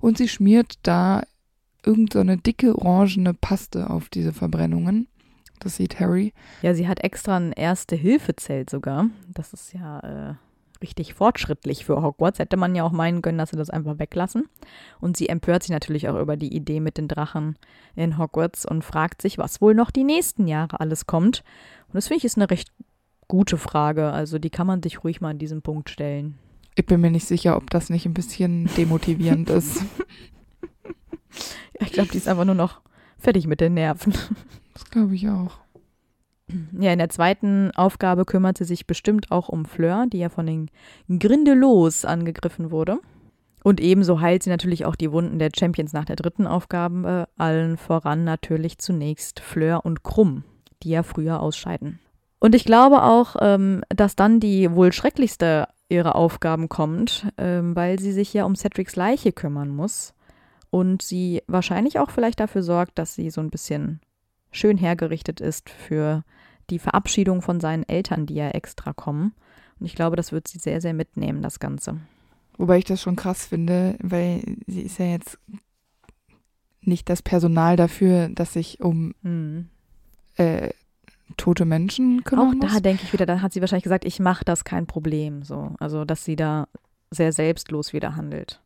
[0.00, 1.22] Und sie schmiert da
[1.84, 5.08] irgendeine so dicke orangene Paste auf diese Verbrennungen.
[5.60, 6.32] Das sieht Harry.
[6.62, 9.06] Ja, sie hat extra ein Erste-Hilfe-Zelt sogar.
[9.32, 10.34] Das ist ja äh,
[10.80, 12.38] richtig fortschrittlich für Hogwarts.
[12.38, 14.48] Hätte man ja auch meinen können, dass sie das einfach weglassen.
[15.00, 17.56] Und sie empört sich natürlich auch über die Idee mit den Drachen
[17.96, 21.42] in Hogwarts und fragt sich, was wohl noch die nächsten Jahre alles kommt.
[21.88, 22.70] Und das finde ich ist eine recht
[23.26, 24.10] gute Frage.
[24.10, 26.38] Also die kann man sich ruhig mal an diesem Punkt stellen.
[26.78, 29.82] Ich bin mir nicht sicher, ob das nicht ein bisschen demotivierend ist.
[31.80, 32.80] Ich glaube, die ist einfach nur noch
[33.18, 34.12] fertig mit den Nerven.
[34.74, 35.58] Das glaube ich auch.
[36.76, 40.46] Ja, in der zweiten Aufgabe kümmert sie sich bestimmt auch um Fleur, die ja von
[40.46, 40.70] den
[41.20, 42.98] Grindelos angegriffen wurde.
[43.62, 47.76] Und ebenso heilt sie natürlich auch die Wunden der Champions nach der dritten Aufgabe, allen
[47.76, 50.42] voran natürlich zunächst Fleur und Krumm,
[50.82, 52.00] die ja früher ausscheiden.
[52.40, 57.98] Und ich glaube auch, ähm, dass dann die wohl schrecklichste ihrer Aufgaben kommt, ähm, weil
[57.98, 60.14] sie sich ja um Cedrics Leiche kümmern muss
[60.70, 64.00] und sie wahrscheinlich auch vielleicht dafür sorgt, dass sie so ein bisschen
[64.50, 66.24] schön hergerichtet ist für
[66.70, 69.32] die Verabschiedung von seinen Eltern, die ja extra kommen.
[69.80, 71.98] Und ich glaube, das wird sie sehr, sehr mitnehmen, das Ganze.
[72.58, 75.38] Wobei ich das schon krass finde, weil sie ist ja jetzt
[76.80, 79.68] nicht das Personal dafür, dass sich um hm.
[80.36, 80.70] äh,
[81.36, 84.44] tote Menschen kümmern Auch da denke ich wieder, da hat sie wahrscheinlich gesagt, ich mache
[84.44, 85.42] das kein Problem.
[85.42, 85.74] So.
[85.78, 86.68] Also, dass sie da
[87.10, 88.60] sehr selbstlos wieder handelt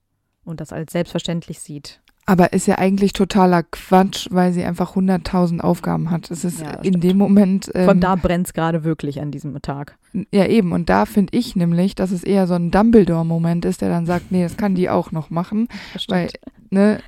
[0.44, 2.00] und das als selbstverständlich sieht.
[2.24, 6.30] Aber ist ja eigentlich totaler Quatsch, weil sie einfach 100.000 Aufgaben hat.
[6.30, 7.68] Es ist ja, in dem Moment.
[7.74, 9.98] Ähm, Von da brennt es gerade wirklich an diesem Tag.
[10.32, 10.70] Ja, eben.
[10.70, 14.30] Und da finde ich nämlich, dass es eher so ein Dumbledore-Moment ist, der dann sagt,
[14.30, 15.66] nee, das kann die auch noch machen.
[16.06, 16.28] Weil,
[16.70, 17.00] ne,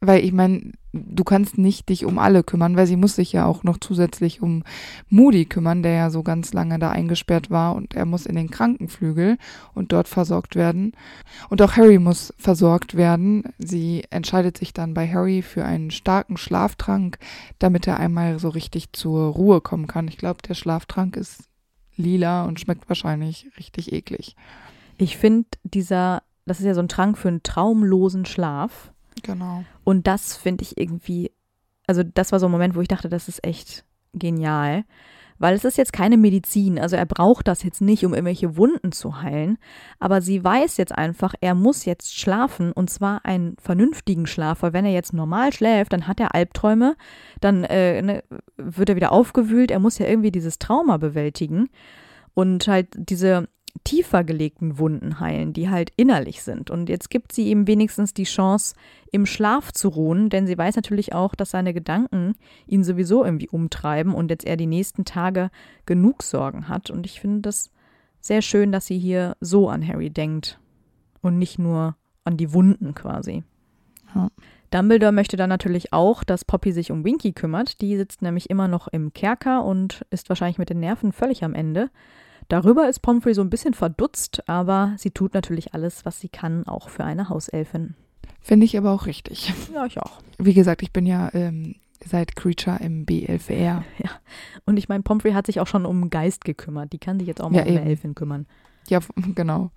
[0.00, 3.46] weil ich meine, du kannst nicht dich um alle kümmern, weil sie muss sich ja
[3.46, 4.62] auch noch zusätzlich um
[5.08, 8.50] Moody kümmern, der ja so ganz lange da eingesperrt war und er muss in den
[8.50, 9.38] Krankenflügel
[9.74, 10.92] und dort versorgt werden.
[11.48, 13.44] Und auch Harry muss versorgt werden.
[13.58, 17.18] Sie entscheidet sich dann bei Harry für einen starken Schlaftrank,
[17.58, 20.08] damit er einmal so richtig zur Ruhe kommen kann.
[20.08, 21.44] Ich glaube, der Schlaftrank ist
[21.96, 24.36] lila und schmeckt wahrscheinlich richtig eklig.
[24.96, 28.92] Ich finde dieser, das ist ja so ein Trank für einen traumlosen Schlaf.
[29.22, 29.64] Genau.
[29.84, 31.32] Und das finde ich irgendwie,
[31.86, 34.84] also das war so ein Moment, wo ich dachte, das ist echt genial.
[35.40, 38.90] Weil es ist jetzt keine Medizin, also er braucht das jetzt nicht, um irgendwelche Wunden
[38.90, 39.56] zu heilen,
[40.00, 44.72] aber sie weiß jetzt einfach, er muss jetzt schlafen und zwar einen vernünftigen Schlaf, weil
[44.72, 46.96] wenn er jetzt normal schläft, dann hat er Albträume,
[47.40, 48.24] dann äh, ne,
[48.56, 51.68] wird er wieder aufgewühlt, er muss ja irgendwie dieses Trauma bewältigen
[52.34, 53.48] und halt diese
[53.84, 56.70] tiefer gelegten Wunden heilen, die halt innerlich sind.
[56.70, 58.74] Und jetzt gibt sie ihm wenigstens die Chance,
[59.12, 62.34] im Schlaf zu ruhen, denn sie weiß natürlich auch, dass seine Gedanken
[62.66, 65.50] ihn sowieso irgendwie umtreiben und jetzt er die nächsten Tage
[65.86, 66.90] genug Sorgen hat.
[66.90, 67.70] Und ich finde das
[68.20, 70.58] sehr schön, dass sie hier so an Harry denkt
[71.22, 73.44] und nicht nur an die Wunden quasi.
[74.14, 74.28] Ja.
[74.70, 77.80] Dumbledore möchte dann natürlich auch, dass Poppy sich um Winky kümmert.
[77.80, 81.54] Die sitzt nämlich immer noch im Kerker und ist wahrscheinlich mit den Nerven völlig am
[81.54, 81.90] Ende.
[82.48, 86.66] Darüber ist Pomfrey so ein bisschen verdutzt, aber sie tut natürlich alles, was sie kann,
[86.66, 87.94] auch für eine Hauselfin.
[88.40, 89.52] Finde ich aber auch richtig.
[89.74, 90.20] Ja, ich auch.
[90.38, 91.74] Wie gesagt, ich bin ja ähm,
[92.04, 93.82] seit Creature im B11R.
[93.98, 94.10] Ja.
[94.64, 96.92] Und ich meine, Pomfrey hat sich auch schon um Geist gekümmert.
[96.92, 97.84] Die kann sich jetzt auch mal Ja, um eine.
[97.84, 98.46] Elfin kümmern.
[98.88, 99.00] Ja,
[99.34, 99.70] genau.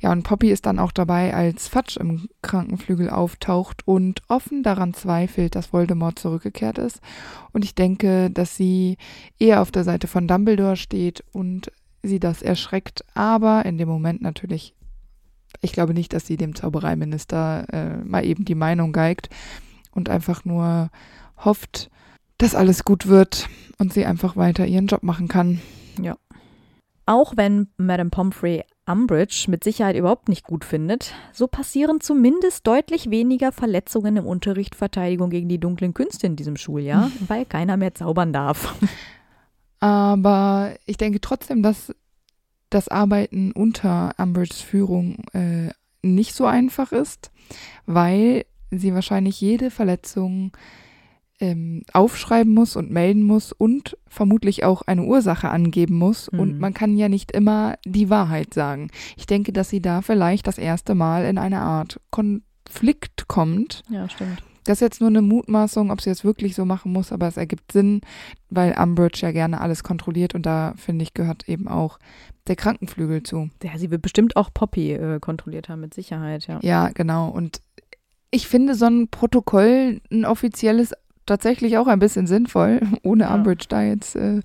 [0.00, 4.94] Ja, und Poppy ist dann auch dabei, als Fatsch im Krankenflügel auftaucht und offen daran
[4.94, 7.00] zweifelt, dass Voldemort zurückgekehrt ist.
[7.52, 8.96] Und ich denke, dass sie
[9.38, 11.70] eher auf der Seite von Dumbledore steht und
[12.02, 14.74] sie das erschreckt, aber in dem Moment natürlich,
[15.60, 19.28] ich glaube nicht, dass sie dem Zaubereiminister äh, mal eben die Meinung geigt
[19.92, 20.90] und einfach nur
[21.36, 21.90] hofft,
[22.38, 23.48] dass alles gut wird
[23.78, 25.60] und sie einfach weiter ihren Job machen kann.
[27.06, 33.10] Auch wenn Madame Pomfrey Umbridge mit Sicherheit überhaupt nicht gut findet, so passieren zumindest deutlich
[33.10, 37.94] weniger Verletzungen im Unterricht Verteidigung gegen die dunklen Künste in diesem Schuljahr, weil keiner mehr
[37.94, 38.74] zaubern darf.
[39.80, 41.94] Aber ich denke trotzdem, dass
[42.68, 45.70] das Arbeiten unter Umbridges Führung äh,
[46.02, 47.30] nicht so einfach ist,
[47.86, 50.52] weil sie wahrscheinlich jede Verletzung
[51.40, 56.30] ähm, aufschreiben muss und melden muss und vermutlich auch eine Ursache angeben muss.
[56.30, 56.38] Mhm.
[56.38, 58.90] Und man kann ja nicht immer die Wahrheit sagen.
[59.16, 63.82] Ich denke, dass sie da vielleicht das erste Mal in eine Art Konflikt kommt.
[63.88, 64.42] Ja, stimmt.
[64.64, 67.36] Das ist jetzt nur eine Mutmaßung, ob sie es wirklich so machen muss, aber es
[67.36, 68.02] ergibt Sinn,
[68.50, 71.98] weil Umbridge ja gerne alles kontrolliert und da, finde ich, gehört eben auch
[72.46, 73.50] der Krankenflügel zu.
[73.62, 76.58] Ja, sie wird bestimmt auch Poppy äh, kontrolliert haben, mit Sicherheit, ja.
[76.62, 77.28] Ja, genau.
[77.28, 77.62] Und
[78.30, 80.92] ich finde so ein Protokoll, ein offizielles,
[81.26, 83.34] tatsächlich auch ein bisschen sinnvoll, ohne Ja.
[83.34, 84.40] Umbridge da jetzt äh,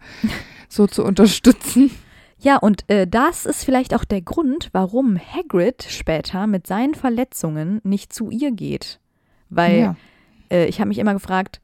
[0.70, 1.92] so zu unterstützen.
[2.40, 7.80] Ja, und äh, das ist vielleicht auch der Grund, warum Hagrid später mit seinen Verletzungen
[7.84, 9.00] nicht zu ihr geht.
[9.50, 9.96] Weil ja.
[10.52, 11.62] äh, ich habe mich immer gefragt,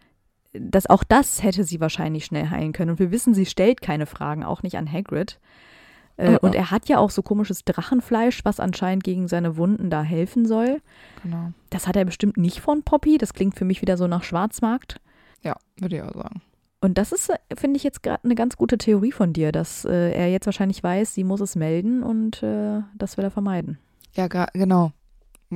[0.54, 2.92] dass auch das hätte sie wahrscheinlich schnell heilen können.
[2.92, 5.40] Und wir wissen, sie stellt keine Fragen, auch nicht an Hagrid.
[6.18, 6.46] Äh, Oh, oh.
[6.46, 10.46] Und er hat ja auch so komisches Drachenfleisch, was anscheinend gegen seine Wunden da helfen
[10.46, 10.82] soll.
[11.24, 11.52] genau.
[11.70, 13.18] Das hat er bestimmt nicht von Poppy.
[13.18, 15.00] Das klingt für mich wieder so nach Schwarzmarkt.
[15.42, 16.42] Ja, würde ich auch sagen.
[16.82, 19.86] Und das ist, äh, finde ich, jetzt gerade eine ganz gute Theorie von dir, dass
[19.86, 23.78] äh, er jetzt wahrscheinlich weiß, sie muss es melden und äh, das will er vermeiden.
[24.16, 24.92] Ja, genau.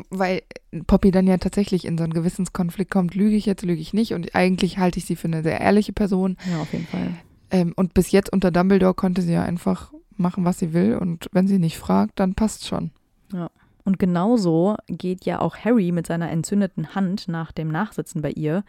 [0.10, 0.42] Weil
[0.88, 4.14] Poppy dann ja tatsächlich in so einen Gewissenskonflikt kommt, lüge ich jetzt, lüge ich nicht.
[4.14, 6.38] Und eigentlich halte ich sie für eine sehr ehrliche Person.
[6.52, 7.12] Ja, auf jeden Fall.
[7.52, 10.98] Ähm, und bis jetzt unter Dumbledore konnte sie ja einfach machen, was sie will.
[10.98, 12.92] Und wenn sie nicht fragt, dann passt schon.
[13.86, 18.64] Und genauso geht ja auch Harry mit seiner entzündeten Hand nach dem Nachsitzen bei ihr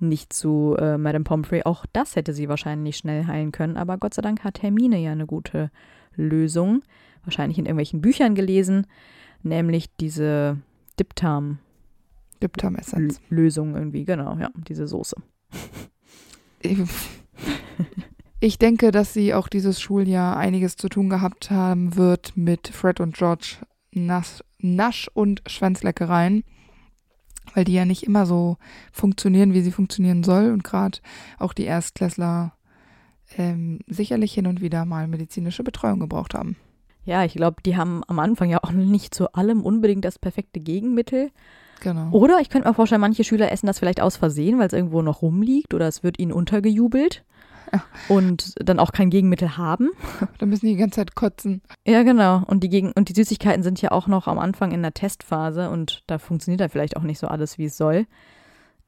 [0.00, 1.62] nicht zu äh, Madame Pomfrey.
[1.64, 3.76] Auch das hätte sie wahrscheinlich schnell heilen können.
[3.76, 5.70] Aber Gott sei Dank hat Hermine ja eine gute
[6.14, 6.82] Lösung.
[7.24, 8.86] Wahrscheinlich in irgendwelchen Büchern gelesen.
[9.42, 10.58] Nämlich diese
[10.98, 11.58] Diptam-Lösung
[12.42, 13.20] Diptam-Essenz.
[13.30, 14.04] irgendwie.
[14.04, 15.16] Genau, ja, diese Soße.
[18.40, 23.00] Ich denke, dass sie auch dieses Schuljahr einiges zu tun gehabt haben wird mit Fred
[23.00, 23.56] und George
[23.92, 26.44] Nasch, Nasch und Schwänzleckereien,
[27.54, 28.56] weil die ja nicht immer so
[28.92, 31.00] funktionieren, wie sie funktionieren soll und gerade
[31.38, 32.52] auch die Erstklässler
[33.36, 36.56] ähm, sicherlich hin und wieder mal medizinische Betreuung gebraucht haben.
[37.08, 40.60] Ja, ich glaube, die haben am Anfang ja auch nicht zu allem unbedingt das perfekte
[40.60, 41.30] Gegenmittel.
[41.80, 42.10] Genau.
[42.10, 45.00] Oder ich könnte mir vorstellen, manche Schüler essen das vielleicht aus Versehen, weil es irgendwo
[45.00, 47.24] noch rumliegt oder es wird ihnen untergejubelt
[47.72, 47.82] Ja.
[48.10, 49.88] und dann auch kein Gegenmittel haben.
[50.38, 51.62] Da müssen die die ganze Zeit kotzen.
[51.86, 52.42] Ja, genau.
[52.46, 55.70] Und die, Gegen und die Süßigkeiten sind ja auch noch am Anfang in der Testphase
[55.70, 58.06] und da funktioniert da vielleicht auch nicht so alles, wie es soll.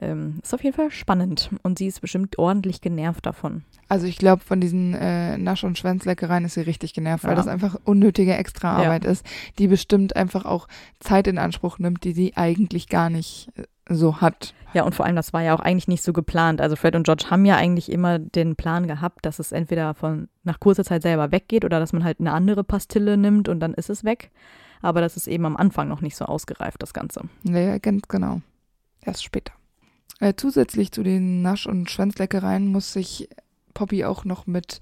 [0.03, 3.65] Ähm, ist auf jeden Fall spannend und sie ist bestimmt ordentlich genervt davon.
[3.89, 7.37] Also ich glaube, von diesen äh, Nasch- und Schwänzleckereien ist sie richtig genervt, weil Ja.
[7.37, 9.27] das einfach unnötige Extraarbeit ist,
[9.59, 10.69] die bestimmt einfach auch
[11.01, 14.55] Zeit in Anspruch nimmt, die sie eigentlich gar nicht äh, so hat.
[14.73, 16.61] Ja, und vor allem, das war ja auch eigentlich nicht so geplant.
[16.61, 20.29] Also Fred und George haben ja eigentlich immer den Plan gehabt, dass es entweder von
[20.45, 23.75] nach kurzer Zeit selber weggeht oder dass man halt eine andere Pastille nimmt und dann
[23.75, 24.31] ist es weg.
[24.81, 27.23] Aber das ist eben am Anfang noch nicht so ausgereift, das Ganze.
[27.43, 28.41] Ja, ganz genau.
[29.05, 29.53] Erst später.
[30.21, 33.29] Äh, zusätzlich zu den Nasch- und Schwänzleckereien muss sich
[33.75, 34.81] Poppy auch noch mit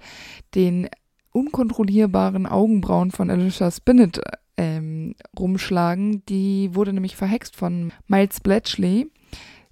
[0.55, 0.89] den
[1.31, 4.21] unkontrollierbaren Augenbrauen von Alicia Spinnet
[4.57, 6.25] ähm, rumschlagen.
[6.25, 9.09] Die wurde nämlich verhext von Miles Bletchley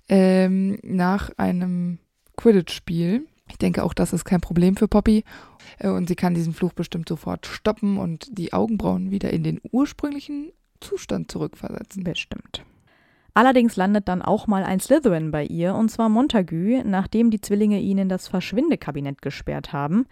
[0.08, 2.00] ähm, nach einem
[2.38, 3.28] Quidditch-Spiel.
[3.50, 5.24] Ich denke auch, das ist kein Problem für Poppy.
[5.80, 9.60] Äh, und sie kann diesen Fluch bestimmt sofort stoppen und die Augenbrauen wieder in den
[9.72, 12.04] ursprünglichen Zustand zurückversetzen.
[12.04, 12.64] Bestimmt.
[13.38, 17.80] Allerdings landet dann auch mal ein Slytherin bei ihr, und zwar Montagu, nachdem die Zwillinge
[17.80, 20.08] ihn in das Verschwindekabinett gesperrt haben.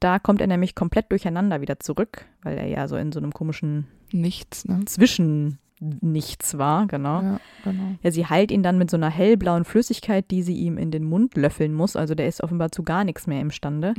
[0.00, 3.30] Da kommt er nämlich komplett durcheinander wieder zurück, weil er ja so in so einem
[3.30, 4.80] komischen Nichts, ne?
[4.86, 7.22] Zwischen, nichts war, genau.
[7.22, 7.94] Ja, genau.
[8.02, 11.04] Ja, sie heilt ihn dann mit so einer hellblauen Flüssigkeit, die sie ihm in den
[11.04, 11.94] Mund löffeln muss.
[11.94, 13.94] Also der ist offenbar zu gar nichts mehr imstande.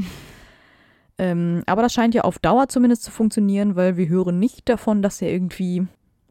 [1.17, 5.01] ähm, aber das scheint ja auf Dauer zumindest zu funktionieren, weil wir hören nicht davon,
[5.01, 5.87] dass er irgendwie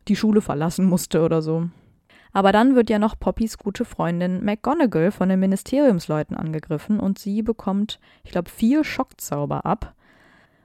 [0.08, 1.70] die Schule verlassen musste oder so.
[2.34, 7.42] Aber dann wird ja noch Poppys gute Freundin McGonagall von den Ministeriumsleuten angegriffen und sie
[7.42, 9.94] bekommt, ich glaube, vier Schockzauber ab.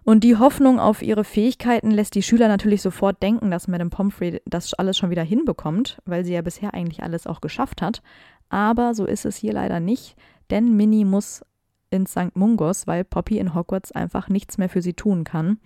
[0.04, 4.42] Und die Hoffnung auf ihre Fähigkeiten lässt die Schüler natürlich sofort denken, dass Madame Pomfrey
[4.46, 8.02] das alles schon wieder hinbekommt, weil sie ja bisher eigentlich alles auch geschafft hat.
[8.50, 10.16] Aber so ist es hier leider nicht,
[10.50, 11.46] denn Minnie muss
[11.92, 12.36] ins St.
[12.36, 15.60] Mungos, weil Poppy in Hogwarts einfach nichts mehr für sie tun kann.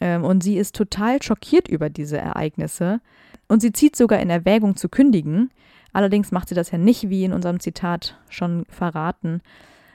[0.00, 3.00] Ähm, und sie ist total schockiert über diese Ereignisse.
[3.48, 5.50] Und sie zieht sogar in Erwägung zu kündigen.
[5.92, 9.40] Allerdings macht sie das ja nicht, wie in unserem Zitat schon verraten,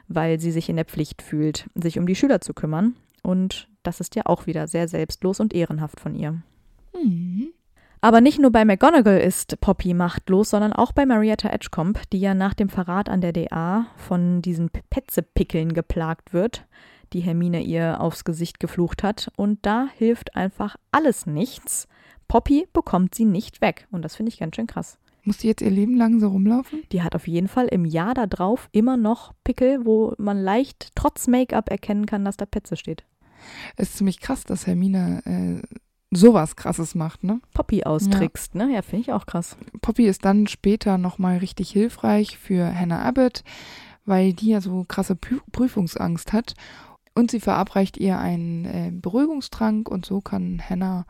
[0.07, 2.95] weil sie sich in der Pflicht fühlt, sich um die Schüler zu kümmern.
[3.23, 6.41] Und das ist ja auch wieder sehr selbstlos und ehrenhaft von ihr.
[6.93, 7.49] Mhm.
[8.03, 12.33] Aber nicht nur bei McGonagall ist Poppy machtlos, sondern auch bei Marietta Edgecombe, die ja
[12.33, 16.65] nach dem Verrat an der DA von diesen Petzepickeln geplagt wird,
[17.13, 19.31] die Hermine ihr aufs Gesicht geflucht hat.
[19.35, 21.87] Und da hilft einfach alles nichts.
[22.31, 23.89] Poppy bekommt sie nicht weg.
[23.91, 24.97] Und das finde ich ganz schön krass.
[25.25, 26.81] Muss die jetzt ihr Leben lang so rumlaufen?
[26.93, 31.27] Die hat auf jeden Fall im Jahr darauf immer noch Pickel, wo man leicht trotz
[31.27, 33.03] Make-up erkennen kann, dass da Petze steht.
[33.75, 35.67] Ist ziemlich krass, dass Hermine äh,
[36.09, 37.41] sowas krasses macht, ne?
[37.53, 38.71] Poppy austrickst, ne?
[38.73, 39.57] Ja, finde ich auch krass.
[39.81, 43.43] Poppy ist dann später nochmal richtig hilfreich für Hannah Abbott,
[44.05, 46.53] weil die ja so krasse Prü Prüfungsangst hat.
[47.13, 51.05] Und sie verabreicht ihr einen äh, Beruhigungstrank und so kann Hannah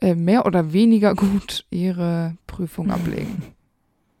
[0.00, 3.42] äh, mehr oder weniger gut ihre Prüfung ablegen.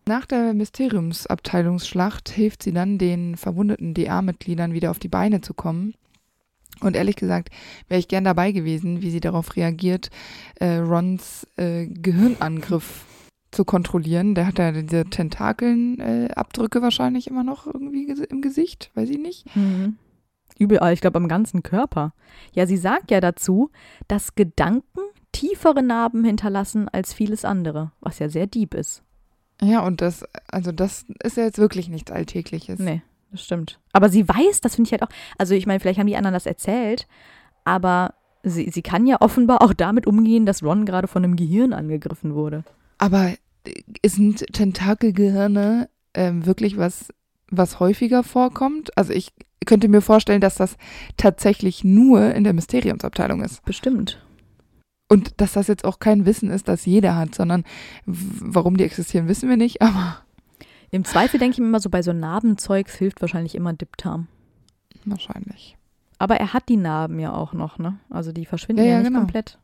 [0.06, 5.94] Nach der Mysteriumsabteilungsschlacht hilft sie dann den verwundeten DA-Mitgliedern wieder auf die Beine zu kommen.
[6.80, 7.50] Und ehrlich gesagt
[7.88, 10.10] wäre ich gern dabei gewesen, wie sie darauf reagiert,
[10.56, 13.06] äh, Rons äh, Gehirnangriff
[13.50, 14.34] zu kontrollieren.
[14.34, 19.56] Der hat ja diese Tentakeln-Abdrücke wahrscheinlich immer noch irgendwie im Gesicht, weiß ich nicht.
[19.56, 19.96] Mhm.
[20.58, 22.12] Überall, ich glaube am ganzen Körper.
[22.52, 23.70] Ja, sie sagt ja dazu,
[24.06, 25.00] dass Gedanken
[25.34, 29.02] tiefere Narben hinterlassen als vieles andere, was ja sehr deep ist.
[29.60, 32.78] Ja, und das, also das ist ja jetzt wirklich nichts Alltägliches.
[32.78, 33.80] Nee, das stimmt.
[33.92, 36.34] Aber sie weiß, das finde ich halt auch, also ich meine, vielleicht haben die anderen
[36.34, 37.06] das erzählt,
[37.64, 41.72] aber sie, sie kann ja offenbar auch damit umgehen, dass Ron gerade von einem Gehirn
[41.72, 42.64] angegriffen wurde.
[42.98, 43.32] Aber
[43.66, 47.08] äh, sind Tentakelgehirne ähm, wirklich was,
[47.50, 48.96] was häufiger vorkommt?
[48.96, 49.32] Also ich
[49.66, 50.76] könnte mir vorstellen, dass das
[51.16, 53.64] tatsächlich nur in der Mysteriumsabteilung ist.
[53.64, 54.23] Bestimmt.
[55.08, 57.64] Und dass das jetzt auch kein Wissen ist, das jeder hat, sondern
[58.06, 60.18] warum die existieren, wissen wir nicht, aber
[60.90, 64.28] Im Zweifel denke ich mir immer so, bei so Narbenzeugs hilft wahrscheinlich immer Diptam.
[65.04, 65.76] wahrscheinlich.
[66.18, 67.98] Aber er hat die Narben ja auch noch, ne?
[68.08, 69.20] Also die verschwinden ja, Ja, ja, nicht genau.
[69.20, 69.58] komplett.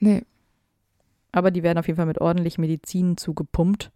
[0.00, 0.24] Nee,
[1.30, 3.92] Aber die werden auf jeden Fall mit ordentlich Medizin zugepumpt.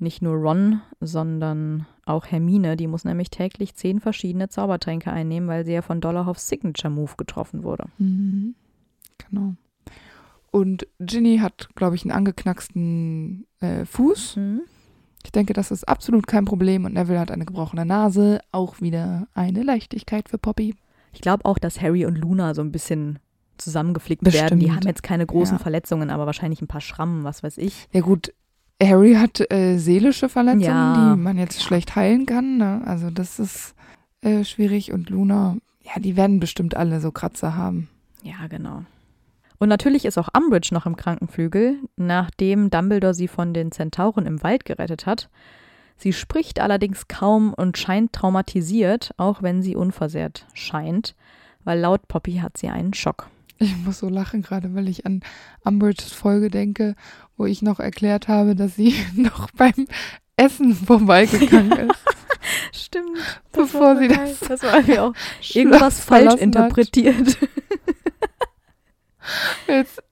[0.00, 2.76] Nicht nur Ron, sondern auch Hermine.
[2.76, 7.12] Die muss nämlich täglich zehn verschiedene Zaubertränke einnehmen, weil sie ja von Dollarhoffs Signature Move
[7.16, 7.86] getroffen wurde.
[7.98, 8.54] Mhm.
[9.28, 9.54] Genau.
[10.58, 14.38] Und Ginny hat, glaube ich, einen angeknacksten äh, Fuß.
[15.24, 16.84] Ich denke, das ist absolut kein Problem.
[16.84, 18.40] Und Neville hat eine gebrochene Nase.
[18.52, 20.74] Auch wieder eine Leichtigkeit für Poppy.
[21.12, 23.18] Ich glaube auch, dass Harry und Luna so ein bisschen
[23.56, 24.58] zusammengeflickt werden.
[24.60, 24.80] Die Bestimmt.
[24.82, 25.62] haben jetzt keine großen Ja.
[25.62, 27.88] Verletzungen, aber wahrscheinlich ein paar Schrammen, was weiß ich.
[27.92, 28.32] Ja gut,
[28.82, 31.14] Harry hat äh, seelische Verletzungen, Ja.
[31.14, 32.58] die man jetzt schlecht heilen kann.
[32.58, 32.82] Ne?
[32.84, 33.74] Also das ist
[34.20, 34.92] äh, schwierig.
[34.92, 37.88] Und Luna, ja, die werden bestimmt alle so Kratzer haben.
[38.22, 38.82] Ja, genau.
[39.58, 44.42] Und natürlich ist auch Umbridge noch im Krankenflügel, nachdem Dumbledore sie von den Zentauren im
[44.42, 45.28] Wald gerettet hat.
[45.96, 51.16] Sie spricht allerdings kaum und scheint traumatisiert, auch wenn sie unversehrt scheint,
[51.64, 53.28] weil laut Poppy hat sie einen Schock.
[53.58, 55.22] Ich muss so lachen gerade, weil ich an
[55.64, 56.94] Umbridges Folge denke,
[57.36, 59.88] wo ich noch erklärt habe, dass sie noch beim
[60.36, 62.04] Essen vorbeigegangen ist.
[62.72, 63.18] Stimmt.
[63.52, 65.14] Bevor sie das Das war auch
[65.52, 67.38] irgendwas falsch interpretiert.
[69.66, 70.02] Jetzt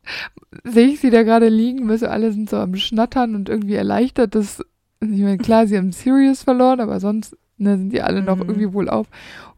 [0.64, 3.74] sehe ich sie da gerade liegen, weil so alle sind so am Schnattern und irgendwie
[3.74, 4.60] erleichtert, dass,
[5.00, 8.42] ich meine, klar, sie haben Sirius verloren, aber sonst ne, sind die alle noch Mhm.
[8.48, 9.06] irgendwie wohl auf.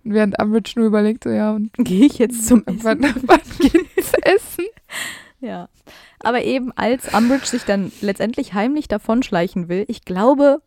[0.04, 2.80] Und während Umbridge nur überlegt, so ja, und Gehe ich jetzt zum Essen?
[2.82, 4.64] wann, wann geht's essen?
[5.40, 5.68] Ja.
[6.20, 10.60] Aber eben als Umbridge sich dann letztendlich heimlich davonschleichen will, ich glaube,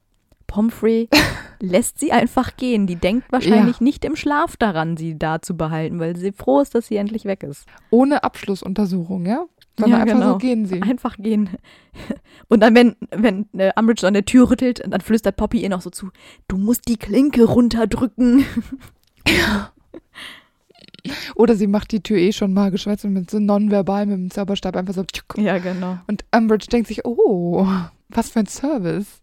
[0.52, 1.08] Pomfrey
[1.62, 2.86] lässt sie einfach gehen.
[2.86, 6.76] Die denkt wahrscheinlich nicht im Schlaf daran, sie da zu behalten, weil sie froh ist,
[6.76, 7.66] dass sie endlich weg ist.
[7.90, 9.46] Ohne Abschlussuntersuchung, ja?
[9.80, 10.32] Sondern Ja, einfach genau.
[10.34, 10.82] so gehen sie.
[10.82, 11.50] Einfach gehen.
[12.50, 15.82] Und dann, wenn, wenn äh, Umbridge an der Tür rüttelt, dann flüstert Poppy ihr noch
[15.82, 16.10] so zu,
[16.50, 18.44] du musst die Klinke runterdrücken.
[21.36, 24.30] Oder sie macht die Tür eh schon magisch, weißt du, mit so nonverbal mit dem
[24.30, 25.06] Zauberstab einfach so.
[25.06, 25.38] tschuk.
[25.38, 25.98] Ja, genau.
[26.08, 27.66] Und Umbridge denkt sich, oh,
[28.10, 29.21] was für ein Service.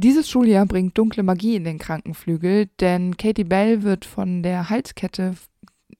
[0.00, 5.34] Dieses Schuljahr bringt dunkle Magie in den Krankenflügel, denn Katie Bell wird von der Halskette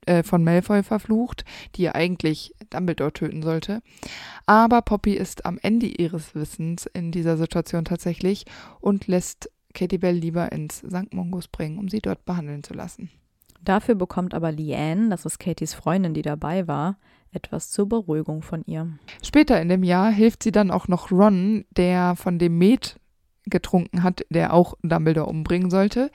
[0.07, 1.45] äh, von Malfoy verflucht,
[1.75, 3.83] die ja eigentlich Dumbledore töten sollte.
[4.47, 8.45] Aber Poppy ist am Ende ihres Wissens in dieser Situation tatsächlich
[8.79, 11.13] und lässt Katie Bell lieber ins St.
[11.13, 13.11] Mungus bringen, um sie dort behandeln zu lassen.
[13.65, 16.99] Dafür bekommt aber Leanne, das ist Katies Freundin, die dabei war,
[17.33, 18.97] etwas zur Beruhigung von ihr.
[19.25, 23.01] Später in dem Jahr hilft sie dann auch noch Ron, der von dem Met
[23.51, 26.11] getrunken hat, der auch Dumbledore umbringen sollte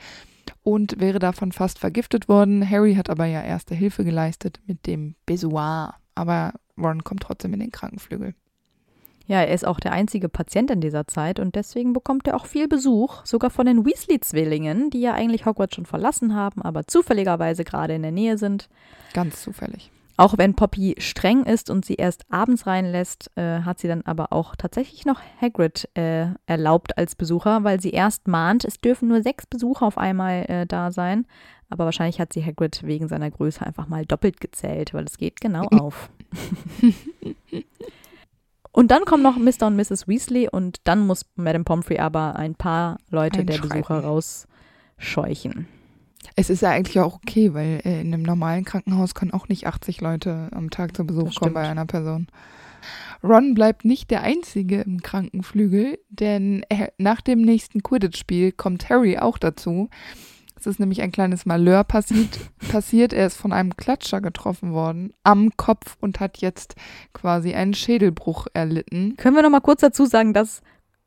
[0.64, 2.68] und wäre davon fast vergiftet worden.
[2.70, 5.96] Harry hat aber ja erste Hilfe geleistet mit dem Besoir.
[6.16, 8.34] Aber Ron kommt trotzdem in den Krankenflügel.
[9.26, 12.46] Ja, er ist auch der einzige Patient in dieser Zeit und deswegen bekommt er auch
[12.46, 17.64] viel Besuch, sogar von den Weasley-Zwillingen, die ja eigentlich Hogwarts schon verlassen haben, aber zufälligerweise
[17.64, 18.68] gerade in der Nähe sind.
[19.14, 19.93] Ganz zufällig.
[20.16, 24.32] Auch wenn Poppy streng ist und sie erst abends reinlässt, äh, hat sie dann aber
[24.32, 29.24] auch tatsächlich noch Hagrid äh, erlaubt als Besucher, weil sie erst mahnt, es dürfen nur
[29.24, 31.26] sechs Besucher auf einmal äh, da sein.
[31.70, 35.42] Aber wahrscheinlich hat sie Hagrid wegen seiner Größe einfach mal doppelt gezählt, weil es geht
[35.42, 36.12] genau auf.
[38.72, 39.66] und dann kommen noch Mr.
[39.66, 40.08] und Mrs.
[40.08, 45.68] Weasley und dann muss Madame Pomfrey aber ein paar Leute der Besucher rausscheuchen.
[46.36, 49.68] Es ist ja eigentlich auch okay, weil äh, in einem normalen Krankenhaus können auch nicht
[49.68, 52.28] 80 Leute am Tag zu Besuch kommen bei einer Person.
[53.24, 56.66] Ron bleibt nicht der Einzige im Krankenflügel, denn
[56.98, 59.90] nach dem nächsten Quidditch-Spiel kommt Harry auch dazu.
[60.60, 62.40] Es ist nämlich ein kleines Malheur passiert,
[62.72, 63.12] passiert.
[63.12, 66.76] Er ist von einem Klatscher getroffen worden am Kopf und hat jetzt
[67.14, 69.16] quasi einen Schädelbruch erlitten.
[69.18, 70.62] Können wir noch mal kurz dazu sagen, dass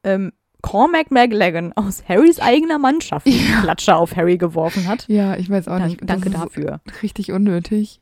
[0.04, 0.32] ähm,
[0.66, 3.60] Cormac McLagan aus Harrys eigener Mannschaft ja.
[3.60, 5.06] Klatscher auf Harry geworfen hat.
[5.08, 6.00] Ja, ich weiß auch nicht.
[6.00, 6.80] Das danke dafür.
[7.02, 8.00] Richtig unnötig.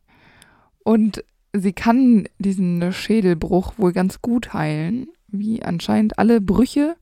[0.82, 6.96] Und sie kann diesen Schädelbruch wohl ganz gut heilen, wie anscheinend alle Brüche,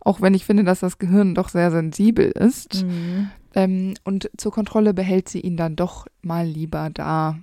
[0.00, 2.84] auch wenn ich finde, dass das Gehirn doch sehr sensibel ist.
[2.84, 3.30] Mhm.
[3.54, 7.38] Ähm, und zur Kontrolle behält sie ihn dann doch mal lieber da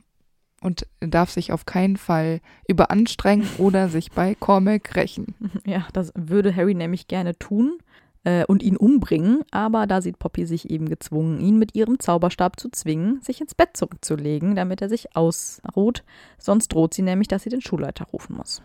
[0.63, 5.35] und darf sich auf keinen Fall überanstrengen oder sich bei Cormac rächen.
[5.65, 7.77] Ja, das würde Harry nämlich gerne tun
[8.23, 12.59] äh, und ihn umbringen, aber da sieht Poppy sich eben gezwungen, ihn mit ihrem Zauberstab
[12.59, 16.03] zu zwingen, sich ins Bett zurückzulegen, damit er sich ausruht.
[16.37, 18.61] Sonst droht sie nämlich, dass sie den Schulleiter rufen muss.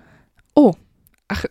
[0.54, 0.74] Oh,
[1.28, 1.44] ach,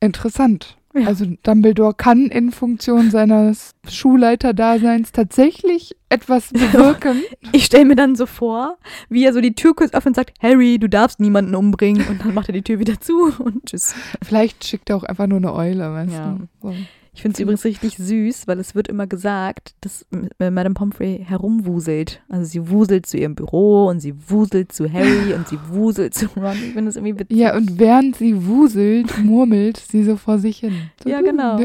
[0.00, 0.78] interessant.
[0.94, 1.06] Ja.
[1.06, 7.22] Also Dumbledore kann in Funktion seines Schulleiterdaseins tatsächlich etwas bewirken.
[7.52, 8.76] Ich stelle mir dann so vor,
[9.08, 12.06] wie er so die Tür kurz öffnet und sagt, Harry, du darfst niemanden umbringen.
[12.08, 13.94] Und dann macht er die Tür wieder zu und tschüss.
[14.22, 16.38] Vielleicht schickt er auch einfach nur eine Eule, weißt ja.
[16.60, 16.68] du.
[16.68, 16.74] So.
[17.14, 20.06] Ich finde es übrigens richtig süß, weil es wird immer gesagt, dass
[20.38, 22.22] Madame Pomfrey herumwuselt.
[22.30, 26.26] Also sie wuselt zu ihrem Büro und sie wuselt zu Harry und sie wuselt zu
[26.36, 26.52] Ron.
[26.54, 27.36] Ich finde das irgendwie witzig.
[27.36, 30.90] Ja, und während sie wuselt, murmelt sie so vor sich hin.
[31.02, 31.56] So, ja, genau.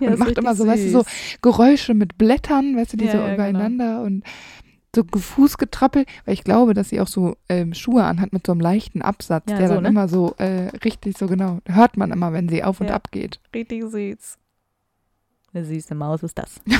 [0.00, 0.72] Und macht immer so, süß.
[0.72, 1.04] weißt du, so
[1.40, 3.34] Geräusche mit Blättern, weißt du, die ja, so ja, genau.
[3.34, 4.04] übereinander genau.
[4.04, 4.24] und
[4.94, 8.60] so Fußgetrappel, weil ich glaube, dass sie auch so ähm, Schuhe anhat mit so einem
[8.60, 9.88] leichten Absatz, ja, der so, dann ne?
[9.90, 13.40] immer so äh, richtig so genau, hört man immer, wenn sie auf und ab geht.
[13.54, 14.38] Richtig süß.
[15.52, 16.60] Eine süße Maus ist das.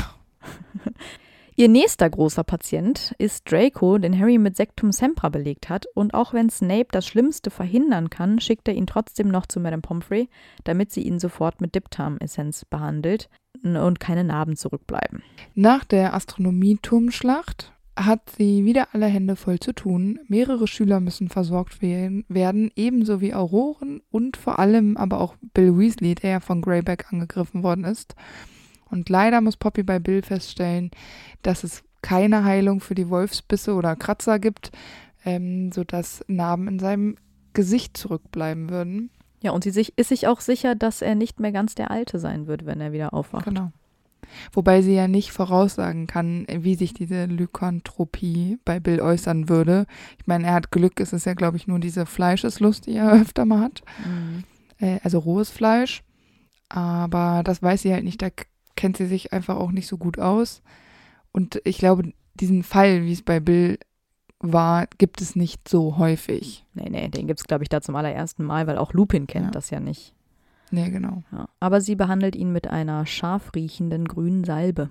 [1.57, 5.85] Ihr nächster großer Patient ist Draco, den Harry mit Sectum Sempra belegt hat.
[5.95, 9.83] Und auch wenn Snape das Schlimmste verhindern kann, schickt er ihn trotzdem noch zu Madame
[9.83, 10.31] Pomfrey,
[10.65, 13.29] damit sie ihn sofort mit Diptam-Essenz behandelt
[13.63, 15.23] und keine Narben zurückbleiben.
[15.55, 17.75] Nach der Astronomieturmschlacht
[18.07, 20.21] hat sie wieder alle Hände voll zu tun.
[20.29, 26.15] Mehrere Schüler müssen versorgt werden, ebenso wie Auroren und vor allem aber auch Bill Weasley,
[26.15, 28.15] der ja von Greyback angegriffen worden ist.
[28.91, 30.91] Und leider muss Poppy bei Bill feststellen,
[31.43, 34.73] dass es keine Heilung für die Wolfsbisse oder Kratzer gibt,
[35.25, 37.17] ähm, sodass Narben in seinem
[37.53, 39.11] Gesicht zurückbleiben würden.
[39.43, 42.19] Ja, und sie sich, ist sich auch sicher, dass er nicht mehr ganz der Alte
[42.19, 43.47] sein wird, wenn er wieder aufwacht.
[43.47, 43.73] Genau.
[44.53, 49.87] Wobei sie ja nicht voraussagen kann, wie sich diese Lykanthropie bei Bill äußern würde.
[50.19, 53.13] Ich meine, er hat Glück, es ist ja, glaube ich, nur diese Fleischeslust, die er
[53.21, 53.83] öfter mal hat.
[54.05, 54.45] Mhm.
[54.79, 56.03] Äh, also rohes Fleisch.
[56.69, 58.29] Aber das weiß sie halt nicht, da
[58.77, 60.63] kennt sie sich einfach auch nicht so gut aus.
[61.33, 63.79] Und ich glaube, diesen Fall, wie es bei Bill
[64.39, 66.65] war, gibt es nicht so häufig.
[66.75, 69.47] Nee, nee, den gibt es, glaube ich, da zum allerersten Mal, weil auch Lupin kennt
[69.47, 69.51] ja.
[69.51, 70.15] das ja nicht.
[70.71, 71.23] Nee, genau.
[71.33, 74.91] Ja, aber sie behandelt ihn mit einer scharf riechenden grünen Salbe.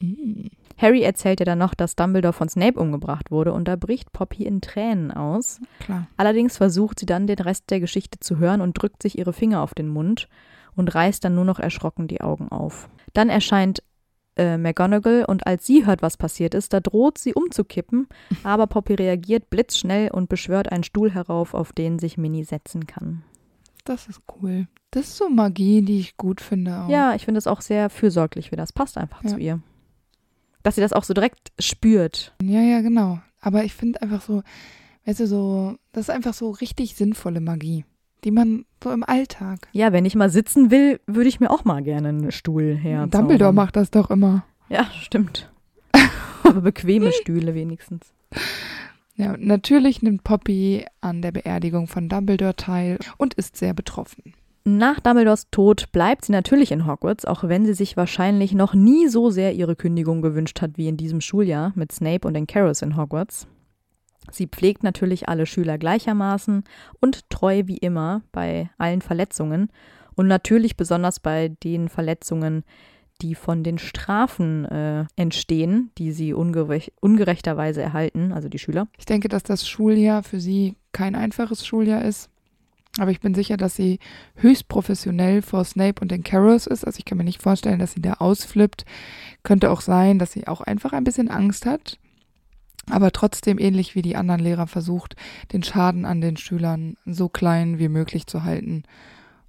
[0.00, 0.48] Mm.
[0.76, 4.44] Harry erzählt ja dann noch, dass Dumbledore von Snape umgebracht wurde und da bricht Poppy
[4.44, 5.60] in Tränen aus.
[5.80, 6.08] Klar.
[6.16, 9.62] Allerdings versucht sie dann den Rest der Geschichte zu hören und drückt sich ihre Finger
[9.62, 10.28] auf den Mund
[10.74, 12.88] und reißt dann nur noch erschrocken die Augen auf.
[13.12, 13.82] Dann erscheint
[14.36, 18.08] äh, McGonagall und als sie hört, was passiert ist, da droht sie umzukippen,
[18.42, 23.22] aber Poppy reagiert blitzschnell und beschwört einen Stuhl herauf, auf den sich Minnie setzen kann.
[23.84, 24.66] Das ist cool.
[24.90, 26.76] Das ist so Magie, die ich gut finde.
[26.82, 26.88] Auch.
[26.88, 29.30] Ja, ich finde es auch sehr fürsorglich, wie das passt einfach Ja.
[29.30, 29.60] zu ihr.
[30.62, 32.34] Dass sie das auch so direkt spürt.
[32.42, 33.20] Ja, ja, genau.
[33.40, 34.42] Aber ich finde einfach so,
[35.04, 37.84] weißt du, so, das ist einfach so richtig sinnvolle Magie,
[38.24, 39.68] die man so im Alltag.
[39.72, 43.06] Ja, wenn ich mal sitzen will, würde ich mir auch mal gerne einen Stuhl her.
[43.06, 44.44] Dumbledore macht das doch immer.
[44.70, 45.50] Ja, stimmt.
[46.44, 48.14] Aber bequeme Stühle wenigstens.
[49.16, 54.34] Ja, natürlich nimmt Poppy an der Beerdigung von Dumbledore teil und ist sehr betroffen.
[54.64, 59.08] Nach Dumbledores Tod bleibt sie natürlich in Hogwarts, auch wenn sie sich wahrscheinlich noch nie
[59.08, 62.82] so sehr ihre Kündigung gewünscht hat wie in diesem Schuljahr mit Snape und den Carrows
[62.82, 63.46] in Hogwarts.
[64.30, 66.64] Sie pflegt natürlich alle Schüler gleichermaßen
[67.00, 69.68] und treu wie immer bei allen Verletzungen
[70.14, 72.64] und natürlich besonders bei den Verletzungen,
[73.22, 78.88] die von den Strafen äh, entstehen, die sie ungerech ungerechterweise erhalten, also die Schüler.
[78.98, 82.30] Ich denke, dass das Schuljahr für sie kein einfaches Schuljahr ist.
[82.98, 83.98] Aber ich bin sicher, dass sie
[84.36, 86.84] höchst professionell vor Snape und den Carrows ist.
[86.84, 88.84] Also ich kann mir nicht vorstellen, dass sie da ausflippt.
[89.42, 91.98] Könnte auch sein, dass sie auch einfach ein bisschen Angst hat.
[92.90, 95.16] Aber trotzdem ähnlich wie die anderen Lehrer versucht,
[95.52, 98.84] den Schaden an den Schülern so klein wie möglich zu halten.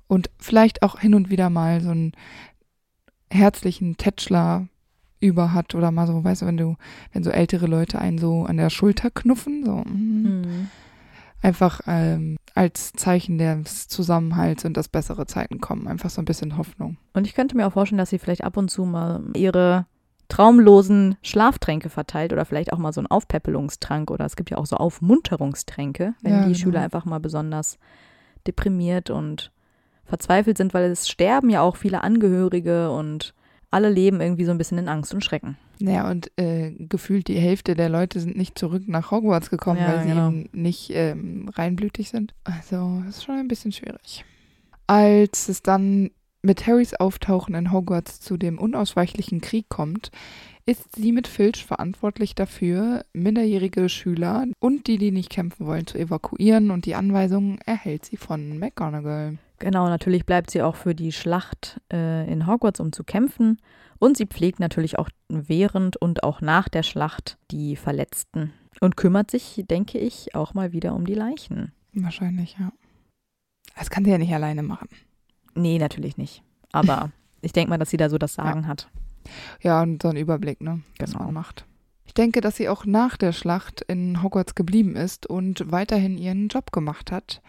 [0.07, 2.13] Und vielleicht auch hin und wieder mal so einen
[3.31, 4.67] herzlichen Tätschler
[5.19, 6.75] über hat oder mal so, weißt du, wenn du,
[7.13, 9.83] wenn so ältere Leute einen so an der Schulter knuffen, so.
[9.85, 10.69] Mhm.
[11.41, 15.87] einfach ähm, als Zeichen des Zusammenhalts und dass bessere Zeiten kommen.
[15.87, 16.97] Einfach so ein bisschen Hoffnung.
[17.13, 19.85] Und ich könnte mir auch vorstellen, dass sie vielleicht ab und zu mal ihre
[20.27, 24.65] traumlosen Schlaftränke verteilt oder vielleicht auch mal so einen Aufpäppelungstrank oder es gibt ja auch
[24.65, 26.57] so Aufmunterungstränke, wenn Ja, die genau.
[26.57, 27.77] Schüler einfach mal besonders
[28.47, 29.51] deprimiert und
[30.05, 33.33] verzweifelt sind, weil es sterben ja auch viele Angehörige und
[33.71, 35.57] alle leben irgendwie so ein bisschen in Angst und Schrecken.
[35.79, 39.87] Naja, und äh, gefühlt die Hälfte der Leute sind nicht zurück nach Hogwarts gekommen, Ja,
[39.87, 40.29] weil sie genau.
[40.29, 42.33] eben nicht ähm, reinblütig sind.
[42.45, 44.23] Also, das ist schon ein bisschen schwierig.
[44.87, 50.11] Als es dann mit Harrys Auftauchen in Hogwarts zu dem unausweichlichen Krieg kommt,
[50.65, 55.97] ist sie mit Filch verantwortlich dafür, minderjährige Schüler und die, die nicht kämpfen wollen, zu
[55.97, 59.37] evakuieren und die Anweisungen erhält sie von McGonagall.
[59.59, 63.57] Genau, natürlich bleibt sie auch für die Schlacht äh, in Hogwarts, um zu kämpfen.
[63.99, 68.51] Und sie pflegt natürlich auch während und auch nach der Schlacht die Verletzten.
[68.81, 71.71] Und kümmert sich, denke ich, auch mal wieder um die Leichen.
[71.93, 72.71] Wahrscheinlich, ja.
[73.77, 74.89] Das kann sie ja nicht alleine machen.
[75.53, 76.43] Nee, natürlich nicht.
[76.73, 78.89] Aber ich denke mal, dass sie da so das Sagen hat.
[79.61, 80.81] Ja, und so ein Überblick, ne?
[80.99, 81.25] Was Genau.
[81.25, 81.65] man macht.
[82.05, 86.49] Ich denke, dass sie auch nach der Schlacht in Hogwarts geblieben ist und weiterhin ihren
[86.49, 87.41] Job gemacht hat.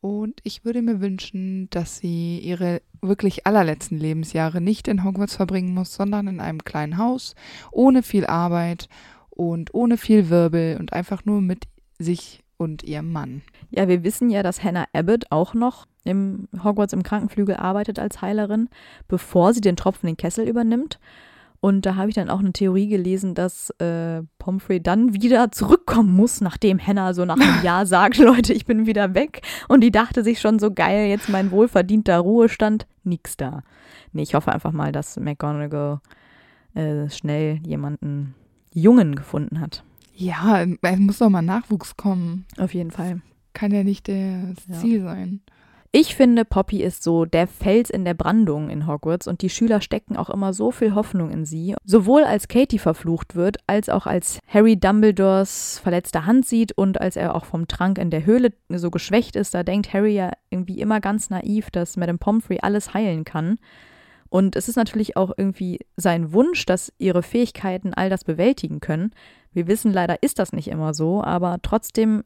[0.00, 5.74] Und ich würde mir wünschen, dass sie ihre wirklich allerletzten Lebensjahre nicht in Hogwarts verbringen
[5.74, 7.34] muss, sondern in einem kleinen Haus,
[7.70, 8.88] ohne viel Arbeit
[9.28, 11.64] und ohne viel Wirbel und einfach nur mit
[11.98, 13.42] sich und ihrem Mann.
[13.70, 18.22] Ja, wir wissen ja, dass Hannah Abbott auch noch im Hogwarts im Krankenflügel arbeitet als
[18.22, 18.68] Heilerin,
[19.06, 20.98] bevor sie den Tropfen den Kessel übernimmt.
[21.62, 26.10] Und da habe ich dann auch eine Theorie gelesen, dass äh, Pomfrey dann wieder zurückkommen
[26.14, 29.42] muss, nachdem Hannah so nach einem Jahr sagt, Leute, ich bin wieder weg.
[29.68, 33.62] Und die dachte sich schon so geil, jetzt mein wohlverdienter Ruhestand, nix da.
[34.12, 36.00] Nee, ich hoffe einfach mal, dass McGonagall
[36.74, 38.34] äh, schnell jemanden
[38.72, 39.84] Jungen gefunden hat.
[40.14, 42.46] Ja, es muss doch mal Nachwuchs kommen.
[42.58, 43.20] Auf jeden Fall.
[43.52, 44.14] Kann ja nicht das
[44.68, 44.74] Ja.
[44.80, 45.40] Ziel sein.
[45.92, 49.80] Ich finde, Poppy ist so der Fels in der Brandung in Hogwarts und die Schüler
[49.80, 51.74] stecken auch immer so viel Hoffnung in sie.
[51.82, 57.16] Sowohl als Katie verflucht wird, als auch als Harry Dumbledores verletzte Hand sieht und als
[57.16, 60.80] er auch vom Trank in der Höhle so geschwächt ist, da denkt Harry ja irgendwie
[60.80, 63.58] immer ganz naiv, dass Madame Pomfrey alles heilen kann.
[64.28, 69.10] Und es ist natürlich auch irgendwie sein Wunsch, dass ihre Fähigkeiten all das bewältigen können.
[69.52, 72.22] Wir wissen leider, ist das nicht immer so, aber trotzdem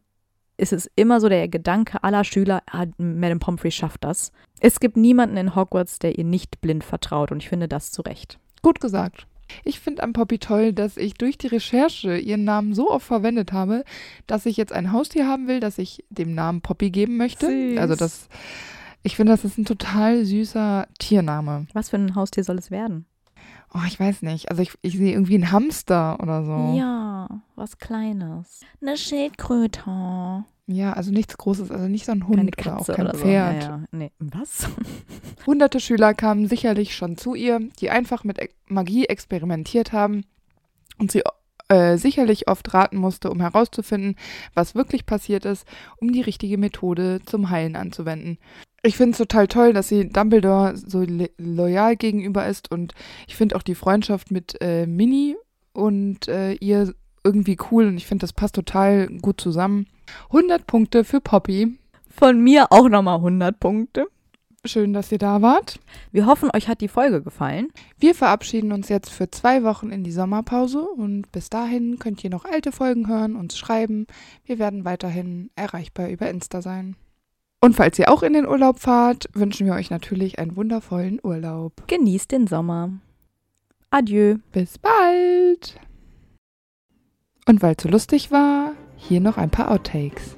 [0.57, 4.33] ist es immer so der Gedanke aller Schüler, ah, Madame Pomfrey schafft das.
[4.61, 8.03] Es gibt niemanden in Hogwarts, der ihr nicht blind vertraut und ich finde das zu
[8.03, 8.39] Recht.
[8.63, 9.27] Gut gesagt.
[9.63, 13.53] Ich finde an Poppy toll, dass ich durch die Recherche ihren Namen so oft verwendet
[13.53, 13.85] habe,
[14.27, 17.47] dass ich jetzt ein Haustier haben will, das ich dem Namen Poppy geben möchte.
[17.47, 17.79] Süß.
[17.79, 18.29] Also das,
[19.03, 21.67] ich finde, das ist ein total süßer Tiername.
[21.73, 23.07] Was für ein Haustier soll es werden?
[23.75, 24.51] Oh, ich weiß nicht.
[24.51, 26.75] Also ich, ich sehe irgendwie einen Hamster oder so.
[26.79, 28.61] Ja, was Kleines.
[28.81, 30.45] Eine Schildkröte.
[30.67, 33.19] Ja, also nichts Großes, also nicht so ein Hund Keine oder Katze auch kein oder
[33.19, 33.63] Pferd.
[33.63, 33.69] so.
[33.69, 33.85] Ja, ja.
[33.91, 34.13] Nee.
[34.19, 34.69] Was?
[35.47, 38.39] Hunderte Schüler kamen sicherlich schon zu ihr, die einfach mit
[38.69, 40.25] Magie experimentiert haben
[40.99, 41.23] und sie
[41.69, 44.17] äh, sicherlich oft raten musste, um herauszufinden,
[44.55, 45.67] was wirklich passiert ist,
[45.99, 48.39] um die richtige Methode zum Heilen anzuwenden.
[48.87, 51.07] Ich finde es total toll, dass sie Dumbledore so
[51.39, 52.93] loyal gegenüber ist und
[53.27, 55.37] ich finde auch die Freundschaft mit äh, Minnie
[55.73, 56.95] und äh, ihr
[57.25, 59.87] irgendwie cool und ich finde, das passt total gut zusammen.
[60.27, 61.79] 100 Punkte für Poppy.
[62.11, 64.07] Von mir auch nochmal 100 Punkte.
[64.67, 65.81] Schön, dass ihr da wart.
[66.13, 67.69] Wir hoffen, euch hat die Folge gefallen.
[67.99, 72.31] Wir verabschieden uns jetzt für zwei Wochen in die Sommerpause und bis dahin könnt ihr
[72.31, 74.07] noch alte Folgen hören, uns schreiben.
[74.45, 76.97] Wir werden weiterhin erreichbar über Insta sein.
[77.65, 81.73] Und falls ihr auch in den Urlaub fahrt, wünschen wir euch natürlich einen wundervollen Urlaub.
[81.87, 82.91] Genießt den Sommer.
[83.89, 84.37] Adieu.
[84.53, 85.81] Bis bald!
[87.47, 90.37] Und weil es so lustig war, hier noch ein paar Outtakes.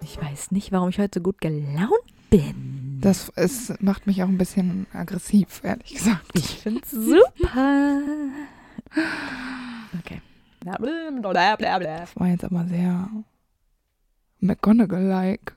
[0.00, 1.90] Ich weiß nicht, warum ich heute so gut gelaunt
[2.30, 2.98] bin.
[3.02, 6.30] Das es macht mich auch ein bisschen aggressiv, ehrlich gesagt.
[6.32, 8.00] ich find's super.
[10.00, 10.22] Okay.
[10.64, 13.10] Das war jetzt aber sehr
[14.40, 15.54] McGonagall-like.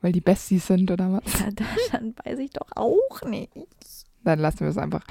[0.00, 1.40] Weil die Besties sind, oder was?
[1.40, 3.50] Ja, da- dann weiß ich doch auch nicht.
[4.24, 5.02] Dann lassen wir es einfach.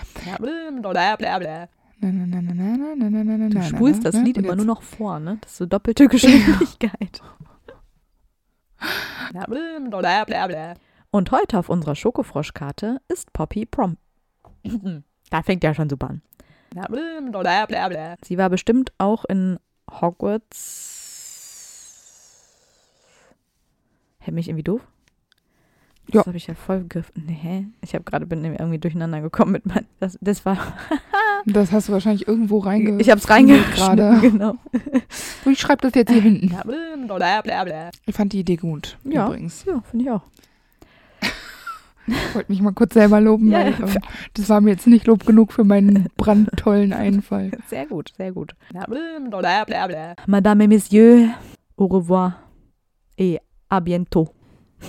[3.49, 5.37] Du spulst das Lied immer nur noch vor, ne?
[5.41, 7.21] Das ist so doppelte Geschwindigkeit.
[11.11, 13.97] Und heute auf unserer Schokofroschkarte ist Poppy Prom.
[15.31, 16.21] Da fängt ja schon super an.
[18.25, 19.59] Sie war bestimmt auch in
[19.91, 20.98] Hogwarts.
[24.29, 24.81] Hä, mich irgendwie doof?
[26.07, 26.25] Das Ja.
[26.27, 27.23] habe ich ja voll gegriffen.
[27.27, 27.65] Nee, hä?
[27.81, 30.57] Ich habe gerade bin irgendwie durcheinander gekommen mit mein, das, das war
[31.45, 32.99] Das hast du wahrscheinlich irgendwo reinge...
[33.01, 34.19] ich habe es reingeschrieben gerade.
[34.21, 34.55] genau.
[35.45, 36.53] Und ich schreibe das jetzt hier hinten.
[38.05, 39.25] Ich fand die Idee gut, Ja.
[39.27, 39.65] übrigens.
[39.65, 40.21] Ja, finde ich auch.
[42.07, 43.79] Ich wollte mich mal kurz selber loben, Ja, weil ja.
[43.79, 44.01] ähm,
[44.33, 47.51] das war mir jetzt nicht Lob genug für meinen brandtollen Einfall.
[47.67, 48.53] Sehr gut, sehr gut.
[50.27, 51.29] Madame et Messieurs,
[51.77, 52.33] au revoir
[53.17, 53.39] et
[53.69, 54.33] à bientôt.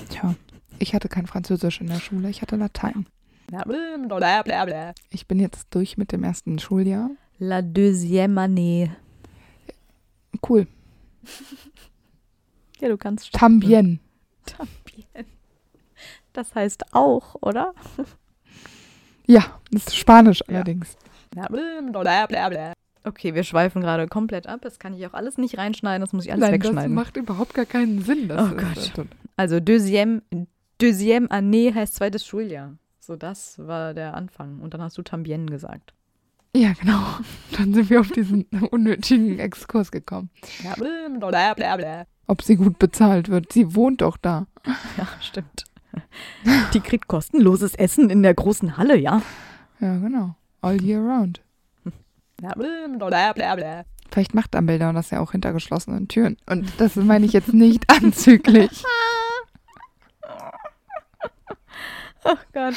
[0.08, 0.34] Tja,
[0.78, 3.06] ich hatte kein Französisch in der Schule, ich hatte Latein.
[5.10, 7.10] Ich bin jetzt durch mit dem ersten Schuljahr.
[7.38, 8.90] La deuxième année.
[10.48, 10.66] Cool.
[12.80, 13.32] Ja, du kannst.
[13.32, 13.98] Tambien.
[14.46, 15.26] Tambien.
[16.32, 17.74] Das heißt auch, oder?
[19.26, 20.54] Ja, das ist Spanisch Ja.
[20.56, 20.96] allerdings.
[23.04, 24.60] Okay, wir schweifen gerade komplett ab.
[24.62, 26.94] Das kann ich auch alles nicht reinschneiden, das muss ich alles Nein, das wegschneiden.
[26.94, 28.28] macht überhaupt gar keinen Sinn.
[28.28, 28.98] Das Oh Gott.
[28.98, 29.04] äh,
[29.36, 30.20] Also deuxième,
[30.80, 32.74] deuxième année heißt zweites Schuljahr.
[32.98, 34.60] So, das war der Anfang.
[34.60, 35.94] Und dann hast du Tambien gesagt.
[36.54, 36.98] Ja, genau.
[37.56, 40.30] Dann sind wir auf diesen unnötigen Exkurs gekommen.
[42.26, 43.52] Ob sie gut bezahlt wird.
[43.52, 44.46] Sie wohnt doch da.
[44.96, 45.64] Ja, stimmt.
[46.74, 49.22] Die kriegt kostenloses Essen in der großen Halle, ja?
[49.80, 50.34] Ja, genau.
[50.60, 51.40] All year round.
[54.10, 56.36] Vielleicht macht Dumbledore das ja auch hinter geschlossenen Türen.
[56.46, 58.82] Und das meine ich jetzt nicht anzüglich.
[62.24, 62.74] Oh Gott.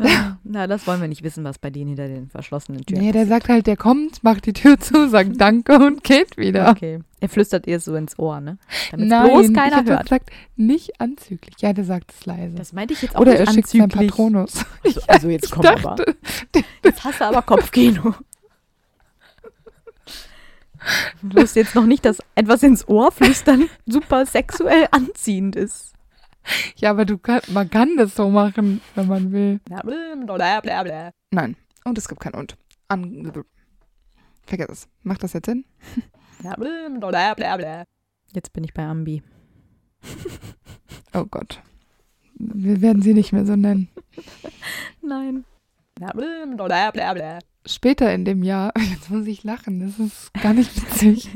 [0.00, 3.10] Ja, Na, das wollen wir nicht wissen, was bei denen hinter den verschlossenen Türen Nee,
[3.10, 3.28] der passiert.
[3.40, 6.70] sagt halt, der kommt, macht die Tür zu, sagt Danke und geht wieder.
[6.70, 7.00] Okay.
[7.18, 8.58] Er flüstert ihr so ins Ohr, ne?
[8.92, 10.02] Damit Nein, bloß ich keiner hab hört.
[10.04, 11.56] gesagt, nicht anzüglich.
[11.58, 12.54] Ja, der sagt es leise.
[12.54, 14.10] Das meinte ich jetzt auch Oder nicht er schickt seinen anzüglich.
[14.10, 14.64] Patronus.
[14.84, 15.96] Also, also jetzt Ich komm aber.
[15.96, 16.14] dachte,
[16.84, 18.14] Jetzt hast du aber Kopfkino.
[21.22, 25.94] Du wirst jetzt noch nicht, dass etwas ins Ohr flüstern super sexuell anziehend ist.
[26.76, 29.60] ja, aber du kann, man kann das so machen, wenn man will.
[31.30, 31.56] Nein.
[31.84, 32.56] Und es gibt kein Und.
[32.88, 33.32] An
[34.46, 34.88] Vergiss es.
[35.02, 35.64] Macht das jetzt Sinn?
[38.32, 39.22] Jetzt bin ich bei Ambi.
[41.12, 41.60] Oh Gott.
[42.34, 43.88] Wir werden sie nicht mehr so nennen.
[45.02, 45.44] Nein.
[47.68, 51.28] Später in dem Jahr, jetzt muss ich lachen, das ist gar nicht witzig.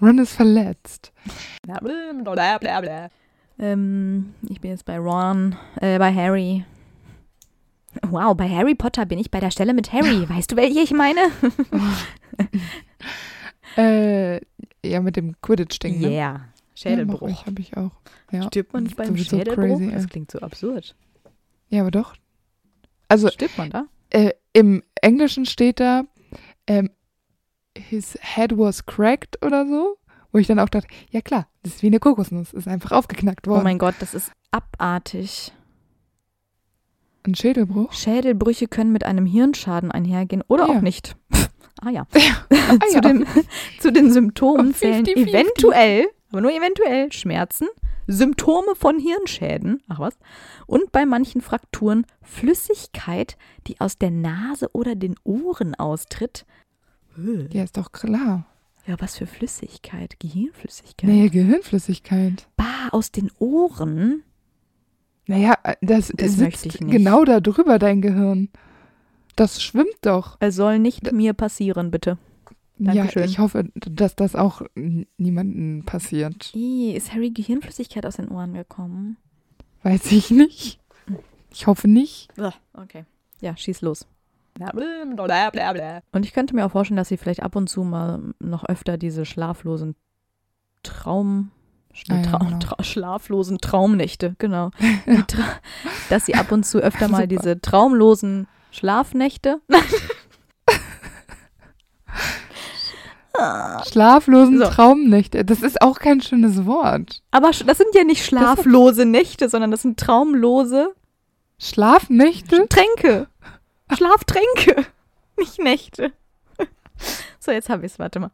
[0.00, 1.12] Ron ist verletzt.
[3.58, 6.64] Ähm, ich bin jetzt bei Ron, äh, bei Harry.
[8.02, 10.28] Wow, bei Harry Potter bin ich bei der Stelle mit Harry.
[10.28, 11.20] Weißt du, welche ich meine?
[13.76, 14.40] Äh,
[14.84, 16.00] ja, mit dem Quidditch-Ding.
[16.00, 16.10] Ne?
[16.10, 16.40] Yeah.
[16.76, 17.28] Schädelbruch.
[17.28, 17.90] Ja, habe ich auch.
[18.30, 18.42] Ja.
[18.44, 19.78] Stirbt man nicht beim Das wird so Schädelbruch?
[19.78, 20.94] crazy, das klingt so absurd.
[21.70, 22.14] ja, aber doch.
[23.08, 23.86] Also Stirbt man da?
[24.14, 26.04] Äh, im Englischen steht da,
[26.66, 26.90] ähm,
[27.76, 29.96] his head was cracked oder so.
[30.32, 33.46] Wo ich dann auch dachte, ja klar, das ist wie eine Kokosnuss, ist einfach aufgeknackt
[33.46, 33.62] Oh worden.
[33.64, 35.52] mein Gott, das ist abartig.
[37.26, 37.92] Ein Schädelbruch?
[37.92, 40.76] Schädelbrüche können mit einem Hirnschaden einhergehen oder Ja.
[40.76, 41.16] auch nicht.
[41.82, 42.06] ah ja.
[42.50, 43.00] Ah, zu, ja.
[43.00, 43.26] den,
[43.80, 45.28] zu den Symptomen Oh, zählen 50-50.
[45.28, 47.68] eventuell, aber nur eventuell, Schmerzen,
[48.06, 50.18] Symptome von Hirnschäden, ach was,
[50.66, 53.36] und bei manchen Frakturen Flüssigkeit,
[53.66, 56.44] die aus der Nase oder den Ohren austritt.
[57.52, 58.46] Ja, ist doch klar.
[58.86, 60.20] Ja, was für Flüssigkeit?
[60.20, 61.08] Gehirnflüssigkeit?
[61.08, 62.46] Nee, Gehirnflüssigkeit.
[62.56, 64.22] Bah, aus den Ohren?
[65.26, 68.50] Naja, äh, das, Das sitzt genau da drüber, dein Gehirn.
[69.36, 70.36] Das schwimmt doch.
[70.40, 72.18] Es soll nicht mir passieren, bitte.
[72.78, 73.22] Dankeschön.
[73.22, 76.52] Ja, ich hoffe, dass das auch n- niemandem passiert.
[76.54, 79.16] Ih, ist Harry Gehirnflüssigkeit aus den Ohren gekommen?
[79.82, 80.80] Weiß ich nicht.
[81.52, 82.28] Ich hoffe nicht.
[82.72, 83.04] Okay.
[83.40, 84.06] Ja, schieß los.
[86.12, 88.96] Und ich könnte mir auch vorstellen, dass sie vielleicht ab und zu mal noch öfter
[88.98, 89.94] diese schlaflosen
[90.82, 91.50] Traum.
[92.08, 92.58] Ah ja, Trau genau.
[92.58, 94.70] Trau schlaflosen Traumnächte, genau.
[95.28, 95.44] Tra
[96.10, 99.60] dass sie ab und zu öfter mal diese traumlosen Schlafnächte.
[103.90, 104.64] Schlaflosen So.
[104.66, 105.44] Traumnächte.
[105.44, 107.22] Das ist auch kein schönes Wort.
[107.30, 110.94] Aber das sind ja nicht schlaflose Nächte, sondern das sind traumlose
[111.58, 112.66] Schlafnächte?
[112.68, 113.28] Tränke.
[113.92, 114.86] Schlaftränke.
[115.38, 116.12] Nicht Nächte.
[117.38, 117.98] So, jetzt habe ich es.
[117.98, 118.30] Warte mal.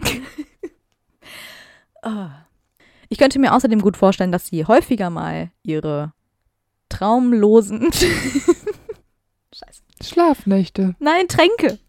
[2.00, 2.30] Ah.
[3.08, 6.12] Ich könnte mir außerdem gut vorstellen, dass sie häufiger mal ihre
[6.88, 7.90] traumlosen.
[9.52, 9.82] Scheiße.
[10.00, 10.94] Schlafnächte.
[11.00, 11.80] Nein, Tränke.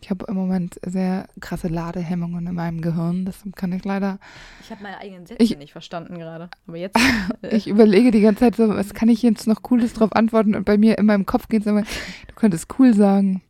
[0.00, 3.24] Ich habe im Moment sehr krasse Ladehemmungen in meinem Gehirn.
[3.24, 4.18] Deshalb kann ich leider.
[4.62, 6.50] Ich habe meine eigenen Sätze Ich- nicht verstanden gerade.
[6.66, 6.96] Aber jetzt.
[7.42, 10.54] äh, Ich überlege die ganze Zeit so, was kann ich jetzt noch Cooles drauf antworten?
[10.54, 13.42] Und bei mir in meinem Kopf geht es immer, du könntest cool sagen.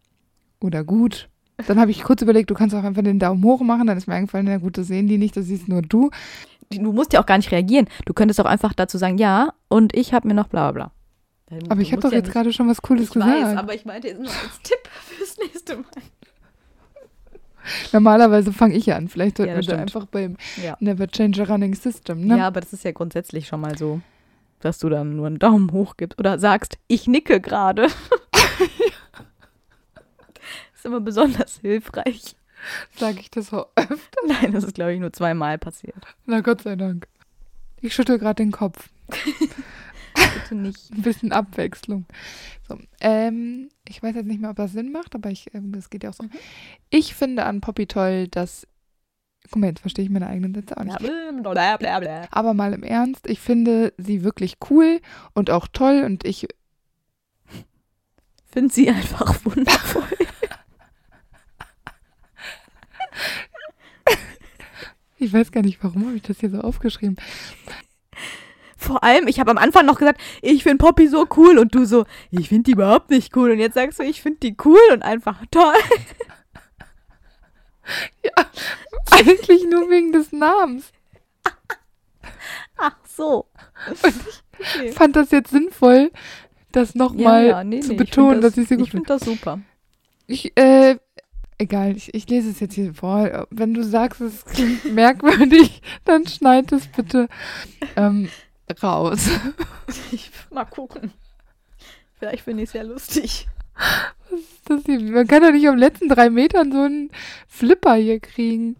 [0.61, 1.29] Oder gut.
[1.67, 3.87] Dann habe ich kurz überlegt, du kannst auch einfach den Daumen hoch machen.
[3.87, 6.11] Dann ist mir eingefallen, na gut, das sehen die nicht, das siehst nur du.
[6.71, 7.87] du musst ja auch gar nicht reagieren.
[8.05, 10.93] Du könntest auch einfach dazu sagen, ja, und ich habe mir noch bla bla bla.
[11.69, 13.31] Aber ich habe doch jetzt gerade schon was Cooles Ich gesagt.
[13.31, 15.85] weiß, aber ich meinte jetzt nur als Tipp fürs nächste Mal.
[17.93, 19.09] Normalerweise fange ich ja an.
[19.09, 20.77] Vielleicht sollten Ja, wir da einfach beim Ja.
[20.81, 22.39] Never Change a Running System, ne?
[22.39, 24.01] ja, aber das ist ja grundsätzlich schon mal so,
[24.61, 27.87] dass du dann nur einen Daumen hoch gibst oder sagst, ich nicke gerade.
[30.75, 32.37] ist immer besonders hilfreich.
[32.97, 34.21] Sage ich das so öfter?
[34.27, 35.97] Nein, das ist, glaube ich, nur zweimal passiert.
[36.25, 37.07] Na Gott sei Dank.
[37.81, 38.89] Ich schüttel gerade den Kopf.
[40.35, 40.91] Bitte nicht.
[40.93, 42.07] Ein bisschen Abwechslung.
[42.69, 45.91] So, ähm, ich weiß jetzt nicht mehr, ob das Sinn macht, aber ich, ähm, das
[45.91, 46.25] geht ja auch so.
[46.25, 46.31] Mhm.
[46.91, 48.67] Ich finde an Poppy toll, dass.
[49.51, 50.99] Guck mal, jetzt verstehe ich meine eigenen Sätze auch nicht.
[50.99, 52.29] Bla, bla, bla.
[52.33, 55.01] Aber mal im Ernst, ich finde sie wirklich cool
[55.35, 56.49] und auch toll und ich.
[58.51, 60.03] Find sie einfach wundervoll.
[65.19, 67.17] Ich weiß gar nicht, warum habe ich das hier so aufgeschrieben.
[68.87, 71.85] Vor allem, ich habe am Anfang noch gesagt, ich finde Poppy so cool und du
[71.85, 73.51] so, ich finde die überhaupt nicht cool.
[73.51, 75.75] Und jetzt sagst du, ich finde die cool und einfach toll.
[79.11, 80.93] Eigentlich nur wegen des Namens.
[82.77, 83.47] Ach so.
[84.85, 86.13] Ich fand das jetzt sinnvoll,
[86.71, 89.61] das nochmal nee, zu nee, betonen, ich dass ich sie gut Ich finde das super.
[90.29, 90.97] Ich, äh,
[91.59, 93.49] egal, ich, ich lese es jetzt hier vor.
[93.51, 97.29] Wenn du sagst, es klingt merkwürdig, dann schneid es bitte
[97.97, 98.29] ähm,
[98.83, 99.29] raus.
[100.13, 101.13] Ich, mal gucken.
[102.19, 103.49] Vielleicht finde ich es ja lustig.
[104.65, 107.11] Das hier, man kann doch nicht auf den letzten drei Metern so einen
[107.47, 108.77] Flipper hier kriegen.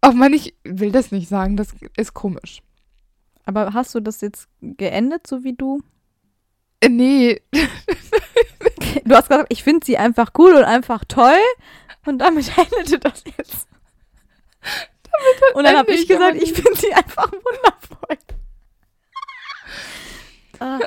[0.00, 2.62] Ach man, ich will das nicht sagen, das ist komisch.
[3.44, 5.82] Aber hast du das jetzt geendet, so wie du?
[6.80, 7.42] Äh, nee,
[9.04, 11.38] Du hast gesagt, ich finde sie einfach cool und einfach toll.
[12.06, 13.68] Und damit endete das jetzt.
[15.54, 18.18] und dann habe ich gesagt, ich finde sie einfach wundervoll.
[20.58, 20.78] Ah,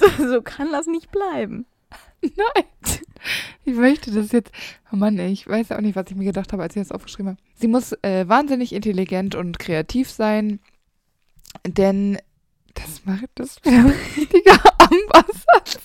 [0.00, 1.66] so, so kann das nicht bleiben.
[2.20, 2.64] nein.
[3.64, 4.50] Ich möchte das jetzt.
[4.92, 6.92] Oh Mann, ey, ich weiß auch nicht, was ich mir gedacht habe, als ich das
[6.92, 7.40] aufgeschrieben habe.
[7.54, 10.60] Sie muss äh, wahnsinnig intelligent und kreativ sein,
[11.66, 12.18] denn
[12.74, 15.80] das macht das für ein richtiger Ambassad.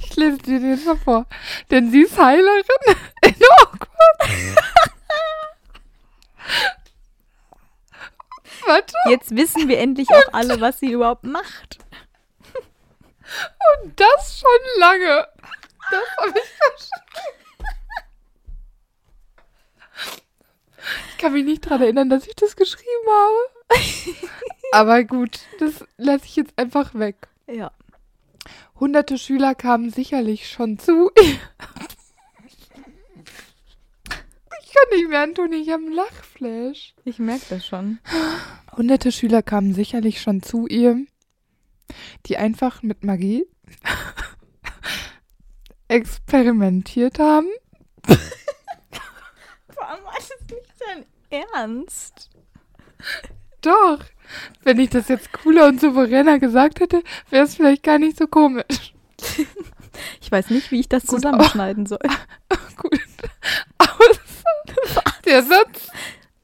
[0.00, 1.26] Ich lese dir den jetzt mal vor.
[1.70, 2.62] Denn sie ist Heilerin
[3.22, 4.54] in Hogwarts.
[8.66, 11.78] Warte, Jetzt wissen wir endlich auch alle, was sie überhaupt macht.
[13.82, 15.28] und das schon lange.
[15.90, 17.06] Das habe ich verstanden.
[21.10, 23.80] Ich kann mich nicht daran erinnern, dass ich das geschrieben habe.
[24.72, 27.28] Aber gut, das lasse ich jetzt einfach weg.
[27.46, 27.72] Ja.
[28.78, 31.10] Hunderte Schüler kamen sicherlich schon zu.
[34.76, 36.94] Ich kann nicht mehr, Antoni, ich habe einen Lachflash.
[37.04, 37.98] Ich merke das schon.
[38.76, 40.98] Hunderte Schüler kamen sicherlich schon zu ihr,
[42.26, 43.46] die einfach mit Magie
[45.88, 47.48] experimentiert haben.
[48.06, 48.18] Allem
[50.04, 51.06] war das nicht dein
[51.54, 52.28] Ernst.
[53.62, 54.00] Doch,
[54.62, 58.26] wenn ich das jetzt cooler und souveräner gesagt hätte, wäre es vielleicht gar nicht so
[58.26, 58.92] komisch.
[60.20, 62.02] Ich weiß nicht, wie ich das zusammenschneiden soll.
[62.76, 63.00] Gut.
[65.24, 65.88] Der Satz,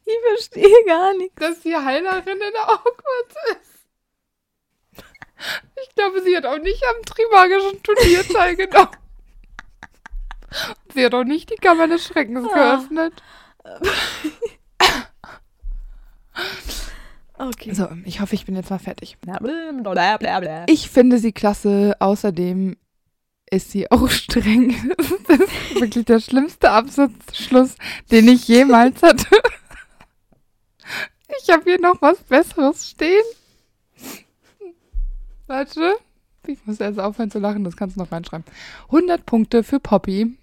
[0.04, 1.34] Ich verstehe gar nichts.
[1.36, 3.72] dass die Heilerin in Hogwarts ist.
[5.82, 8.96] Ich glaube, sie hat auch nicht am Trimagischen Turnier teilgenommen.
[10.94, 12.76] Sie hat auch nicht die Kammer des Schreckens Ah.
[12.76, 13.14] geöffnet.
[17.38, 17.72] Okay.
[17.74, 19.16] So, ich hoffe, ich bin jetzt mal fertig.
[20.68, 21.96] Ich finde sie klasse.
[21.98, 22.76] Außerdem
[23.52, 24.74] ist sie auch streng.
[25.28, 27.76] Das ist wirklich der schlimmste Absatzschluss,
[28.10, 29.26] den ich jemals hatte.
[31.40, 33.22] Ich habe hier noch was Besseres stehen.
[35.46, 35.94] Warte.
[36.46, 38.44] Ich muss erst aufhören zu lachen, das kannst du noch reinschreiben.
[38.86, 40.36] 100 Punkte für Poppy.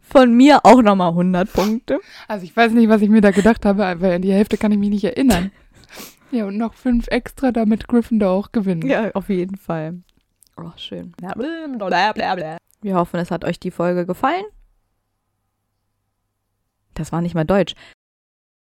[0.00, 2.00] Von mir auch nochmal 100 Punkte.
[2.26, 4.72] Also ich weiß nicht, was ich mir da gedacht habe, weil an die Hälfte kann
[4.72, 5.52] ich mich nicht erinnern.
[6.32, 8.84] Ja, und noch fünf extra, damit Gryffindor auch gewinnt.
[8.84, 9.98] Ja, auf jeden Fall.
[10.62, 11.12] Oh, schön.
[12.82, 14.44] Wir hoffen, es hat euch die Folge gefallen.
[16.94, 17.74] Das war nicht mal Deutsch.